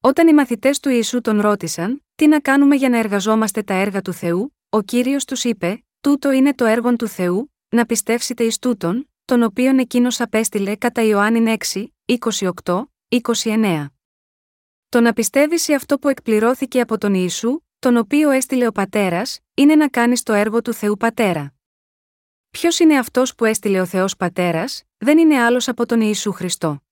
Όταν 0.00 0.28
οι 0.28 0.32
μαθητές 0.32 0.80
του 0.80 0.88
Ιησού 0.88 1.20
τον 1.20 1.40
ρώτησαν, 1.40 2.04
τι 2.14 2.26
να 2.26 2.40
κάνουμε 2.40 2.74
για 2.74 2.88
να 2.88 2.98
εργαζόμαστε 2.98 3.62
τα 3.62 3.74
έργα 3.74 4.00
του 4.02 4.12
Θεού, 4.12 4.56
ο 4.68 4.82
κύριος 4.82 5.24
τους 5.24 5.44
είπε: 5.44 5.84
Τούτο 6.00 6.30
είναι 6.30 6.54
το 6.54 6.64
έργο 6.64 6.96
του 6.96 7.08
Θεού, 7.08 7.54
να 7.68 7.86
πιστεύσετε 7.86 8.44
εις 8.44 8.58
τούτον, 8.58 9.10
τον 9.24 9.42
οποίον 9.42 9.78
εκείνος 9.78 10.20
απέστειλε 10.20 10.76
κατά 10.76 11.02
Ιωάννη 11.02 11.56
6, 11.72 11.86
28, 12.64 12.84
29. 13.44 13.86
Το 14.88 15.00
να 15.00 15.12
πιστεύεις 15.12 15.62
σε 15.62 15.74
αυτό 15.74 15.98
που 15.98 16.08
εκπληρώθηκε 16.08 16.80
από 16.80 16.98
τον 16.98 17.14
Ιησού, 17.14 17.60
τον 17.78 17.96
οποίο 17.96 18.30
έστειλε 18.30 18.66
ο 18.66 18.72
πατέρας, 18.72 19.38
είναι 19.54 19.74
να 19.74 19.88
κάνεις 19.88 20.22
το 20.22 20.32
έργο 20.32 20.62
του 20.62 20.72
Θεού 20.72 20.96
Πατέρα. 20.96 21.57
Ποιος 22.50 22.78
είναι 22.78 22.98
αυτός 22.98 23.34
που 23.34 23.44
έστειλε 23.44 23.80
ο 23.80 23.86
Θεός 23.86 24.16
Πατέρας, 24.16 24.82
δεν 24.98 25.18
είναι 25.18 25.42
άλλος 25.42 25.68
από 25.68 25.86
τον 25.86 26.00
Ιησού 26.00 26.32
Χριστό. 26.32 26.82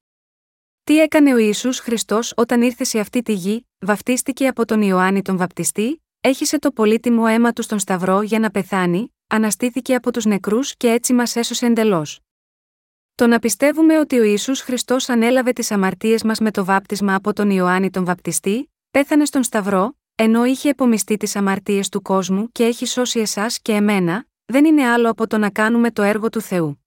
Τι 0.84 1.00
έκανε 1.00 1.34
ο 1.34 1.36
Ιησούς 1.36 1.78
Χριστός 1.78 2.32
όταν 2.36 2.62
ήρθε 2.62 2.84
σε 2.84 2.98
αυτή 2.98 3.22
τη 3.22 3.32
γη, 3.32 3.66
βαφτίστηκε 3.78 4.46
από 4.46 4.64
τον 4.64 4.82
Ιωάννη 4.82 5.22
τον 5.22 5.36
Βαπτιστή, 5.36 6.02
έχισε 6.20 6.58
το 6.58 6.70
πολύτιμο 6.70 7.24
αίμα 7.28 7.52
του 7.52 7.62
στον 7.62 7.78
Σταυρό 7.78 8.22
για 8.22 8.38
να 8.38 8.50
πεθάνει, 8.50 9.14
αναστήθηκε 9.26 9.94
από 9.94 10.12
τους 10.12 10.24
νεκρούς 10.24 10.76
και 10.76 10.90
έτσι 10.90 11.12
μας 11.12 11.36
έσωσε 11.36 11.66
εντελώς. 11.66 12.20
Το 13.14 13.26
να 13.26 13.38
πιστεύουμε 13.38 13.98
ότι 13.98 14.18
ο 14.18 14.22
Ιησούς 14.22 14.60
Χριστός 14.60 15.08
ανέλαβε 15.08 15.52
τις 15.52 15.70
αμαρτίες 15.70 16.22
μας 16.22 16.38
με 16.38 16.50
το 16.50 16.64
βάπτισμα 16.64 17.14
από 17.14 17.32
τον 17.32 17.50
Ιωάννη 17.50 17.90
τον 17.90 18.04
Βαπτιστή, 18.04 18.72
πέθανε 18.90 19.24
στον 19.24 19.42
Σταυρό, 19.42 19.96
ενώ 20.14 20.44
είχε 20.44 20.68
επομιστεί 20.68 21.16
τις 21.16 21.36
αμαρτίες 21.36 21.88
του 21.88 22.02
κόσμου 22.02 22.52
και 22.52 22.64
έχει 22.64 22.86
σώσει 22.86 23.20
εσάς 23.20 23.60
και 23.60 23.72
εμένα, 23.72 24.26
δεν 24.46 24.64
είναι 24.64 24.86
άλλο 24.86 25.10
από 25.10 25.26
το 25.26 25.38
να 25.38 25.50
κάνουμε 25.50 25.90
το 25.90 26.02
έργο 26.02 26.28
του 26.28 26.40
Θεού. 26.40 26.84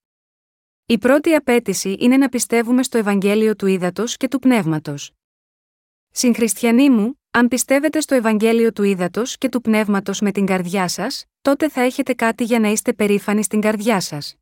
Η 0.85 0.97
πρώτη 0.97 1.33
απέτηση 1.33 1.95
είναι 1.99 2.17
να 2.17 2.29
πιστεύουμε 2.29 2.83
στο 2.83 2.97
Ευαγγέλιο 2.97 3.55
του 3.55 3.67
Ήδατος 3.67 4.17
και 4.17 4.27
του 4.27 4.39
Πνεύματος. 4.39 5.11
Συγχριστιανοί 6.11 6.89
μου, 6.89 7.21
αν 7.31 7.47
πιστεύετε 7.47 7.99
στο 7.99 8.15
Ευαγγέλιο 8.15 8.71
του 8.73 8.83
Ήδατος 8.83 9.37
και 9.37 9.49
του 9.49 9.61
Πνεύματος 9.61 10.19
με 10.19 10.31
την 10.31 10.45
καρδιά 10.45 10.87
σας, 10.87 11.25
τότε 11.41 11.69
θα 11.69 11.81
έχετε 11.81 12.13
κάτι 12.13 12.43
για 12.43 12.59
να 12.59 12.67
είστε 12.67 12.93
περήφανοι 12.93 13.43
στην 13.43 13.61
καρδιά 13.61 13.99
σας. 13.99 14.35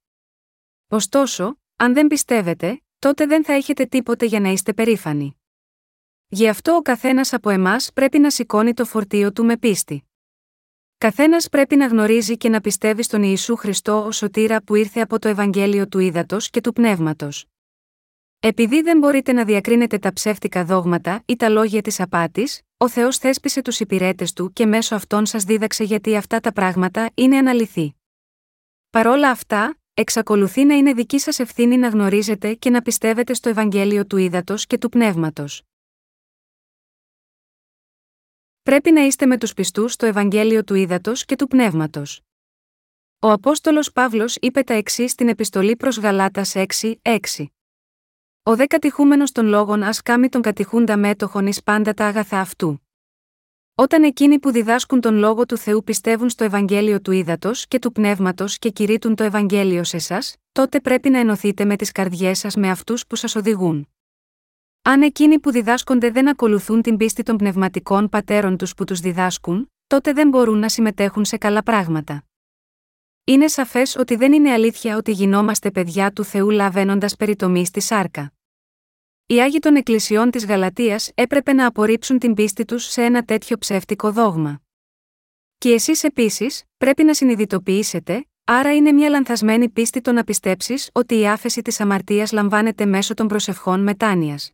Ωστόσο, 0.87 1.59
αν 1.75 1.93
δεν 1.93 2.07
πιστεύετε, 2.07 2.81
τότε 2.99 3.25
δεν 3.25 3.43
θα 3.43 3.53
έχετε 3.53 3.85
τίποτε 3.85 4.25
για 4.25 4.39
να 4.39 4.49
είστε 4.49 4.73
περήφανοι. 4.73 5.37
Γι' 6.27 6.47
αυτό 6.47 6.75
ο 6.75 6.81
καθένας 6.81 7.33
από 7.33 7.49
εμάς 7.49 7.93
πρέπει 7.93 8.19
να 8.19 8.29
σηκώνει 8.29 8.73
το 8.73 8.85
φορτίο 8.85 9.31
του 9.31 9.45
με 9.45 9.57
πίστη. 9.57 10.06
Καθένας 10.99 11.49
πρέπει 11.49 11.75
να 11.75 11.87
γνωρίζει 11.87 12.37
και 12.37 12.49
να 12.49 12.61
πιστεύει 12.61 13.03
στον 13.03 13.23
Ιησού 13.23 13.55
Χριστό 13.55 14.05
ως 14.05 14.17
σωτήρα 14.17 14.61
που 14.61 14.75
ήρθε 14.75 15.01
από 15.01 15.19
το 15.19 15.27
Ευαγγέλιο 15.27 15.87
του 15.87 15.99
Ήδατος 15.99 16.49
και 16.49 16.61
του 16.61 16.73
Πνεύματος. 16.73 17.45
Επειδή 18.39 18.81
δεν 18.81 18.97
μπορείτε 18.97 19.31
να 19.31 19.45
διακρίνετε 19.45 19.97
τα 19.97 20.13
ψεύτικα 20.13 20.65
δόγματα 20.65 21.23
ή 21.25 21.35
τα 21.35 21.49
λόγια 21.49 21.81
της 21.81 21.99
απάτης, 21.99 22.61
ο 22.77 22.89
Θεός 22.89 23.17
θέσπισε 23.17 23.61
τους 23.61 23.79
υπηρέτες 23.79 24.33
του 24.33 24.53
και 24.53 24.65
μέσω 24.65 24.95
αυτών 24.95 25.25
σας 25.25 25.43
δίδαξε 25.43 25.83
γιατί 25.83 26.15
αυτά 26.15 26.39
τα 26.39 26.53
πράγματα 26.53 27.09
είναι 27.13 27.37
αναλυθή. 27.37 27.95
Παρόλα 28.89 29.29
αυτά, 29.29 29.77
εξακολουθεί 29.93 30.65
να 30.65 30.75
είναι 30.75 30.93
δική 30.93 31.19
σας 31.19 31.39
ευθύνη 31.39 31.77
να 31.77 31.87
γνωρίζετε 31.87 32.53
και 32.53 32.69
να 32.69 32.81
πιστεύετε 32.81 33.33
στο 33.33 33.49
Ευαγγέλιο 33.49 34.05
του 34.05 34.17
Ήδατος 34.17 34.67
και 34.67 34.77
του 34.77 34.89
Πνεύματος. 34.89 35.61
Πρέπει 38.67 38.91
να 38.91 39.01
είστε 39.01 39.25
με 39.25 39.37
τους 39.37 39.53
πιστούς 39.53 39.93
στο 39.93 40.05
Ευαγγέλιο 40.05 40.63
του 40.63 40.75
Ήδατος 40.75 41.25
και 41.25 41.35
του 41.35 41.47
Πνεύματος. 41.47 42.21
Ο 43.19 43.31
Απόστολος 43.31 43.91
Παύλος 43.91 44.35
είπε 44.35 44.61
τα 44.63 44.73
εξής 44.73 45.11
στην 45.11 45.27
επιστολή 45.27 45.75
προς 45.75 45.97
Γαλάτας 45.97 46.53
6, 46.55 46.65
6. 47.01 47.17
Ο 48.43 48.55
δε 48.55 48.65
κατηχούμενος 48.65 49.31
των 49.31 49.45
λόγων 49.45 49.83
ας 49.83 50.01
κάμει 50.01 50.29
τον 50.29 50.41
κατηχούντα 50.41 50.97
μέτοχον 50.97 51.47
ει 51.47 51.53
πάντα 51.63 51.93
τα 51.93 52.05
αγαθά 52.05 52.39
αυτού. 52.39 52.87
Όταν 53.75 54.03
εκείνοι 54.03 54.39
που 54.39 54.51
διδάσκουν 54.51 55.01
τον 55.01 55.15
λόγο 55.15 55.45
του 55.45 55.57
Θεού 55.57 55.83
πιστεύουν 55.83 56.29
στο 56.29 56.43
Ευαγγέλιο 56.43 57.01
του 57.01 57.11
Ήδατος 57.11 57.67
και 57.67 57.79
του 57.79 57.91
Πνεύματος 57.91 58.57
και 58.57 58.69
κηρύττουν 58.69 59.15
το 59.15 59.23
Ευαγγέλιο 59.23 59.83
σε 59.83 59.95
εσάς, 59.95 60.35
τότε 60.51 60.79
πρέπει 60.79 61.09
να 61.09 61.19
ενωθείτε 61.19 61.65
με 61.65 61.75
τις 61.75 61.91
καρδιές 61.91 62.39
σας 62.39 62.55
με 62.55 62.69
αυτούς 62.69 63.07
που 63.07 63.15
σας 63.15 63.35
οδηγούν. 63.35 63.87
Αν 64.89 65.01
εκείνοι 65.01 65.39
που 65.39 65.51
διδάσκονται 65.51 66.11
δεν 66.11 66.29
ακολουθούν 66.29 66.81
την 66.81 66.97
πίστη 66.97 67.23
των 67.23 67.37
πνευματικών 67.37 68.09
πατέρων 68.09 68.57
τους 68.57 68.73
που 68.73 68.83
τους 68.83 68.99
διδάσκουν, 68.99 69.71
τότε 69.87 70.13
δεν 70.13 70.29
μπορούν 70.29 70.59
να 70.59 70.69
συμμετέχουν 70.69 71.25
σε 71.25 71.37
καλά 71.37 71.63
πράγματα. 71.63 72.23
Είναι 73.23 73.47
σαφές 73.47 73.95
ότι 73.95 74.15
δεν 74.15 74.33
είναι 74.33 74.51
αλήθεια 74.51 74.97
ότι 74.97 75.11
γινόμαστε 75.11 75.71
παιδιά 75.71 76.11
του 76.11 76.23
Θεού 76.23 76.49
λαβαίνοντας 76.49 77.15
περιτομή 77.15 77.65
στη 77.65 77.79
σάρκα. 77.79 78.33
Οι 79.25 79.41
Άγιοι 79.41 79.59
των 79.59 79.75
Εκκλησιών 79.75 80.31
της 80.31 80.45
Γαλατείας 80.45 81.11
έπρεπε 81.15 81.53
να 81.53 81.65
απορρίψουν 81.65 82.19
την 82.19 82.33
πίστη 82.33 82.65
τους 82.65 82.83
σε 82.83 83.03
ένα 83.03 83.23
τέτοιο 83.23 83.57
ψεύτικο 83.57 84.11
δόγμα. 84.11 84.61
Και 85.57 85.69
εσείς 85.69 86.03
επίσης, 86.03 86.63
πρέπει 86.77 87.03
να 87.03 87.13
συνειδητοποιήσετε, 87.13 88.27
άρα 88.43 88.75
είναι 88.75 88.91
μια 88.91 89.09
λανθασμένη 89.09 89.69
πίστη 89.69 90.01
το 90.01 90.11
να 90.11 90.23
πιστέψεις 90.23 90.89
ότι 90.93 91.19
η 91.19 91.27
άφεση 91.27 91.61
της 91.61 91.79
αμαρτίας 91.79 92.31
λαμβάνεται 92.31 92.85
μέσω 92.85 93.13
των 93.13 93.27
προσευχών 93.27 93.83
μετάνοιας. 93.83 94.51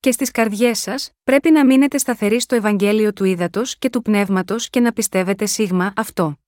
Και 0.00 0.12
στις 0.12 0.30
καρδιές 0.30 0.78
σας, 0.78 1.10
πρέπει 1.24 1.50
να 1.50 1.66
μείνετε 1.66 1.98
σταθεροί 1.98 2.40
στο 2.40 2.54
Ευαγγέλιο 2.54 3.12
του 3.12 3.24
Ήδατος 3.24 3.78
και 3.78 3.90
του 3.90 4.02
Πνεύματος 4.02 4.70
και 4.70 4.80
να 4.80 4.92
πιστεύετε 4.92 5.46
σίγμα 5.46 5.92
αυτό. 5.96 6.38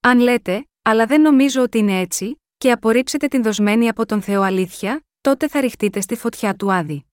Αν 0.00 0.18
λέτε, 0.18 0.68
αλλά 0.82 1.06
δεν 1.06 1.20
νομίζω 1.20 1.62
ότι 1.62 1.78
είναι 1.78 2.00
έτσι, 2.00 2.40
και 2.58 2.70
απορρίψετε 2.70 3.28
την 3.28 3.42
δοσμένη 3.42 3.88
από 3.88 4.06
τον 4.06 4.22
Θεό 4.22 4.42
αλήθεια, 4.42 5.06
τότε 5.20 5.48
θα 5.48 5.60
ρηχτείτε 5.60 6.00
στη 6.00 6.16
φωτιά 6.16 6.54
του 6.54 6.72
Άδη. 6.72 7.04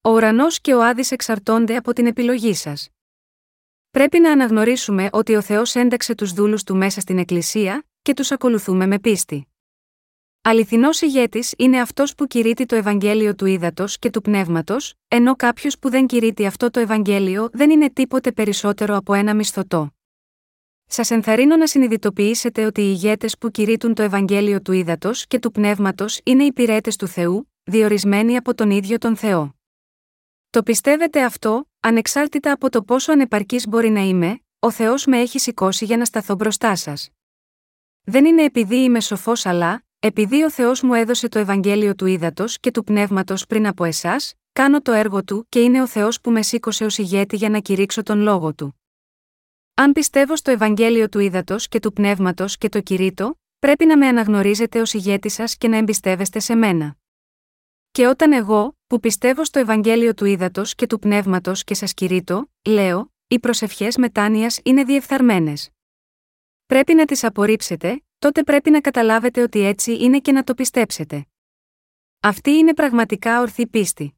Ο 0.00 0.10
ουρανός 0.10 0.60
και 0.60 0.74
ο 0.74 0.84
Άδης 0.84 1.10
εξαρτώνται 1.10 1.76
από 1.76 1.92
την 1.92 2.06
επιλογή 2.06 2.54
σας. 2.54 2.88
Πρέπει 3.90 4.20
να 4.20 4.32
αναγνωρίσουμε 4.32 5.08
ότι 5.12 5.34
ο 5.34 5.42
Θεός 5.42 5.74
ένταξε 5.74 6.14
τους 6.14 6.32
δούλους 6.32 6.64
του 6.64 6.76
μέσα 6.76 7.00
στην 7.00 7.18
Εκκλησία, 7.18 7.84
και 8.02 8.14
τους 8.14 8.30
ακολουθούμε 8.30 8.86
με 8.86 8.98
πίστη. 8.98 9.49
Αληθινός 10.42 11.00
ηγέτης 11.00 11.54
είναι 11.56 11.80
αυτός 11.80 12.14
που 12.14 12.26
κηρύττει 12.26 12.66
το 12.66 12.76
Ευαγγέλιο 12.76 13.34
του 13.34 13.46
ύδατο 13.46 13.84
και 13.98 14.10
του 14.10 14.20
πνεύματος, 14.20 14.94
ενώ 15.08 15.36
κάποιος 15.36 15.78
που 15.78 15.90
δεν 15.90 16.06
κηρύττει 16.06 16.46
αυτό 16.46 16.70
το 16.70 16.80
Ευαγγέλιο 16.80 17.48
δεν 17.52 17.70
είναι 17.70 17.90
τίποτε 17.90 18.32
περισσότερο 18.32 18.96
από 18.96 19.14
ένα 19.14 19.34
μισθωτό. 19.34 19.90
Σας 20.86 21.10
ενθαρρύνω 21.10 21.56
να 21.56 21.66
συνειδητοποιήσετε 21.66 22.64
ότι 22.64 22.80
οι 22.80 22.88
ηγέτες 22.88 23.38
που 23.38 23.50
κηρύττουν 23.50 23.94
το 23.94 24.02
Ευαγγέλιο 24.02 24.60
του 24.62 24.72
ύδατο 24.72 25.10
και 25.28 25.38
του 25.38 25.50
πνεύματος 25.50 26.20
είναι 26.24 26.44
υπηρέτε 26.44 26.90
του 26.98 27.06
Θεού, 27.06 27.52
διορισμένοι 27.62 28.36
από 28.36 28.54
τον 28.54 28.70
ίδιο 28.70 28.98
τον 28.98 29.16
Θεό. 29.16 29.54
Το 30.50 30.62
πιστεύετε 30.62 31.24
αυτό, 31.24 31.70
ανεξάρτητα 31.80 32.52
από 32.52 32.70
το 32.70 32.82
πόσο 32.82 33.12
ανεπαρκής 33.12 33.66
μπορεί 33.68 33.90
να 33.90 34.00
είμαι, 34.00 34.40
ο 34.58 34.70
Θεός 34.70 35.06
με 35.06 35.18
έχει 35.18 35.38
σηκώσει 35.38 35.84
για 35.84 35.96
να 35.96 36.04
σταθώ 36.04 36.34
μπροστά 36.34 36.76
σας. 36.76 37.10
Δεν 38.02 38.24
είναι 38.24 38.42
επειδή 38.42 38.76
είμαι 38.76 39.00
σοφός, 39.00 39.46
αλλά, 39.46 39.84
επειδή 40.02 40.42
ο 40.42 40.50
Θεός 40.50 40.82
μου 40.82 40.94
έδωσε 40.94 41.28
το 41.28 41.38
Ευαγγέλιο 41.38 41.94
του 41.94 42.06
ύδατο 42.06 42.44
και 42.60 42.70
του 42.70 42.84
πνεύματος 42.84 43.46
πριν 43.46 43.66
από 43.66 43.84
εσάς, 43.84 44.34
κάνω 44.52 44.82
το 44.82 44.92
έργο 44.92 45.24
του 45.24 45.46
και 45.48 45.60
είναι 45.60 45.82
ο 45.82 45.86
Θεός 45.86 46.20
που 46.20 46.30
με 46.30 46.42
σήκωσε 46.42 46.84
ως 46.84 46.98
ηγέτη 46.98 47.36
για 47.36 47.48
να 47.48 47.58
κηρύξω 47.58 48.02
τον 48.02 48.20
λόγο 48.20 48.54
του. 48.54 48.80
Αν 49.74 49.92
πιστεύω 49.92 50.36
στο 50.36 50.50
Ευαγγέλιο 50.50 51.08
του 51.08 51.18
ύδατο 51.18 51.56
και 51.58 51.80
του 51.80 51.92
πνεύματος 51.92 52.58
και 52.58 52.68
το 52.68 52.80
κηρύττω, 52.80 53.40
πρέπει 53.58 53.84
να 53.84 53.98
με 53.98 54.06
αναγνωρίζετε 54.06 54.80
ως 54.80 54.92
ηγέτη 54.92 55.28
σας 55.28 55.56
και 55.56 55.68
να 55.68 55.76
εμπιστεύεστε 55.76 56.38
σε 56.38 56.54
μένα. 56.54 56.96
Και 57.90 58.06
όταν 58.06 58.32
εγώ, 58.32 58.78
που 58.86 59.00
πιστεύω 59.00 59.44
στο 59.44 59.58
Ευαγγέλιο 59.58 60.14
του 60.14 60.24
ύδατο 60.24 60.62
και 60.64 60.86
του 60.86 60.98
πνεύματος 60.98 61.64
και 61.64 61.74
σας 61.74 61.94
κηρύττω, 61.94 62.50
λέω, 62.68 63.12
οι 63.28 63.38
προσευχές 63.38 63.96
μετάνοιας 63.96 64.60
είναι 64.62 64.84
διεφθαρμένες. 64.84 65.70
Πρέπει 66.66 66.94
να 66.94 67.04
τις 67.04 67.24
απορρίψετε, 67.24 68.02
τότε 68.20 68.42
πρέπει 68.42 68.70
να 68.70 68.80
καταλάβετε 68.80 69.42
ότι 69.42 69.60
έτσι 69.60 69.96
είναι 69.96 70.20
και 70.20 70.32
να 70.32 70.44
το 70.44 70.54
πιστέψετε. 70.54 71.26
Αυτή 72.20 72.50
είναι 72.50 72.74
πραγματικά 72.74 73.40
ορθή 73.40 73.66
πίστη. 73.66 74.14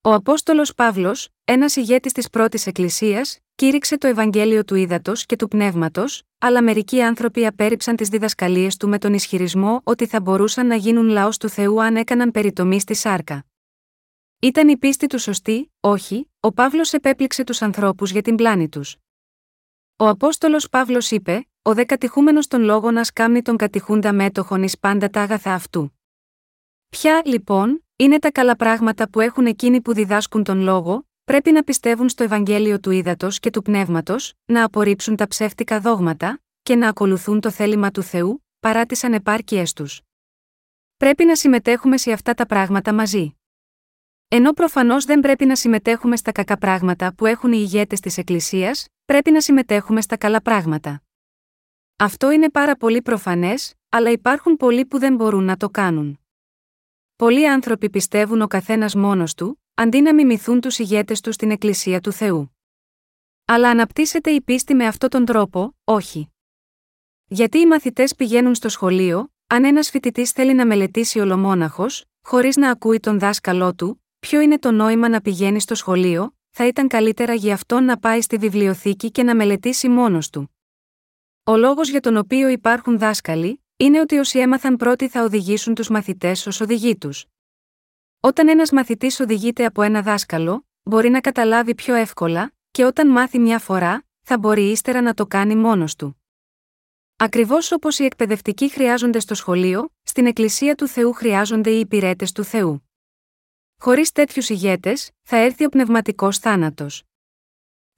Ο 0.00 0.12
Απόστολος 0.12 0.74
Παύλος, 0.74 1.28
ένας 1.44 1.76
ηγέτης 1.76 2.12
της 2.12 2.30
πρώτης 2.30 2.66
Εκκλησίας, 2.66 3.38
κήρυξε 3.54 3.98
το 3.98 4.06
Ευαγγέλιο 4.06 4.64
του 4.64 4.74
ύδατο 4.74 5.12
και 5.14 5.36
του 5.36 5.48
πνεύματος, 5.48 6.22
αλλά 6.38 6.62
μερικοί 6.62 7.02
άνθρωποι 7.02 7.46
απέρριψαν 7.46 7.96
τις 7.96 8.08
διδασκαλίες 8.08 8.76
του 8.76 8.88
με 8.88 8.98
τον 8.98 9.14
ισχυρισμό 9.14 9.80
ότι 9.84 10.06
θα 10.06 10.20
μπορούσαν 10.20 10.66
να 10.66 10.74
γίνουν 10.74 11.08
λαός 11.08 11.38
του 11.38 11.48
Θεού 11.48 11.82
αν 11.82 11.96
έκαναν 11.96 12.30
περιτομή 12.30 12.80
στη 12.80 12.94
σάρκα. 12.94 13.44
Ήταν 14.38 14.68
η 14.68 14.76
πίστη 14.76 15.06
του 15.06 15.18
σωστή, 15.18 15.72
όχι, 15.80 16.30
ο 16.40 16.52
Παύλος 16.52 16.92
επέπληξε 16.92 17.44
τους 17.44 17.62
ανθρώπους 17.62 18.10
για 18.10 18.22
την 18.22 18.34
πλάνη 18.34 18.68
τους. 18.68 18.96
Ο 19.96 20.08
Απόστολος 20.08 20.68
Παύλος 20.68 21.10
είπε: 21.10 21.48
Ο 21.66 21.74
δε 21.74 21.84
κατηχούμενο 21.84 22.40
των 22.48 22.62
λόγων 22.62 22.96
α 22.96 23.06
κάμνει 23.14 23.42
τον 23.42 23.56
κατηχούντα 23.56 24.12
μέτοχον 24.12 24.62
εις 24.62 24.78
πάντα 24.78 25.10
τα 25.10 25.20
αγαθά 25.20 25.54
αυτού. 25.54 25.98
Ποια, 26.88 27.22
λοιπόν, 27.24 27.84
είναι 27.96 28.18
τα 28.18 28.30
καλά 28.30 28.56
πράγματα 28.56 29.08
που 29.10 29.20
έχουν 29.20 29.46
εκείνοι 29.46 29.80
που 29.80 29.94
διδάσκουν 29.94 30.44
τον 30.44 30.60
λόγο, 30.60 31.08
πρέπει 31.24 31.52
να 31.52 31.62
πιστεύουν 31.62 32.08
στο 32.08 32.22
Ευαγγέλιο 32.22 32.80
του 32.80 32.90
Ήδατος 32.90 33.38
και 33.38 33.50
του 33.50 33.62
Πνεύματος, 33.62 34.34
να 34.44 34.64
απορρίψουν 34.64 35.16
τα 35.16 35.26
ψεύτικα 35.26 35.80
δόγματα, 35.80 36.42
και 36.62 36.74
να 36.74 36.88
ακολουθούν 36.88 37.40
το 37.40 37.50
θέλημα 37.50 37.90
του 37.90 38.02
Θεού, 38.02 38.44
παρά 38.60 38.86
τις 38.86 39.04
ανεπάρκειές 39.04 39.72
τους. 39.72 40.00
Πρέπει 40.96 41.24
να 41.24 41.36
συμμετέχουμε 41.36 41.96
σε 41.96 42.12
αυτά 42.12 42.34
τα 42.34 42.46
πράγματα 42.46 42.92
μαζί. 42.92 43.36
Ενώ 44.28 44.52
προφανώς 44.52 45.04
δεν 45.04 45.20
πρέπει 45.20 45.44
να 45.44 45.56
συμμετέχουμε 45.56 46.16
στα 46.16 46.32
κακά 46.32 46.58
πράγματα 46.58 47.14
που 47.14 47.26
έχουν 47.26 47.52
οι 47.52 47.58
ηγέτες 47.60 48.00
της 48.00 48.18
Εκκλησίας, 48.18 48.86
πρέπει 49.04 49.30
να 49.30 49.40
συμμετέχουμε 49.40 50.00
στα 50.00 50.16
καλά 50.16 50.42
πράγματα. 50.42 51.02
Αυτό 51.96 52.30
είναι 52.30 52.50
πάρα 52.50 52.76
πολύ 52.76 53.02
προφανές, 53.02 53.74
αλλά 53.88 54.10
υπάρχουν 54.10 54.56
πολλοί 54.56 54.86
που 54.86 54.98
δεν 54.98 55.14
μπορούν 55.14 55.44
να 55.44 55.56
το 55.56 55.70
κάνουν. 55.70 56.18
Πολλοί 57.16 57.48
άνθρωποι 57.48 57.90
πιστεύουν 57.90 58.42
ο 58.42 58.46
καθένας 58.46 58.94
μόνος 58.94 59.34
του, 59.34 59.62
αντί 59.74 60.00
να 60.00 60.14
μιμηθούν 60.14 60.60
τους 60.60 60.78
ηγέτες 60.78 61.20
του 61.20 61.32
στην 61.32 61.50
Εκκλησία 61.50 62.00
του 62.00 62.12
Θεού. 62.12 62.56
Αλλά 63.44 63.70
αναπτύσσεται 63.70 64.30
η 64.30 64.40
πίστη 64.40 64.74
με 64.74 64.86
αυτόν 64.86 65.08
τον 65.08 65.24
τρόπο, 65.24 65.76
όχι. 65.84 66.28
Γιατί 67.26 67.58
οι 67.58 67.66
μαθητές 67.66 68.14
πηγαίνουν 68.14 68.54
στο 68.54 68.68
σχολείο, 68.68 69.32
αν 69.46 69.64
ένας 69.64 69.90
φοιτητής 69.90 70.30
θέλει 70.30 70.54
να 70.54 70.66
μελετήσει 70.66 71.18
ολομόναχος, 71.18 72.04
χωρίς 72.22 72.56
να 72.56 72.70
ακούει 72.70 73.00
τον 73.00 73.18
δάσκαλό 73.18 73.74
του, 73.74 74.04
ποιο 74.18 74.40
είναι 74.40 74.58
το 74.58 74.70
νόημα 74.70 75.08
να 75.08 75.20
πηγαίνει 75.20 75.60
στο 75.60 75.74
σχολείο, 75.74 76.36
θα 76.50 76.66
ήταν 76.66 76.88
καλύτερα 76.88 77.34
για 77.34 77.54
αυτόν 77.54 77.84
να 77.84 77.98
πάει 77.98 78.20
στη 78.20 78.36
βιβλιοθήκη 78.36 79.10
και 79.10 79.22
να 79.22 79.34
μελετήσει 79.34 79.88
μόνος 79.88 80.30
του. 80.30 80.53
Ο 81.46 81.56
λόγος 81.56 81.90
για 81.90 82.00
τον 82.00 82.16
οποίο 82.16 82.48
υπάρχουν 82.48 82.98
δάσκαλοι, 82.98 83.64
είναι 83.76 84.00
ότι 84.00 84.16
όσοι 84.16 84.38
έμαθαν 84.38 84.76
πρώτοι 84.76 85.08
θα 85.08 85.22
οδηγήσουν 85.22 85.74
τους 85.74 85.88
μαθητές 85.88 86.46
ως 86.46 86.60
οδηγοί 86.60 86.96
τους. 86.96 87.26
Όταν 88.20 88.48
ένας 88.48 88.70
μαθητής 88.70 89.20
οδηγείται 89.20 89.64
από 89.64 89.82
ένα 89.82 90.02
δάσκαλο, 90.02 90.66
μπορεί 90.82 91.08
να 91.08 91.20
καταλάβει 91.20 91.74
πιο 91.74 91.94
εύκολα, 91.94 92.52
και 92.70 92.84
όταν 92.84 93.08
μάθει 93.08 93.38
μια 93.38 93.58
φορά, 93.58 94.04
θα 94.22 94.38
μπορεί 94.38 94.70
ύστερα 94.70 95.00
να 95.00 95.14
το 95.14 95.26
κάνει 95.26 95.54
μόνος 95.56 95.96
του. 95.96 96.22
Ακριβώς 97.16 97.72
όπως 97.72 97.98
οι 97.98 98.04
εκπαιδευτικοί 98.04 98.68
χρειάζονται 98.68 99.18
στο 99.20 99.34
σχολείο, 99.34 99.88
στην 100.02 100.26
Εκκλησία 100.26 100.74
του 100.74 100.86
Θεού 100.86 101.12
χρειάζονται 101.12 101.70
οι 101.70 101.80
υπηρέτες 101.80 102.32
του 102.32 102.44
Θεού. 102.44 102.88
Χωρίς 103.80 104.12
τέτοιους 104.12 104.48
ηγέτες, 104.48 105.10
θα 105.22 105.36
έρθει 105.36 105.64
ο 105.64 105.68
πνευματικός 105.68 106.38
θάνατος. 106.38 107.02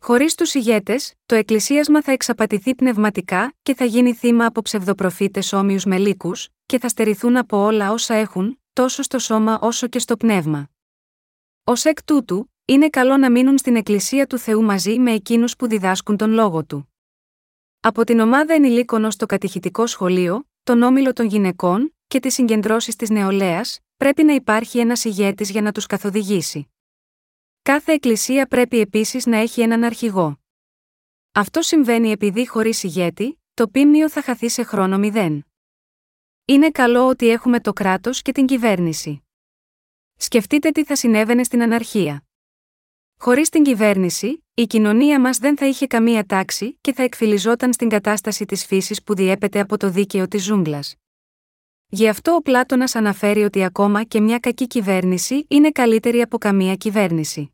Χωρίς 0.07 0.35
τους 0.35 0.55
ηγέτες, 0.55 1.15
το 1.27 1.35
εκκλησίασμα 1.35 2.03
θα 2.03 2.13
εξαπατηθεί 2.13 2.75
πνευματικά 2.75 3.55
και 3.63 3.75
θα 3.75 3.85
γίνει 3.85 4.15
θύμα 4.15 4.47
από 4.47 4.63
ψευδοπροφήτες 4.63 5.53
όμοιους 5.53 5.85
με 5.85 5.99
λύκους, 5.99 6.49
και 6.67 6.79
θα 6.79 6.89
στερηθούν 6.89 7.37
από 7.37 7.57
όλα 7.65 7.91
όσα 7.93 8.15
έχουν, 8.15 8.61
τόσο 8.73 9.03
στο 9.03 9.19
σώμα 9.19 9.59
όσο 9.61 9.87
και 9.87 9.99
στο 9.99 10.17
πνεύμα. 10.17 10.71
Ω 11.65 11.73
εκ 11.83 12.05
τούτου, 12.05 12.53
είναι 12.65 12.89
καλό 12.89 13.17
να 13.17 13.31
μείνουν 13.31 13.59
στην 13.59 13.77
Εκκλησία 13.77 14.27
του 14.27 14.39
Θεού 14.39 14.63
μαζί 14.63 14.99
με 14.99 15.13
εκείνους 15.13 15.57
που 15.57 15.67
διδάσκουν 15.67 16.17
τον 16.17 16.31
λόγο 16.31 16.65
του. 16.65 16.93
Από 17.81 18.05
την 18.05 18.21
ομάδα 18.21 18.55
ενηλίκων 18.55 19.05
ως 19.05 19.17
το 19.17 19.27
κατηχητικό 19.27 19.87
σχολείο, 19.87 20.49
τον 20.63 20.83
όμιλο 20.83 21.13
των 21.13 21.27
γυναικών 21.27 21.95
και 22.07 22.21
τις 22.21 22.35
συγκεντρώσεις 22.35 22.97
της 22.97 23.11
νεολαίας, 23.11 23.81
πρέπει 23.97 24.23
να 24.25 24.35
υπάρχει 24.35 24.79
ένας 24.79 25.05
ηγέτης 25.05 25.51
για 25.51 25.63
να 25.63 25.73
τους 25.73 25.87
καθοδηγήσει. 25.87 26.71
Κάθε 27.67 27.93
εκκλησία 27.93 28.47
πρέπει 28.47 28.81
επίσης 28.81 29.27
να 29.27 29.37
έχει 29.37 29.61
έναν 29.61 29.85
αρχηγό. 29.85 30.41
Αυτό 31.33 31.63
συμβαίνει 31.63 32.11
επειδή 32.11 32.47
χωρίς 32.47 32.83
ηγέτη, 32.83 33.41
το 33.55 33.69
πίμνιο 33.69 34.11
θα 34.11 34.23
χαθεί 34.23 34.49
σε 34.49 34.63
χρόνο 34.63 34.99
μηδέν. 34.99 35.47
Είναι 36.45 36.71
καλό 36.71 37.09
ότι 37.09 37.29
έχουμε 37.29 37.61
το 37.61 37.73
κράτος 37.73 38.23
και 38.23 38.33
την 38.33 38.47
κυβέρνηση. 38.47 39.23
Σκεφτείτε 40.17 40.71
τι 40.71 40.85
θα 40.85 40.97
συνέβαινε 40.97 41.45
στην 41.45 41.63
αναρχία. 41.63 42.25
Χωρίς 43.19 43.49
την 43.49 43.63
κυβέρνηση, 43.63 44.45
η 44.55 44.67
κοινωνία 44.67 45.21
μας 45.21 45.39
δεν 45.39 45.57
θα 45.57 45.67
είχε 45.67 45.87
καμία 45.87 46.25
τάξη 46.27 46.79
και 46.81 46.93
θα 46.93 47.03
εκφυλιζόταν 47.03 47.73
στην 47.73 47.89
κατάσταση 47.89 48.45
της 48.45 48.67
φύσης 48.67 49.03
που 49.03 49.15
διέπεται 49.15 49.61
από 49.61 49.77
το 49.77 49.91
δίκαιο 49.91 50.29
της 50.29 50.45
ζούγκλας. 50.45 50.95
Γι' 51.89 52.09
αυτό 52.09 52.35
ο 52.35 52.43
Πλάτωνας 52.43 52.95
αναφέρει 52.95 53.43
ότι 53.43 53.65
ακόμα 53.65 54.05
και 54.05 54.21
μια 54.21 54.39
κακή 54.39 54.67
κυβέρνηση 54.67 55.45
είναι 55.49 55.71
καλύτερη 55.71 56.21
από 56.21 56.39
καμία 56.39 56.75
κυβέρνηση. 56.75 57.51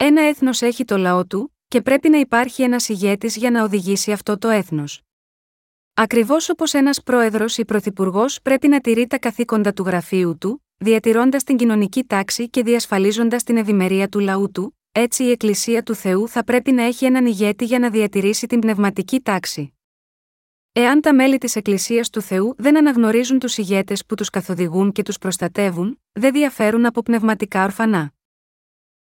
Ένα 0.00 0.22
έθνος 0.22 0.62
έχει 0.62 0.84
το 0.84 0.96
λαό 0.96 1.26
του, 1.26 1.56
και 1.68 1.82
πρέπει 1.82 2.08
να 2.08 2.18
υπάρχει 2.18 2.62
ένας 2.62 2.88
ηγέτης 2.88 3.36
για 3.36 3.50
να 3.50 3.62
οδηγήσει 3.62 4.12
αυτό 4.12 4.38
το 4.38 4.48
έθνος. 4.48 5.02
Ακριβώς 5.94 6.48
όπως 6.48 6.74
ένας 6.74 7.02
πρόεδρος 7.02 7.58
ή 7.58 7.64
πρωθυπουργός 7.64 8.42
πρέπει 8.42 8.68
να 8.68 8.80
τηρεί 8.80 9.06
τα 9.06 9.18
καθήκοντα 9.18 9.72
του 9.72 9.82
γραφείου 9.82 10.38
του, 10.38 10.64
διατηρώντας 10.76 11.44
την 11.44 11.56
κοινωνική 11.56 12.04
τάξη 12.04 12.48
και 12.48 12.62
διασφαλίζοντας 12.62 13.42
την 13.42 13.56
ευημερία 13.56 14.08
του 14.08 14.18
λαού 14.18 14.50
του, 14.50 14.78
έτσι 14.92 15.24
η 15.24 15.30
Εκκλησία 15.30 15.82
του 15.82 15.94
Θεού 15.94 16.28
θα 16.28 16.44
πρέπει 16.44 16.72
να 16.72 16.82
έχει 16.82 17.04
έναν 17.04 17.26
ηγέτη 17.26 17.64
για 17.64 17.78
να 17.78 17.90
διατηρήσει 17.90 18.46
την 18.46 18.60
πνευματική 18.60 19.20
τάξη. 19.20 19.72
Εάν 20.72 21.00
τα 21.00 21.14
μέλη 21.14 21.38
της 21.38 21.56
Εκκλησίας 21.56 22.10
του 22.10 22.20
Θεού 22.20 22.54
δεν 22.58 22.76
αναγνωρίζουν 22.76 23.38
τους 23.38 23.58
ηγέτες 23.58 24.06
που 24.06 24.14
τους 24.14 24.30
καθοδηγούν 24.30 24.92
και 24.92 25.02
τους 25.02 25.18
προστατεύουν, 25.18 26.00
δεν 26.12 26.32
διαφέρουν 26.32 26.86
από 26.86 27.02
πνευματικά 27.02 27.64
ορφανά. 27.64 28.12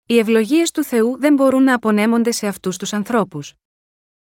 Οι 0.09 0.17
ευλογίες 0.17 0.71
του 0.71 0.83
Θεού 0.83 1.17
δεν 1.19 1.33
μπορούν 1.33 1.63
να 1.63 1.73
απονέμονται 1.73 2.31
σε 2.31 2.47
αυτούς 2.47 2.77
τους 2.77 2.93
ανθρώπους. 2.93 3.53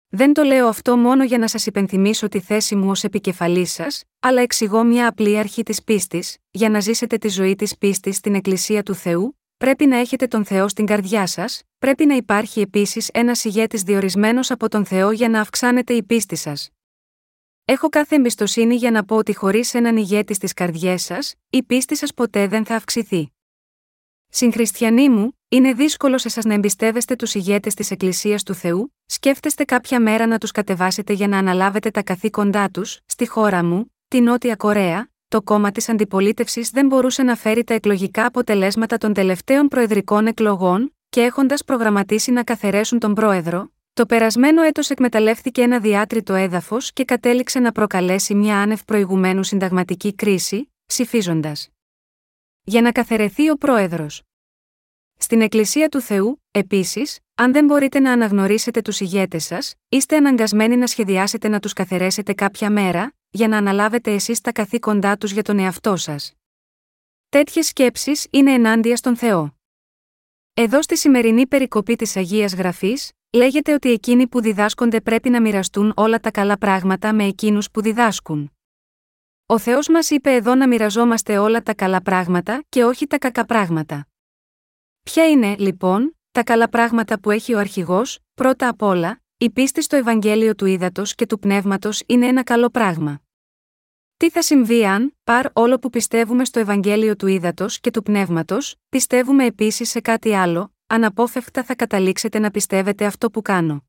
Δεν 0.09 0.33
το 0.33 0.43
λέω 0.43 0.67
αυτό 0.67 0.97
μόνο 0.97 1.23
για 1.23 1.37
να 1.37 1.47
σας 1.47 1.65
υπενθυμίσω 1.65 2.27
τη 2.27 2.39
θέση 2.39 2.75
μου 2.75 2.89
ως 2.89 3.03
επικεφαλής 3.03 3.71
σας, 3.71 4.03
αλλά 4.19 4.41
εξηγώ 4.41 4.83
μια 4.83 5.07
απλή 5.07 5.37
αρχή 5.37 5.63
της 5.63 5.83
πίστης, 5.83 6.37
για 6.51 6.69
να 6.69 6.79
ζήσετε 6.79 7.17
τη 7.17 7.29
ζωή 7.29 7.55
της 7.55 7.77
πίστης 7.77 8.15
στην 8.15 8.35
Εκκλησία 8.35 8.83
του 8.83 8.93
Θεού, 8.93 9.39
πρέπει 9.57 9.85
να 9.85 9.97
έχετε 9.97 10.27
τον 10.27 10.45
Θεό 10.45 10.67
στην 10.67 10.85
καρδιά 10.85 11.27
σας, 11.27 11.61
πρέπει 11.79 12.05
να 12.05 12.15
υπάρχει 12.15 12.61
επίσης 12.61 13.09
ένας 13.13 13.43
ηγέτης 13.43 13.81
διορισμένος 13.81 14.51
από 14.51 14.69
τον 14.69 14.85
Θεό 14.85 15.11
για 15.11 15.29
να 15.29 15.41
αυξάνετε 15.41 15.93
η 15.93 16.03
πίστη 16.03 16.35
σας. 16.35 16.69
Έχω 17.65 17.89
κάθε 17.89 18.15
εμπιστοσύνη 18.15 18.75
για 18.75 18.91
να 18.91 19.05
πω 19.05 19.15
ότι 19.15 19.35
χωρίς 19.35 19.73
έναν 19.73 19.97
ηγέτη 19.97 20.33
στις 20.33 20.53
καρδιές 20.53 21.03
σας, 21.03 21.33
η 21.49 21.63
πίστη 21.63 21.95
σας 21.95 22.13
ποτέ 22.13 22.47
δεν 22.47 22.65
θα 22.65 22.75
αυξηθεί. 22.75 23.31
Συγχριστιανοί 24.29 25.09
μου, 25.09 25.37
είναι 25.49 25.73
δύσκολο 25.73 26.17
σε 26.17 26.29
σας 26.29 26.45
να 26.45 26.53
εμπιστεύεστε 26.53 27.15
τους 27.15 27.35
ηγέτες 27.35 27.73
της 27.73 27.91
Εκκλησίας 27.91 28.43
του 28.43 28.53
Θεού, 28.53 28.93
σκέφτεστε 29.05 29.63
κάποια 29.63 29.99
μέρα 29.99 30.27
να 30.27 30.37
τους 30.37 30.51
κατεβάσετε 30.51 31.13
για 31.13 31.27
να 31.27 31.37
αναλάβετε 31.37 31.91
τα 31.91 32.03
καθήκοντά 32.03 32.69
τους, 32.69 32.99
στη 33.05 33.27
χώρα 33.27 33.63
μου, 33.63 33.93
τη 34.07 34.21
Νότια 34.21 34.55
Κορέα, 34.55 35.09
το 35.27 35.41
κόμμα 35.41 35.71
της 35.71 35.89
αντιπολίτευσης 35.89 36.69
δεν 36.69 36.87
μπορούσε 36.87 37.23
να 37.23 37.35
φέρει 37.35 37.63
τα 37.63 37.73
εκλογικά 37.73 38.25
αποτελέσματα 38.25 38.97
των 38.97 39.13
τελευταίων 39.13 39.67
προεδρικών 39.67 40.27
εκλογών, 40.27 40.95
και 41.09 41.21
έχοντας 41.21 41.63
προγραμματίσει 41.63 42.31
να 42.31 42.43
καθαιρέσουν 42.43 42.99
τον 42.99 43.13
πρόεδρο, 43.13 43.71
το 43.93 44.05
περασμένο 44.05 44.61
έτος 44.61 44.89
εκμεταλλεύτηκε 44.89 45.61
ένα 45.61 45.79
διάτριτο 45.79 46.33
έδαφος 46.33 46.93
και 46.93 47.05
κατέληξε 47.05 47.59
να 47.59 47.71
προκαλέσει 47.71 48.35
μια 48.35 48.57
άνευ 48.57 48.83
προηγουμένου 48.85 49.43
συνταγματική 49.43 50.15
κρίση, 50.15 50.71
ψηφίζοντας. 50.85 51.69
Για 52.69 52.81
να 52.81 52.91
καθαιρεθεί 52.91 53.49
ο 53.49 53.55
πρόεδρος. 53.55 54.21
Στην 55.17 55.41
Εκκλησία 55.41 55.89
του 55.89 56.01
Θεού, 56.01 56.43
επίσης, 56.51 57.19
αν 57.35 57.51
δεν 57.51 57.65
μπορείτε 57.65 57.99
να 57.99 58.11
αναγνωρίσετε 58.11 58.81
τους 58.81 58.99
ηγέτες 58.99 59.43
σας, 59.43 59.73
είστε 59.89 60.15
αναγκασμένοι 60.15 60.77
να 60.77 60.87
σχεδιάσετε 60.87 61.47
να 61.47 61.59
τους 61.59 61.73
καθαιρέσετε 61.73 62.33
κάποια 62.33 62.69
μέρα, 62.69 63.13
για 63.29 63.47
να 63.47 63.57
αναλάβετε 63.57 64.13
εσείς 64.13 64.41
τα 64.41 64.51
καθήκοντά 64.51 65.17
τους 65.17 65.31
για 65.31 65.43
τον 65.43 65.59
εαυτό 65.59 65.95
σας. 65.95 66.33
Τέτοιες 67.29 67.67
σκέψεις 67.67 68.27
είναι 68.29 68.53
ενάντια 68.53 68.95
στον 68.95 69.15
Θεό. 69.15 69.55
Εδώ 70.53 70.81
στη 70.81 70.97
σημερινή 70.97 71.47
περικοπή 71.47 71.95
της 71.95 72.15
Αγίας 72.15 72.53
Γραφής, 72.53 73.11
λέγεται 73.31 73.73
ότι 73.73 73.91
εκείνοι 73.91 74.27
που 74.27 74.41
διδάσκονται 74.41 75.01
πρέπει 75.01 75.29
να 75.29 75.41
μοιραστούν 75.41 75.93
όλα 75.95 76.19
τα 76.19 76.31
καλά 76.31 76.57
πράγματα 76.57 77.13
με 77.13 77.23
εκείνους 77.23 77.71
που 77.71 77.81
διδάσκουν. 77.81 78.51
Ο 79.51 79.57
Θεός 79.57 79.87
μας 79.87 80.09
είπε 80.09 80.33
εδώ 80.33 80.55
να 80.55 80.67
μοιραζόμαστε 80.67 81.37
όλα 81.37 81.61
τα 81.61 81.73
καλά 81.73 82.01
πράγματα 82.01 82.63
και 82.69 82.83
όχι 82.83 83.07
τα 83.07 83.17
κακά 83.17 83.45
πράγματα. 83.45 84.07
Ποια 85.03 85.29
είναι, 85.29 85.55
λοιπόν, 85.57 86.17
τα 86.31 86.43
καλά 86.43 86.69
πράγματα 86.69 87.19
που 87.19 87.31
έχει 87.31 87.53
ο 87.53 87.59
αρχηγός, 87.59 88.19
πρώτα 88.33 88.67
απ' 88.67 88.81
όλα, 88.81 89.21
η 89.37 89.49
πίστη 89.49 89.81
στο 89.81 89.95
Ευαγγέλιο 89.95 90.55
του 90.55 90.65
Ήδατος 90.65 91.15
και 91.15 91.25
του 91.25 91.39
Πνεύματος 91.39 92.03
είναι 92.05 92.27
ένα 92.27 92.43
καλό 92.43 92.69
πράγμα. 92.69 93.21
Τι 94.17 94.29
θα 94.29 94.41
συμβεί 94.41 94.85
αν, 94.85 95.17
παρ 95.23 95.45
όλο 95.53 95.79
που 95.79 95.89
πιστεύουμε 95.89 96.45
στο 96.45 96.59
Ευαγγέλιο 96.59 97.15
του 97.15 97.27
Ήδατος 97.27 97.79
και 97.79 97.91
του 97.91 98.03
Πνεύματος, 98.03 98.75
πιστεύουμε 98.89 99.45
επίσης 99.45 99.89
σε 99.89 100.01
κάτι 100.01 100.33
άλλο, 100.33 100.73
αναπόφευκτα 100.87 101.63
θα 101.63 101.75
καταλήξετε 101.75 102.39
να 102.39 102.51
πιστεύετε 102.51 103.05
αυτό 103.05 103.29
που 103.29 103.41
κάνω. 103.41 103.88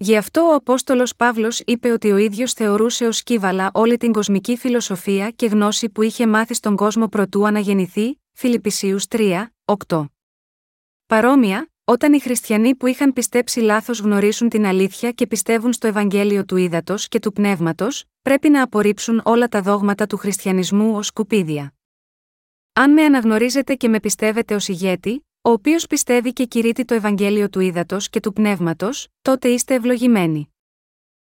Γι' 0.00 0.16
αυτό 0.16 0.40
ο 0.40 0.54
Απόστολος 0.54 1.16
Παύλος 1.16 1.60
είπε 1.66 1.90
ότι 1.90 2.10
ο 2.10 2.16
ίδιος 2.16 2.52
θεωρούσε 2.52 3.06
ως 3.06 3.22
κύβαλα 3.22 3.70
όλη 3.74 3.96
την 3.96 4.12
κοσμική 4.12 4.56
φιλοσοφία 4.56 5.30
και 5.30 5.46
γνώση 5.46 5.88
που 5.88 6.02
είχε 6.02 6.26
μάθει 6.26 6.54
στον 6.54 6.76
κόσμο 6.76 7.08
προτού 7.08 7.46
αναγεννηθεί, 7.46 8.20
Φιλιππισίους 8.32 9.04
3, 9.08 9.46
8. 9.88 10.04
Παρόμοια, 11.06 11.70
όταν 11.84 12.12
οι 12.12 12.20
χριστιανοί 12.20 12.74
που 12.74 12.86
είχαν 12.86 13.12
πιστέψει 13.12 13.60
λάθος 13.60 14.00
γνωρίσουν 14.00 14.48
την 14.48 14.66
αλήθεια 14.66 15.10
και 15.10 15.26
πιστεύουν 15.26 15.72
στο 15.72 15.86
Ευαγγέλιο 15.86 16.44
του 16.44 16.56
Ήδατος 16.56 17.08
και 17.08 17.18
του 17.18 17.32
Πνεύματος, 17.32 18.04
πρέπει 18.22 18.48
να 18.48 18.62
απορρίψουν 18.62 19.20
όλα 19.24 19.48
τα 19.48 19.62
δόγματα 19.62 20.06
του 20.06 20.16
χριστιανισμού 20.16 20.96
ως 20.96 21.06
σκουπίδια. 21.06 21.74
Αν 22.72 22.92
με 22.92 23.02
αναγνωρίζετε 23.02 23.74
και 23.74 23.88
με 23.88 24.00
πιστεύετε 24.00 24.54
ως 24.54 24.68
ηγέτη, 24.68 25.27
ο 25.48 25.50
οποίος 25.50 25.86
πιστεύει 25.86 26.32
και 26.32 26.44
κηρύττει 26.44 26.84
το 26.84 26.94
Ευαγγέλιο 26.94 27.48
του 27.48 27.60
Ήδατος 27.60 28.08
και 28.08 28.20
του 28.20 28.32
Πνεύματος, 28.32 29.08
τότε 29.22 29.48
είστε 29.48 29.74
ευλογημένοι. 29.74 30.54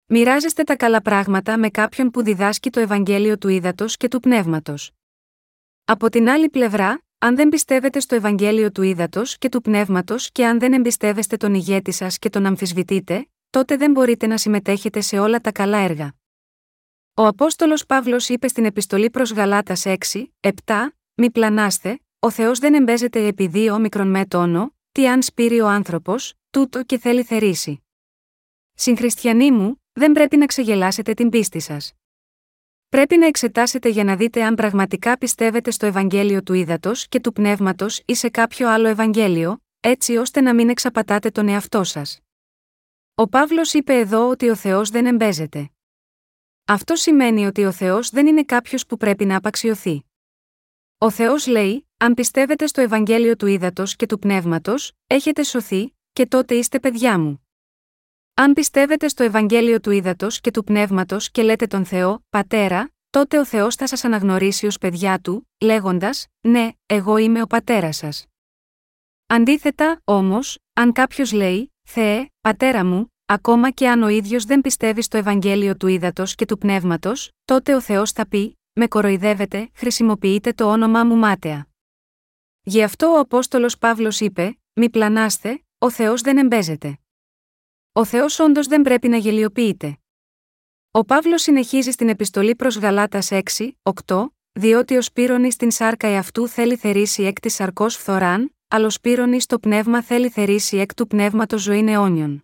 Μοιράζεστε 0.05 0.63
τα 0.63 0.75
καλά 0.75 1.01
πράγματα 1.01 1.57
με 1.57 1.69
κάποιον 1.69 2.11
που 2.11 2.23
διδάσκει 2.23 2.69
το 2.69 2.79
Ευαγγέλιο 2.79 3.37
του 3.37 3.47
Ήδατος 3.47 3.97
και 3.97 4.07
του 4.07 4.19
Πνεύματος. 4.19 4.91
Από 5.85 6.09
την 6.09 6.29
άλλη 6.29 6.49
πλευρά, 6.49 7.01
αν 7.17 7.35
δεν 7.35 7.49
πιστεύετε 7.49 7.99
στο 7.99 8.15
Ευαγγέλιο 8.15 8.71
του 8.71 8.81
Ήδατος 8.81 9.37
και 9.37 9.49
του 9.49 9.61
Πνεύματος 9.61 10.31
και 10.31 10.45
αν 10.45 10.59
δεν 10.59 10.73
εμπιστεύεστε 10.73 11.37
τον 11.37 11.53
ηγέτη 11.53 11.91
σας 11.91 12.19
και 12.19 12.29
τον 12.29 12.45
αμφισβητείτε, 12.45 13.27
τότε 13.49 13.77
δεν 13.77 13.91
μπορείτε 13.91 14.27
να 14.27 14.37
συμμετέχετε 14.37 15.01
σε 15.01 15.19
όλα 15.19 15.39
τα 15.39 15.51
καλά 15.51 15.77
έργα. 15.77 16.13
Ο 17.13 17.25
Απόστολος 17.25 17.85
Παύλος 17.85 18.29
είπε 18.29 18.47
στην 18.47 18.65
επιστολή 18.65 19.09
προς 19.09 19.31
Γαλάτα 19.31 19.75
6, 19.83 19.95
7, 20.39 20.95
Μη 21.15 21.31
πλανάστε, 21.31 21.99
ο 22.23 22.29
Θεός 22.31 22.59
δεν 22.59 22.73
εμπέζεται 22.73 23.27
επειδή 23.27 23.69
όμικρον 23.69 24.07
με 24.07 24.25
τόνο, 24.25 24.75
τι 24.91 25.07
αν 25.07 25.21
σπείρει 25.21 25.59
ο 25.59 25.67
άνθρωπος, 25.67 26.33
τούτο 26.49 26.83
και 26.83 26.97
θέλει 26.97 27.23
θερήσει. 27.23 27.83
Συγχριστιανοί 28.73 29.51
μου, 29.51 29.83
δεν 29.93 30.11
πρέπει 30.11 30.37
να 30.37 30.45
ξεγελάσετε 30.45 31.13
την 31.13 31.29
πίστη 31.29 31.59
σας. 31.59 31.93
Πρέπει 32.89 33.17
να 33.17 33.25
εξετάσετε 33.25 33.89
για 33.89 34.03
να 34.03 34.15
δείτε 34.15 34.43
αν 34.43 34.55
πραγματικά 34.55 35.17
πιστεύετε 35.17 35.71
στο 35.71 35.85
Ευαγγέλιο 35.85 36.43
του 36.43 36.53
Ήδατος 36.53 37.07
και 37.07 37.19
του 37.19 37.33
Πνεύματος 37.33 38.01
ή 38.05 38.15
σε 38.15 38.29
κάποιο 38.29 38.69
άλλο 38.69 38.87
Ευαγγέλιο, 38.87 39.63
έτσι 39.79 40.17
ώστε 40.17 40.41
να 40.41 40.53
μην 40.53 40.69
εξαπατάτε 40.69 41.29
τον 41.29 41.47
εαυτό 41.47 41.83
σας. 41.83 42.19
Ο 43.15 43.27
Παύλος 43.27 43.73
είπε 43.73 43.97
εδώ 43.97 44.29
ότι 44.29 44.49
ο 44.49 44.55
Θεός 44.55 44.89
δεν 44.89 45.05
εμπέζεται. 45.05 45.69
Αυτό 46.65 46.95
σημαίνει 46.95 47.45
ότι 47.45 47.65
ο 47.65 47.71
Θεός 47.71 48.09
δεν 48.09 48.27
είναι 48.27 48.43
κάποιος 48.43 48.85
που 48.85 48.97
πρέπει 48.97 49.25
να 49.25 49.35
απαξιωθεί. 49.37 50.05
Ο 51.03 51.09
Θεός 51.09 51.47
λέει: 51.47 51.87
Αν 51.97 52.13
πιστεύετε 52.13 52.67
στο 52.67 52.81
Ευαγγέλιο 52.81 53.35
του 53.35 53.47
Ήδατος 53.47 53.95
και 53.95 54.05
του 54.05 54.19
Πνεύματος, 54.19 54.91
έχετε 55.07 55.43
σωθεί, 55.43 55.95
και 56.13 56.25
τότε 56.25 56.55
είστε 56.55 56.79
παιδιά 56.79 57.19
μου. 57.19 57.47
Αν 58.33 58.53
πιστεύετε 58.53 59.07
στο 59.07 59.23
Ευαγγέλιο 59.23 59.79
του 59.79 59.91
Ήδατος 59.91 60.41
και 60.41 60.51
του 60.51 60.63
Πνεύματος 60.63 61.31
και 61.31 61.43
λέτε 61.43 61.67
τον 61.67 61.85
Θεό, 61.85 62.25
Πατέρα, 62.29 62.93
τότε 63.09 63.39
ο 63.39 63.45
Θεός 63.45 63.75
θα 63.75 63.87
σας 63.87 64.03
αναγνωρίσει 64.03 64.65
ως 64.65 64.77
παιδιά 64.77 65.19
του, 65.19 65.49
λέγοντας: 65.59 66.27
Ναι, 66.41 66.69
εγώ 66.85 67.17
είμαι 67.17 67.41
ο 67.41 67.47
πατέρα 67.47 67.91
σας. 67.91 68.25
Αντίθετα, 69.27 70.01
όμως, 70.03 70.57
αν 70.73 70.91
κάποιος 70.91 71.31
λέει: 71.31 71.73
Θεέ, 71.83 72.29
πατέρα 72.41 72.85
μου, 72.85 73.13
ακόμα 73.25 73.69
και 73.69 73.89
αν 73.89 74.03
ο 74.03 74.07
ίδιος 74.07 74.45
δεν 74.45 74.61
πιστεύει 74.61 75.01
στο 75.01 75.17
Ευαγγέλιο 75.17 75.77
του 75.77 75.87
Ήδατος 75.87 76.35
και 76.35 76.45
του 76.45 76.57
Πνεύματος, 76.57 77.31
τότε 77.45 77.75
ο 77.75 77.81
Θεός 77.81 78.11
θα 78.11 78.27
πει: 78.27 78.57
Με 78.75 78.87
κοροϊδεύετε, 78.87 79.69
χρησιμοποιείτε 79.73 80.53
το 80.53 80.71
όνομά 80.71 81.03
μου 81.03 81.15
μάταια. 81.15 81.67
Γι' 82.61 82.83
αυτό 82.83 83.07
ο 83.07 83.19
Απόστολος 83.19 83.77
Παύλος 83.77 84.19
είπε: 84.19 84.59
Μη 84.73 84.89
πλανάστε, 84.89 85.65
ο 85.77 85.89
Θεός 85.89 86.21
δεν 86.21 86.37
εμπέζεται. 86.37 86.99
Ο 87.91 88.05
Θεός 88.05 88.39
όντως 88.39 88.67
δεν 88.67 88.81
πρέπει 88.81 89.07
να 89.07 89.17
γελιοποιείται. 89.17 89.97
Ο 90.91 91.05
Παύλος 91.05 91.41
συνεχίζει 91.41 91.91
στην 91.91 92.09
επιστολή 92.09 92.55
προς 92.55 92.77
Γαλάτας 92.77 93.31
6, 93.31 93.41
8, 94.05 94.25
διότι 94.51 94.95
ο 94.97 95.01
Σπύρονης 95.01 95.53
στην 95.53 95.71
σάρκα 95.71 96.07
εαυτού 96.07 96.47
θέλει 96.47 96.75
θερήσει 96.75 97.23
εκ 97.23 97.39
της 97.39 97.53
σαρκός 97.53 97.95
φθοράν, 97.95 98.55
αλλά 98.67 98.85
ο 98.85 98.89
Σπύρονης 98.89 99.43
στο 99.43 99.59
πνεύμα 99.59 100.03
θέλει 100.03 100.29
θερήσει 100.29 100.77
εκ 100.77 100.93
του 100.93 101.07
πνεύματος 101.07 101.61
ζωή 101.61 101.85
αιώνιον. 101.87 102.43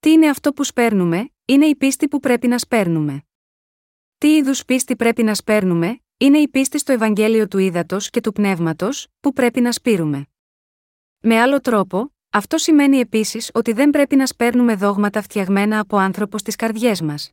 Τι 0.00 0.10
είναι 0.10 0.28
αυτό 0.28 0.52
που 0.52 0.64
σπέρνουμε, 0.64 1.30
είναι 1.44 1.66
η 1.66 1.76
πίστη 1.76 2.08
που 2.08 2.20
πρέπει 2.20 2.46
να 2.46 2.58
σπέρνουμε. 2.58 3.25
Τι 4.18 4.36
είδους 4.36 4.64
πίστη 4.64 4.96
πρέπει 4.96 5.22
να 5.22 5.34
σπέρνουμε, 5.34 6.00
είναι 6.16 6.38
η 6.38 6.48
πίστη 6.48 6.78
στο 6.78 6.92
Ευαγγέλιο 6.92 7.48
του 7.48 7.58
Ήδατος 7.58 8.10
και 8.10 8.20
του 8.20 8.32
Πνεύματος, 8.32 9.06
που 9.20 9.32
πρέπει 9.32 9.60
να 9.60 9.72
σπείρουμε. 9.72 10.26
Με 11.20 11.40
άλλο 11.40 11.60
τρόπο, 11.60 12.14
αυτό 12.30 12.58
σημαίνει 12.58 12.98
επίσης 12.98 13.50
ότι 13.54 13.72
δεν 13.72 13.90
πρέπει 13.90 14.16
να 14.16 14.26
σπέρνουμε 14.26 14.74
δόγματα 14.74 15.22
φτιαγμένα 15.22 15.80
από 15.80 15.96
άνθρωπος 15.96 16.40
στις 16.40 16.56
καρδιές 16.56 17.00
μας. 17.00 17.32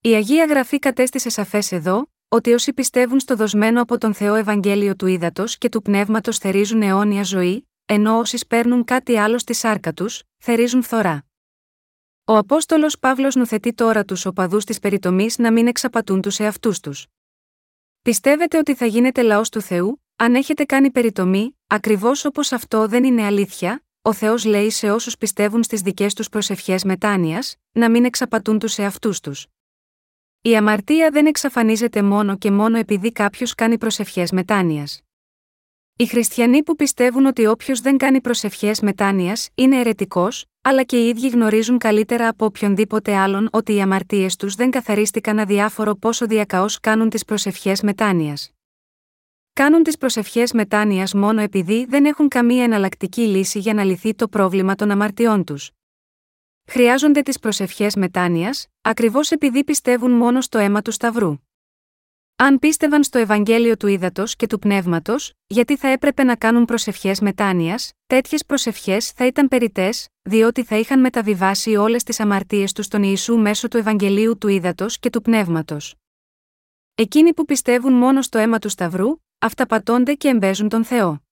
Η 0.00 0.14
Αγία 0.14 0.44
Γραφή 0.44 0.78
κατέστησε 0.78 1.28
σαφές 1.28 1.72
εδώ, 1.72 2.10
ότι 2.28 2.52
όσοι 2.52 2.72
πιστεύουν 2.72 3.20
στο 3.20 3.36
δοσμένο 3.36 3.82
από 3.82 3.98
τον 3.98 4.14
Θεό 4.14 4.34
Ευαγγέλιο 4.34 4.96
του 4.96 5.06
Ήδατος 5.06 5.58
και 5.58 5.68
του 5.68 5.82
Πνεύματος 5.82 6.38
θερίζουν 6.38 6.82
αιώνια 6.82 7.22
ζωή, 7.22 7.68
ενώ 7.86 8.18
όσοι 8.18 8.36
σπέρνουν 8.36 8.84
κάτι 8.84 9.16
άλλο 9.16 9.38
στη 9.38 9.54
σάρκα 9.54 9.92
τους, 9.92 10.22
θερίζουν 10.38 10.82
φθορά. 10.82 11.24
Ο 12.24 12.36
Απόστολος 12.36 12.98
Παύλος 12.98 13.34
νουθετεί 13.34 13.72
τώρα 13.74 14.04
τους 14.04 14.26
οπαδούς 14.26 14.64
της 14.64 14.78
περιτομής 14.78 15.38
να 15.38 15.52
μην 15.52 15.66
εξαπατούν 15.66 16.20
τους 16.20 16.38
εαυτούς 16.38 16.80
τους. 16.80 17.06
Πιστεύετε 18.02 18.58
ότι 18.58 18.74
θα 18.74 18.86
γίνετε 18.86 19.22
λαός 19.22 19.48
του 19.48 19.60
Θεού, 19.60 20.02
αν 20.16 20.34
έχετε 20.34 20.64
κάνει 20.64 20.90
περιτομή, 20.90 21.58
ακριβώς 21.66 22.24
όπως 22.24 22.52
αυτό 22.52 22.86
δεν 22.88 23.04
είναι 23.04 23.24
αλήθεια, 23.24 23.84
ο 24.02 24.12
Θεός 24.12 24.44
λέει 24.44 24.70
σε 24.70 24.90
όσους 24.90 25.16
πιστεύουν 25.16 25.62
στις 25.62 25.80
δικές 25.80 26.14
τους 26.14 26.28
προσευχές 26.28 26.84
μετάνοιας, 26.84 27.56
να 27.72 27.90
μην 27.90 28.04
εξαπατούν 28.04 28.58
τους 28.58 28.78
εαυτούς 28.78 29.20
τους. 29.20 29.46
Η 30.42 30.56
αμαρτία 30.56 31.10
δεν 31.10 31.26
εξαφανίζεται 31.26 32.02
μόνο 32.02 32.36
και 32.36 32.50
μόνο 32.50 32.78
επειδή 32.78 33.12
κάποιος 33.12 33.54
κάνει 33.54 33.78
προσευχές 33.78 34.30
μετάνοιας. 34.30 35.00
Οι 35.96 36.06
χριστιανοί 36.06 36.62
που 36.62 36.76
πιστεύουν 36.76 37.26
ότι 37.26 37.46
όποιος 37.46 37.80
δεν 37.80 37.96
κάνει 37.96 38.20
προσευχές 38.20 38.80
μετάνοιας 38.80 39.48
είναι 39.54 39.78
αιρετικός, 39.78 40.46
αλλά 40.62 40.82
και 40.82 41.04
οι 41.04 41.08
ίδιοι 41.08 41.28
γνωρίζουν 41.28 41.78
καλύτερα 41.78 42.28
από 42.28 42.44
οποιονδήποτε 42.44 43.16
άλλον 43.16 43.48
ότι 43.52 43.74
οι 43.74 43.80
αμαρτίες 43.80 44.36
τους 44.36 44.54
δεν 44.54 44.70
καθαρίστηκαν 44.70 45.38
αδιάφορο 45.38 45.94
πόσο 45.94 46.26
διακαώς 46.26 46.80
κάνουν 46.80 47.08
τις 47.08 47.24
προσευχές 47.24 47.82
μετάνοιας. 47.82 48.50
Κάνουν 49.52 49.82
τις 49.82 49.96
προσευχές 49.98 50.52
μετάνοιας 50.52 51.14
μόνο 51.14 51.40
επειδή 51.40 51.84
δεν 51.84 52.04
έχουν 52.04 52.28
καμία 52.28 52.64
εναλλακτική 52.64 53.20
λύση 53.20 53.58
για 53.58 53.74
να 53.74 53.84
λυθεί 53.84 54.14
το 54.14 54.28
πρόβλημα 54.28 54.74
των 54.74 54.90
αμαρτιών 54.90 55.44
τους. 55.44 55.70
Χρειάζονται 56.66 57.22
τις 57.22 57.38
προσευχές 57.38 57.96
μετάνοιας, 57.96 58.66
ακριβώς 58.80 59.30
επειδή 59.30 59.64
πιστεύουν 59.64 60.10
μόνο 60.10 60.40
στο 60.40 60.58
αίμα 60.58 60.82
του 60.82 60.90
Σταυρού. 60.90 61.36
Αν 62.44 62.58
πίστευαν 62.58 63.04
στο 63.04 63.18
Ευαγγέλιο 63.18 63.76
του 63.76 63.86
Ήδατος 63.86 64.36
και 64.36 64.46
του 64.46 64.58
Πνεύματος, 64.58 65.32
γιατί 65.46 65.76
θα 65.76 65.88
έπρεπε 65.88 66.24
να 66.24 66.36
κάνουν 66.36 66.64
προσευχές 66.64 67.20
μετάνοιας, 67.20 67.92
τέτοιες 68.06 68.44
προσευχές 68.46 69.10
θα 69.10 69.26
ήταν 69.26 69.48
περιτέ, 69.48 69.90
διότι 70.22 70.64
θα 70.64 70.76
είχαν 70.76 71.00
μεταβιβάσει 71.00 71.76
όλες 71.76 72.02
τις 72.02 72.20
αμαρτίες 72.20 72.72
τους 72.72 72.84
στον 72.84 73.02
Ιησού 73.02 73.36
μέσω 73.36 73.68
του 73.68 73.76
Ευαγγελίου 73.76 74.38
του 74.38 74.48
Ήδατος 74.48 74.98
και 74.98 75.10
του 75.10 75.22
Πνεύματος. 75.22 75.94
Εκείνοι 76.94 77.34
που 77.34 77.44
πιστεύουν 77.44 77.92
μόνο 77.92 78.22
στο 78.22 78.38
αίμα 78.38 78.58
του 78.58 78.68
Σταυρού, 78.68 79.16
αυταπατώνται 79.38 80.14
και 80.14 80.28
εμπέζουν 80.28 80.68
τον 80.68 80.84
Θεό. 80.84 81.22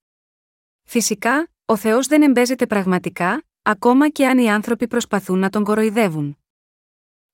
Φυσικά, 0.82 1.48
ο 1.64 1.76
Θεός 1.76 2.06
δεν 2.06 2.22
εμπέζεται 2.22 2.66
πραγματικά, 2.66 3.44
ακόμα 3.62 4.08
και 4.08 4.26
αν 4.26 4.38
οι 4.38 4.50
άνθρωποι 4.50 4.86
προσπαθούν 4.86 5.38
να 5.38 5.50
τον 5.50 5.64
κοροϊδεύουν. 5.64 6.39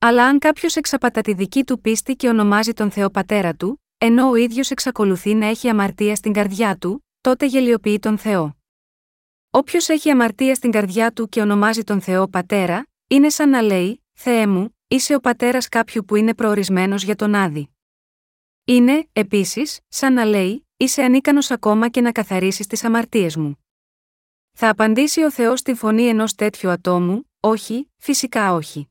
Αλλά 0.08 0.26
αν 0.26 0.38
κάποιος 0.38 0.76
εξαπατά 0.76 1.20
τη 1.20 1.34
δική 1.34 1.64
του 1.64 1.80
πίστη 1.80 2.16
και 2.16 2.28
ονομάζει 2.28 2.72
τον 2.72 2.90
Θεό 2.90 3.10
Πατέρα 3.10 3.54
του, 3.54 3.82
ενώ 3.98 4.28
ο 4.30 4.34
ίδιος 4.34 4.70
εξακολουθεί 4.70 5.34
να 5.34 5.46
έχει 5.46 5.68
αμαρτία 5.68 6.16
στην 6.16 6.32
καρδιά 6.32 6.76
του, 6.76 7.06
τότε 7.20 7.46
γελιοποιεί 7.46 7.98
τον 7.98 8.18
Θεό. 8.18 8.56
Όποιος 9.50 9.88
έχει 9.88 10.10
αμαρτία 10.10 10.54
στην 10.54 10.70
καρδιά 10.70 11.12
του 11.12 11.28
και 11.28 11.40
ονομάζει 11.40 11.82
τον 11.82 12.00
Θεό 12.00 12.28
Πατέρα, 12.28 12.86
είναι 13.06 13.28
σαν 13.28 13.48
να 13.48 13.62
λέει: 13.62 14.04
Θεέ 14.12 14.46
μου, 14.46 14.76
είσαι 14.88 15.14
ο 15.14 15.20
πατέρας 15.20 15.68
κάποιου 15.68 16.04
που 16.04 16.16
είναι 16.16 16.34
προορισμένος 16.34 17.02
για 17.02 17.16
τον 17.16 17.34
Άδη. 17.34 17.70
Είναι, 18.64 19.08
επίσης, 19.12 19.80
σαν 19.88 20.12
να 20.12 20.24
λέει: 20.24 20.68
Είσαι 20.76 21.02
ανίκανος 21.02 21.50
ακόμα 21.50 21.88
και 21.88 22.00
να 22.00 22.12
καθαρίσεις 22.12 22.66
τις 22.66 22.84
αμαρτίες 22.84 23.36
μου. 23.36 23.64
Θα 24.52 24.68
απαντήσει 24.68 25.22
ο 25.22 25.30
Θεός 25.30 25.58
στη 25.60 25.74
φωνή 25.74 26.06
ενός 26.06 26.34
τέτοιου 26.34 26.70
ατόμου: 26.70 27.30
Όχι, 27.40 27.90
φυσικά 27.96 28.52
όχι. 28.52 28.88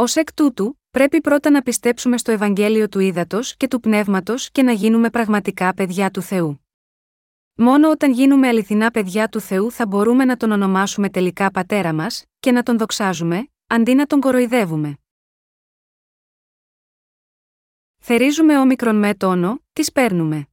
Ω 0.00 0.04
εκ 0.14 0.32
τούτου, 0.34 0.80
πρέπει 0.90 1.20
πρώτα 1.20 1.50
να 1.50 1.62
πιστέψουμε 1.62 2.18
στο 2.18 2.32
Ευαγγέλιο 2.32 2.88
του 2.88 2.98
Ήδατος 2.98 3.56
και 3.56 3.68
του 3.68 3.80
Πνεύματος 3.80 4.50
και 4.50 4.62
να 4.62 4.72
γίνουμε 4.72 5.10
πραγματικά 5.10 5.74
παιδιά 5.74 6.10
του 6.10 6.22
Θεού. 6.22 6.66
Μόνο 7.54 7.90
όταν 7.90 8.12
γίνουμε 8.12 8.48
αληθινά 8.48 8.90
παιδιά 8.90 9.28
του 9.28 9.40
Θεού 9.40 9.70
θα 9.70 9.86
μπορούμε 9.86 10.24
να 10.24 10.36
τον 10.36 10.50
ονομάσουμε 10.50 11.10
τελικά 11.10 11.50
πατέρα 11.50 11.92
μας, 11.92 12.24
και 12.40 12.52
να 12.52 12.62
τον 12.62 12.78
δοξάζουμε, 12.78 13.48
αντί 13.66 13.94
να 13.94 14.06
τον 14.06 14.20
κοροϊδεύουμε. 14.20 14.98
Θερίζουμε 17.98 18.58
όμικρον 18.58 18.96
με 18.96 19.14
τόνο, 19.14 19.64
τις 19.72 19.92
παίρνουμε. 19.92 20.46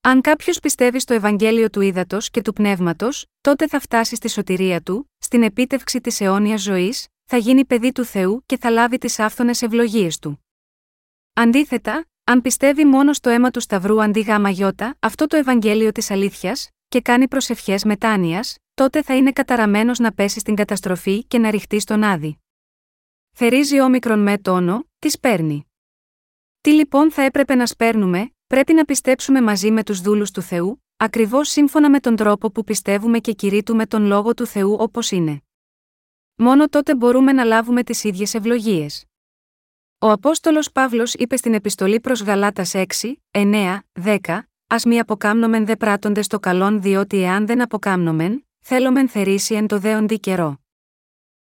Αν 0.00 0.20
κάποιος 0.20 0.60
πιστεύει 0.60 1.00
στο 1.00 1.14
Ευαγγέλιο 1.14 1.70
του 1.70 1.80
Ήδατος 1.80 2.30
και 2.30 2.42
του 2.42 2.52
Πνεύματος, 2.52 3.26
τότε 3.40 3.68
θα 3.68 3.80
φτάσει 3.80 4.16
στη 4.16 4.28
σωτηρία 4.28 4.80
του, 4.80 5.10
στην 5.18 5.42
επίτευξη 5.42 6.00
της 6.00 6.20
αιώνιας 6.20 6.62
ζωής, 6.62 7.08
θα 7.24 7.36
γίνει 7.36 7.64
παιδί 7.64 7.92
του 7.92 8.04
Θεού 8.04 8.42
και 8.46 8.56
θα 8.56 8.70
λάβει 8.70 8.98
τις 8.98 9.18
άφθονες 9.18 9.62
ευλογίες 9.62 10.18
του. 10.18 10.44
Αντίθετα, 11.32 12.06
αν 12.24 12.40
πιστεύει 12.40 12.84
μόνο 12.84 13.12
στο 13.12 13.30
αίμα 13.30 13.50
του 13.50 13.60
Σταυρού 13.60 14.02
αντί 14.02 14.20
γάμα 14.20 14.50
γιώτα, 14.50 14.96
αυτό 15.00 15.26
το 15.26 15.36
Ευαγγέλιο 15.36 15.92
της 15.92 16.10
αλήθειας, 16.10 16.68
και 16.88 17.00
κάνει 17.00 17.28
προσευχές 17.28 17.84
μετάνοιας, 17.84 18.56
τότε 18.74 19.02
θα 19.02 19.16
είναι 19.16 19.32
καταραμένος 19.32 19.98
να 19.98 20.12
πέσει 20.12 20.38
στην 20.38 20.54
καταστροφή 20.54 21.24
και 21.24 21.38
να 21.38 21.50
ρηχτεί 21.50 21.80
στον 21.80 22.02
άδη. 22.02 22.38
Θερίζει 23.32 23.80
όμικρον 23.80 24.18
με 24.18 24.38
τόνο, 24.38 24.84
τις 24.98 25.18
παίρνει. 25.18 25.66
Τι 26.60 26.72
λοιπόν 26.72 27.12
θα 27.12 27.22
έπρεπε 27.22 27.54
να 27.54 27.66
σπέρνουμε, 27.66 28.34
πρέπει 28.46 28.72
να 28.72 28.84
πιστέψουμε 28.84 29.40
μαζί 29.40 29.70
με 29.70 29.82
τους 29.82 30.00
δούλους 30.00 30.30
του 30.30 30.42
Θεού, 30.42 30.84
ακριβώς 30.96 31.48
σύμφωνα 31.48 31.90
με 31.90 32.00
τον 32.00 32.16
τρόπο 32.16 32.50
που 32.50 32.64
πιστεύουμε 32.64 33.18
και 33.18 33.32
κηρύττουμε 33.32 33.86
τον 33.86 34.04
λόγο 34.04 34.34
του 34.34 34.46
Θεού 34.46 34.76
όπως 34.78 35.10
είναι. 35.10 35.42
Μόνο 36.36 36.68
τότε 36.68 36.94
μπορούμε 36.94 37.32
να 37.32 37.44
λάβουμε 37.44 37.82
τις 37.82 38.04
ίδιες 38.04 38.34
ευλογίες. 38.34 39.04
Ο 39.98 40.10
Απόστολος 40.10 40.72
Παύλος 40.72 41.14
είπε 41.14 41.36
στην 41.36 41.54
επιστολή 41.54 42.00
προς 42.00 42.22
Γαλάτας 42.22 42.72
6, 42.74 42.84
9, 43.30 43.78
10, 43.92 44.18
Α 44.66 44.76
μη 44.86 44.98
αποκάμνομεν 44.98 45.66
δε 45.66 45.76
πράττοντε 45.76 46.20
το 46.20 46.38
καλόν, 46.38 46.82
διότι 46.82 47.22
εάν 47.22 47.46
δεν 47.46 47.62
αποκάμνομεν, 47.62 48.46
θέλομεν 48.60 49.08
θερήσει 49.08 49.54
εν 49.54 49.66
το 49.66 49.78
δέοντι 49.78 50.20
καιρό. 50.20 50.58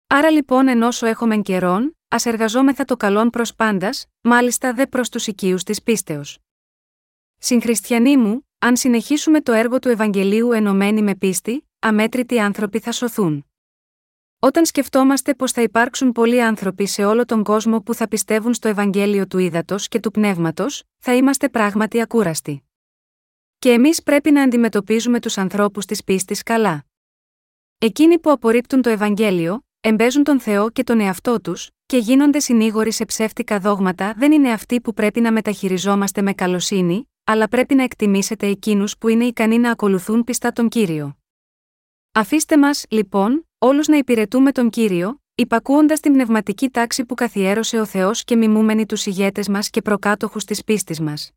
Άρα 0.08 0.30
λοιπόν 0.30 0.68
εν 0.68 0.82
όσο 0.82 1.06
έχομεν 1.06 1.42
καιρόν, 1.42 1.98
ας 2.08 2.26
εργαζόμεθα 2.26 2.86
το 2.86 2.98
καλόν 2.98 3.30
προς 3.30 3.56
πάντας, 3.56 4.06
μάλιστα 4.22 4.74
δε 4.74 4.88
προς 4.88 5.10
τους 5.10 5.28
οικείους 5.28 5.64
της 5.64 5.84
πίστεως. 5.84 6.38
Συγχριστιανοί 7.38 8.18
μου, 8.18 8.48
αν 8.60 8.78
συνεχίσουμε 8.78 9.42
το 9.42 9.52
έργο 9.52 9.80
του 9.80 9.90
Ευαγγελίου 9.90 10.52
ενωμένοι 10.52 11.02
με 11.02 11.16
πίστη, 11.16 11.70
αμέτρητοι 11.80 12.40
άνθρωποι 12.40 12.80
θα 12.80 12.92
σωθούν. 12.92 13.47
Όταν 14.40 14.66
σκεφτόμαστε 14.66 15.36
πως 15.36 15.52
θα 15.52 15.62
υπάρξουν 15.62 16.12
πολλοί 16.12 16.44
άνθρωποι 16.44 16.88
σε 16.88 17.06
όλο 17.06 17.26
τον 17.26 17.44
κόσμο 17.44 17.82
που 17.82 17.94
θα 17.94 18.08
πιστεύουν 18.08 18.54
στο 18.54 18.68
Ευαγγέλιο 18.68 19.28
του 19.28 19.38
Ήδατος 19.38 19.88
και 19.88 20.00
του 20.00 20.12
Πνεύματος, 20.12 20.84
θα 20.98 21.16
είμαστε 21.16 21.50
πράγματι 21.50 22.02
ακούραστοι. 22.02 22.64
Και 23.60 23.72
εμείς 23.72 24.04
πρέπει 24.04 24.32
να 24.32 24.42
αντιμετωπίζουμε 24.42 25.20
τους 25.20 25.38
ανθρώπους 25.38 25.86
της 25.86 26.04
πίστης 26.04 26.44
καλά. 26.44 26.86
Εκείνοι 27.78 28.20
που 28.20 28.32
απορρίπτουν 28.32 28.82
το 28.82 28.90
Ευαγγέλιο, 28.90 29.66
εμπέζουν 29.82 30.24
τον 30.24 30.40
Θεό 30.40 30.70
και 30.70 30.84
τον 30.84 31.00
εαυτό 31.00 31.42
τους, 31.42 31.70
και 31.86 31.98
γίνονται 31.98 32.40
συνήγοροι 32.40 32.92
σε 32.92 33.06
ψεύτικα 33.06 33.60
δόγματα 33.60 34.14
δεν 34.18 34.32
είναι 34.32 34.52
αυτοί 34.52 34.82
που 34.82 34.94
πρέπει 34.94 35.22
να 35.22 35.32
μεταχειριζόμαστε 35.32 36.22
με 36.22 36.34
καλοσύνη, 36.34 37.12
αλλά 37.24 37.48
πρέπει 37.48 37.76
να 37.76 37.84
εκτιμήσετε 37.84 38.48
εκείνους 38.48 38.98
που 38.98 39.08
είναι 39.08 39.26
ικανοί 39.26 39.58
να 39.58 39.72
ακολουθούν 39.72 40.24
πιστά 40.24 40.52
τον 40.52 40.70
κύριο. 40.70 41.18
Αφήστε 42.12 42.58
μας, 42.58 42.86
λοιπόν, 42.90 43.47
όλους 43.60 43.88
να 43.88 43.98
υπηρετούμε 43.98 44.52
τον 44.52 44.70
κύριο, 44.70 45.22
υπακούοντας 45.36 46.00
την 46.00 46.14
πνευματική 46.14 46.70
τάξη 46.70 47.06
που 47.06 47.14
καθιέρωσε 47.14 47.80
ο 47.80 47.86
Θεός 47.86 48.24
και 48.24 48.36
μιμούμενοι 48.36 48.86
τους 48.86 49.06
ηγέτες 49.06 49.48
μας 49.48 49.70
και 49.70 49.82
προκάτοχους 49.82 50.44
της 50.44 50.64
πίστης 50.64 51.00
μας. 51.00 51.32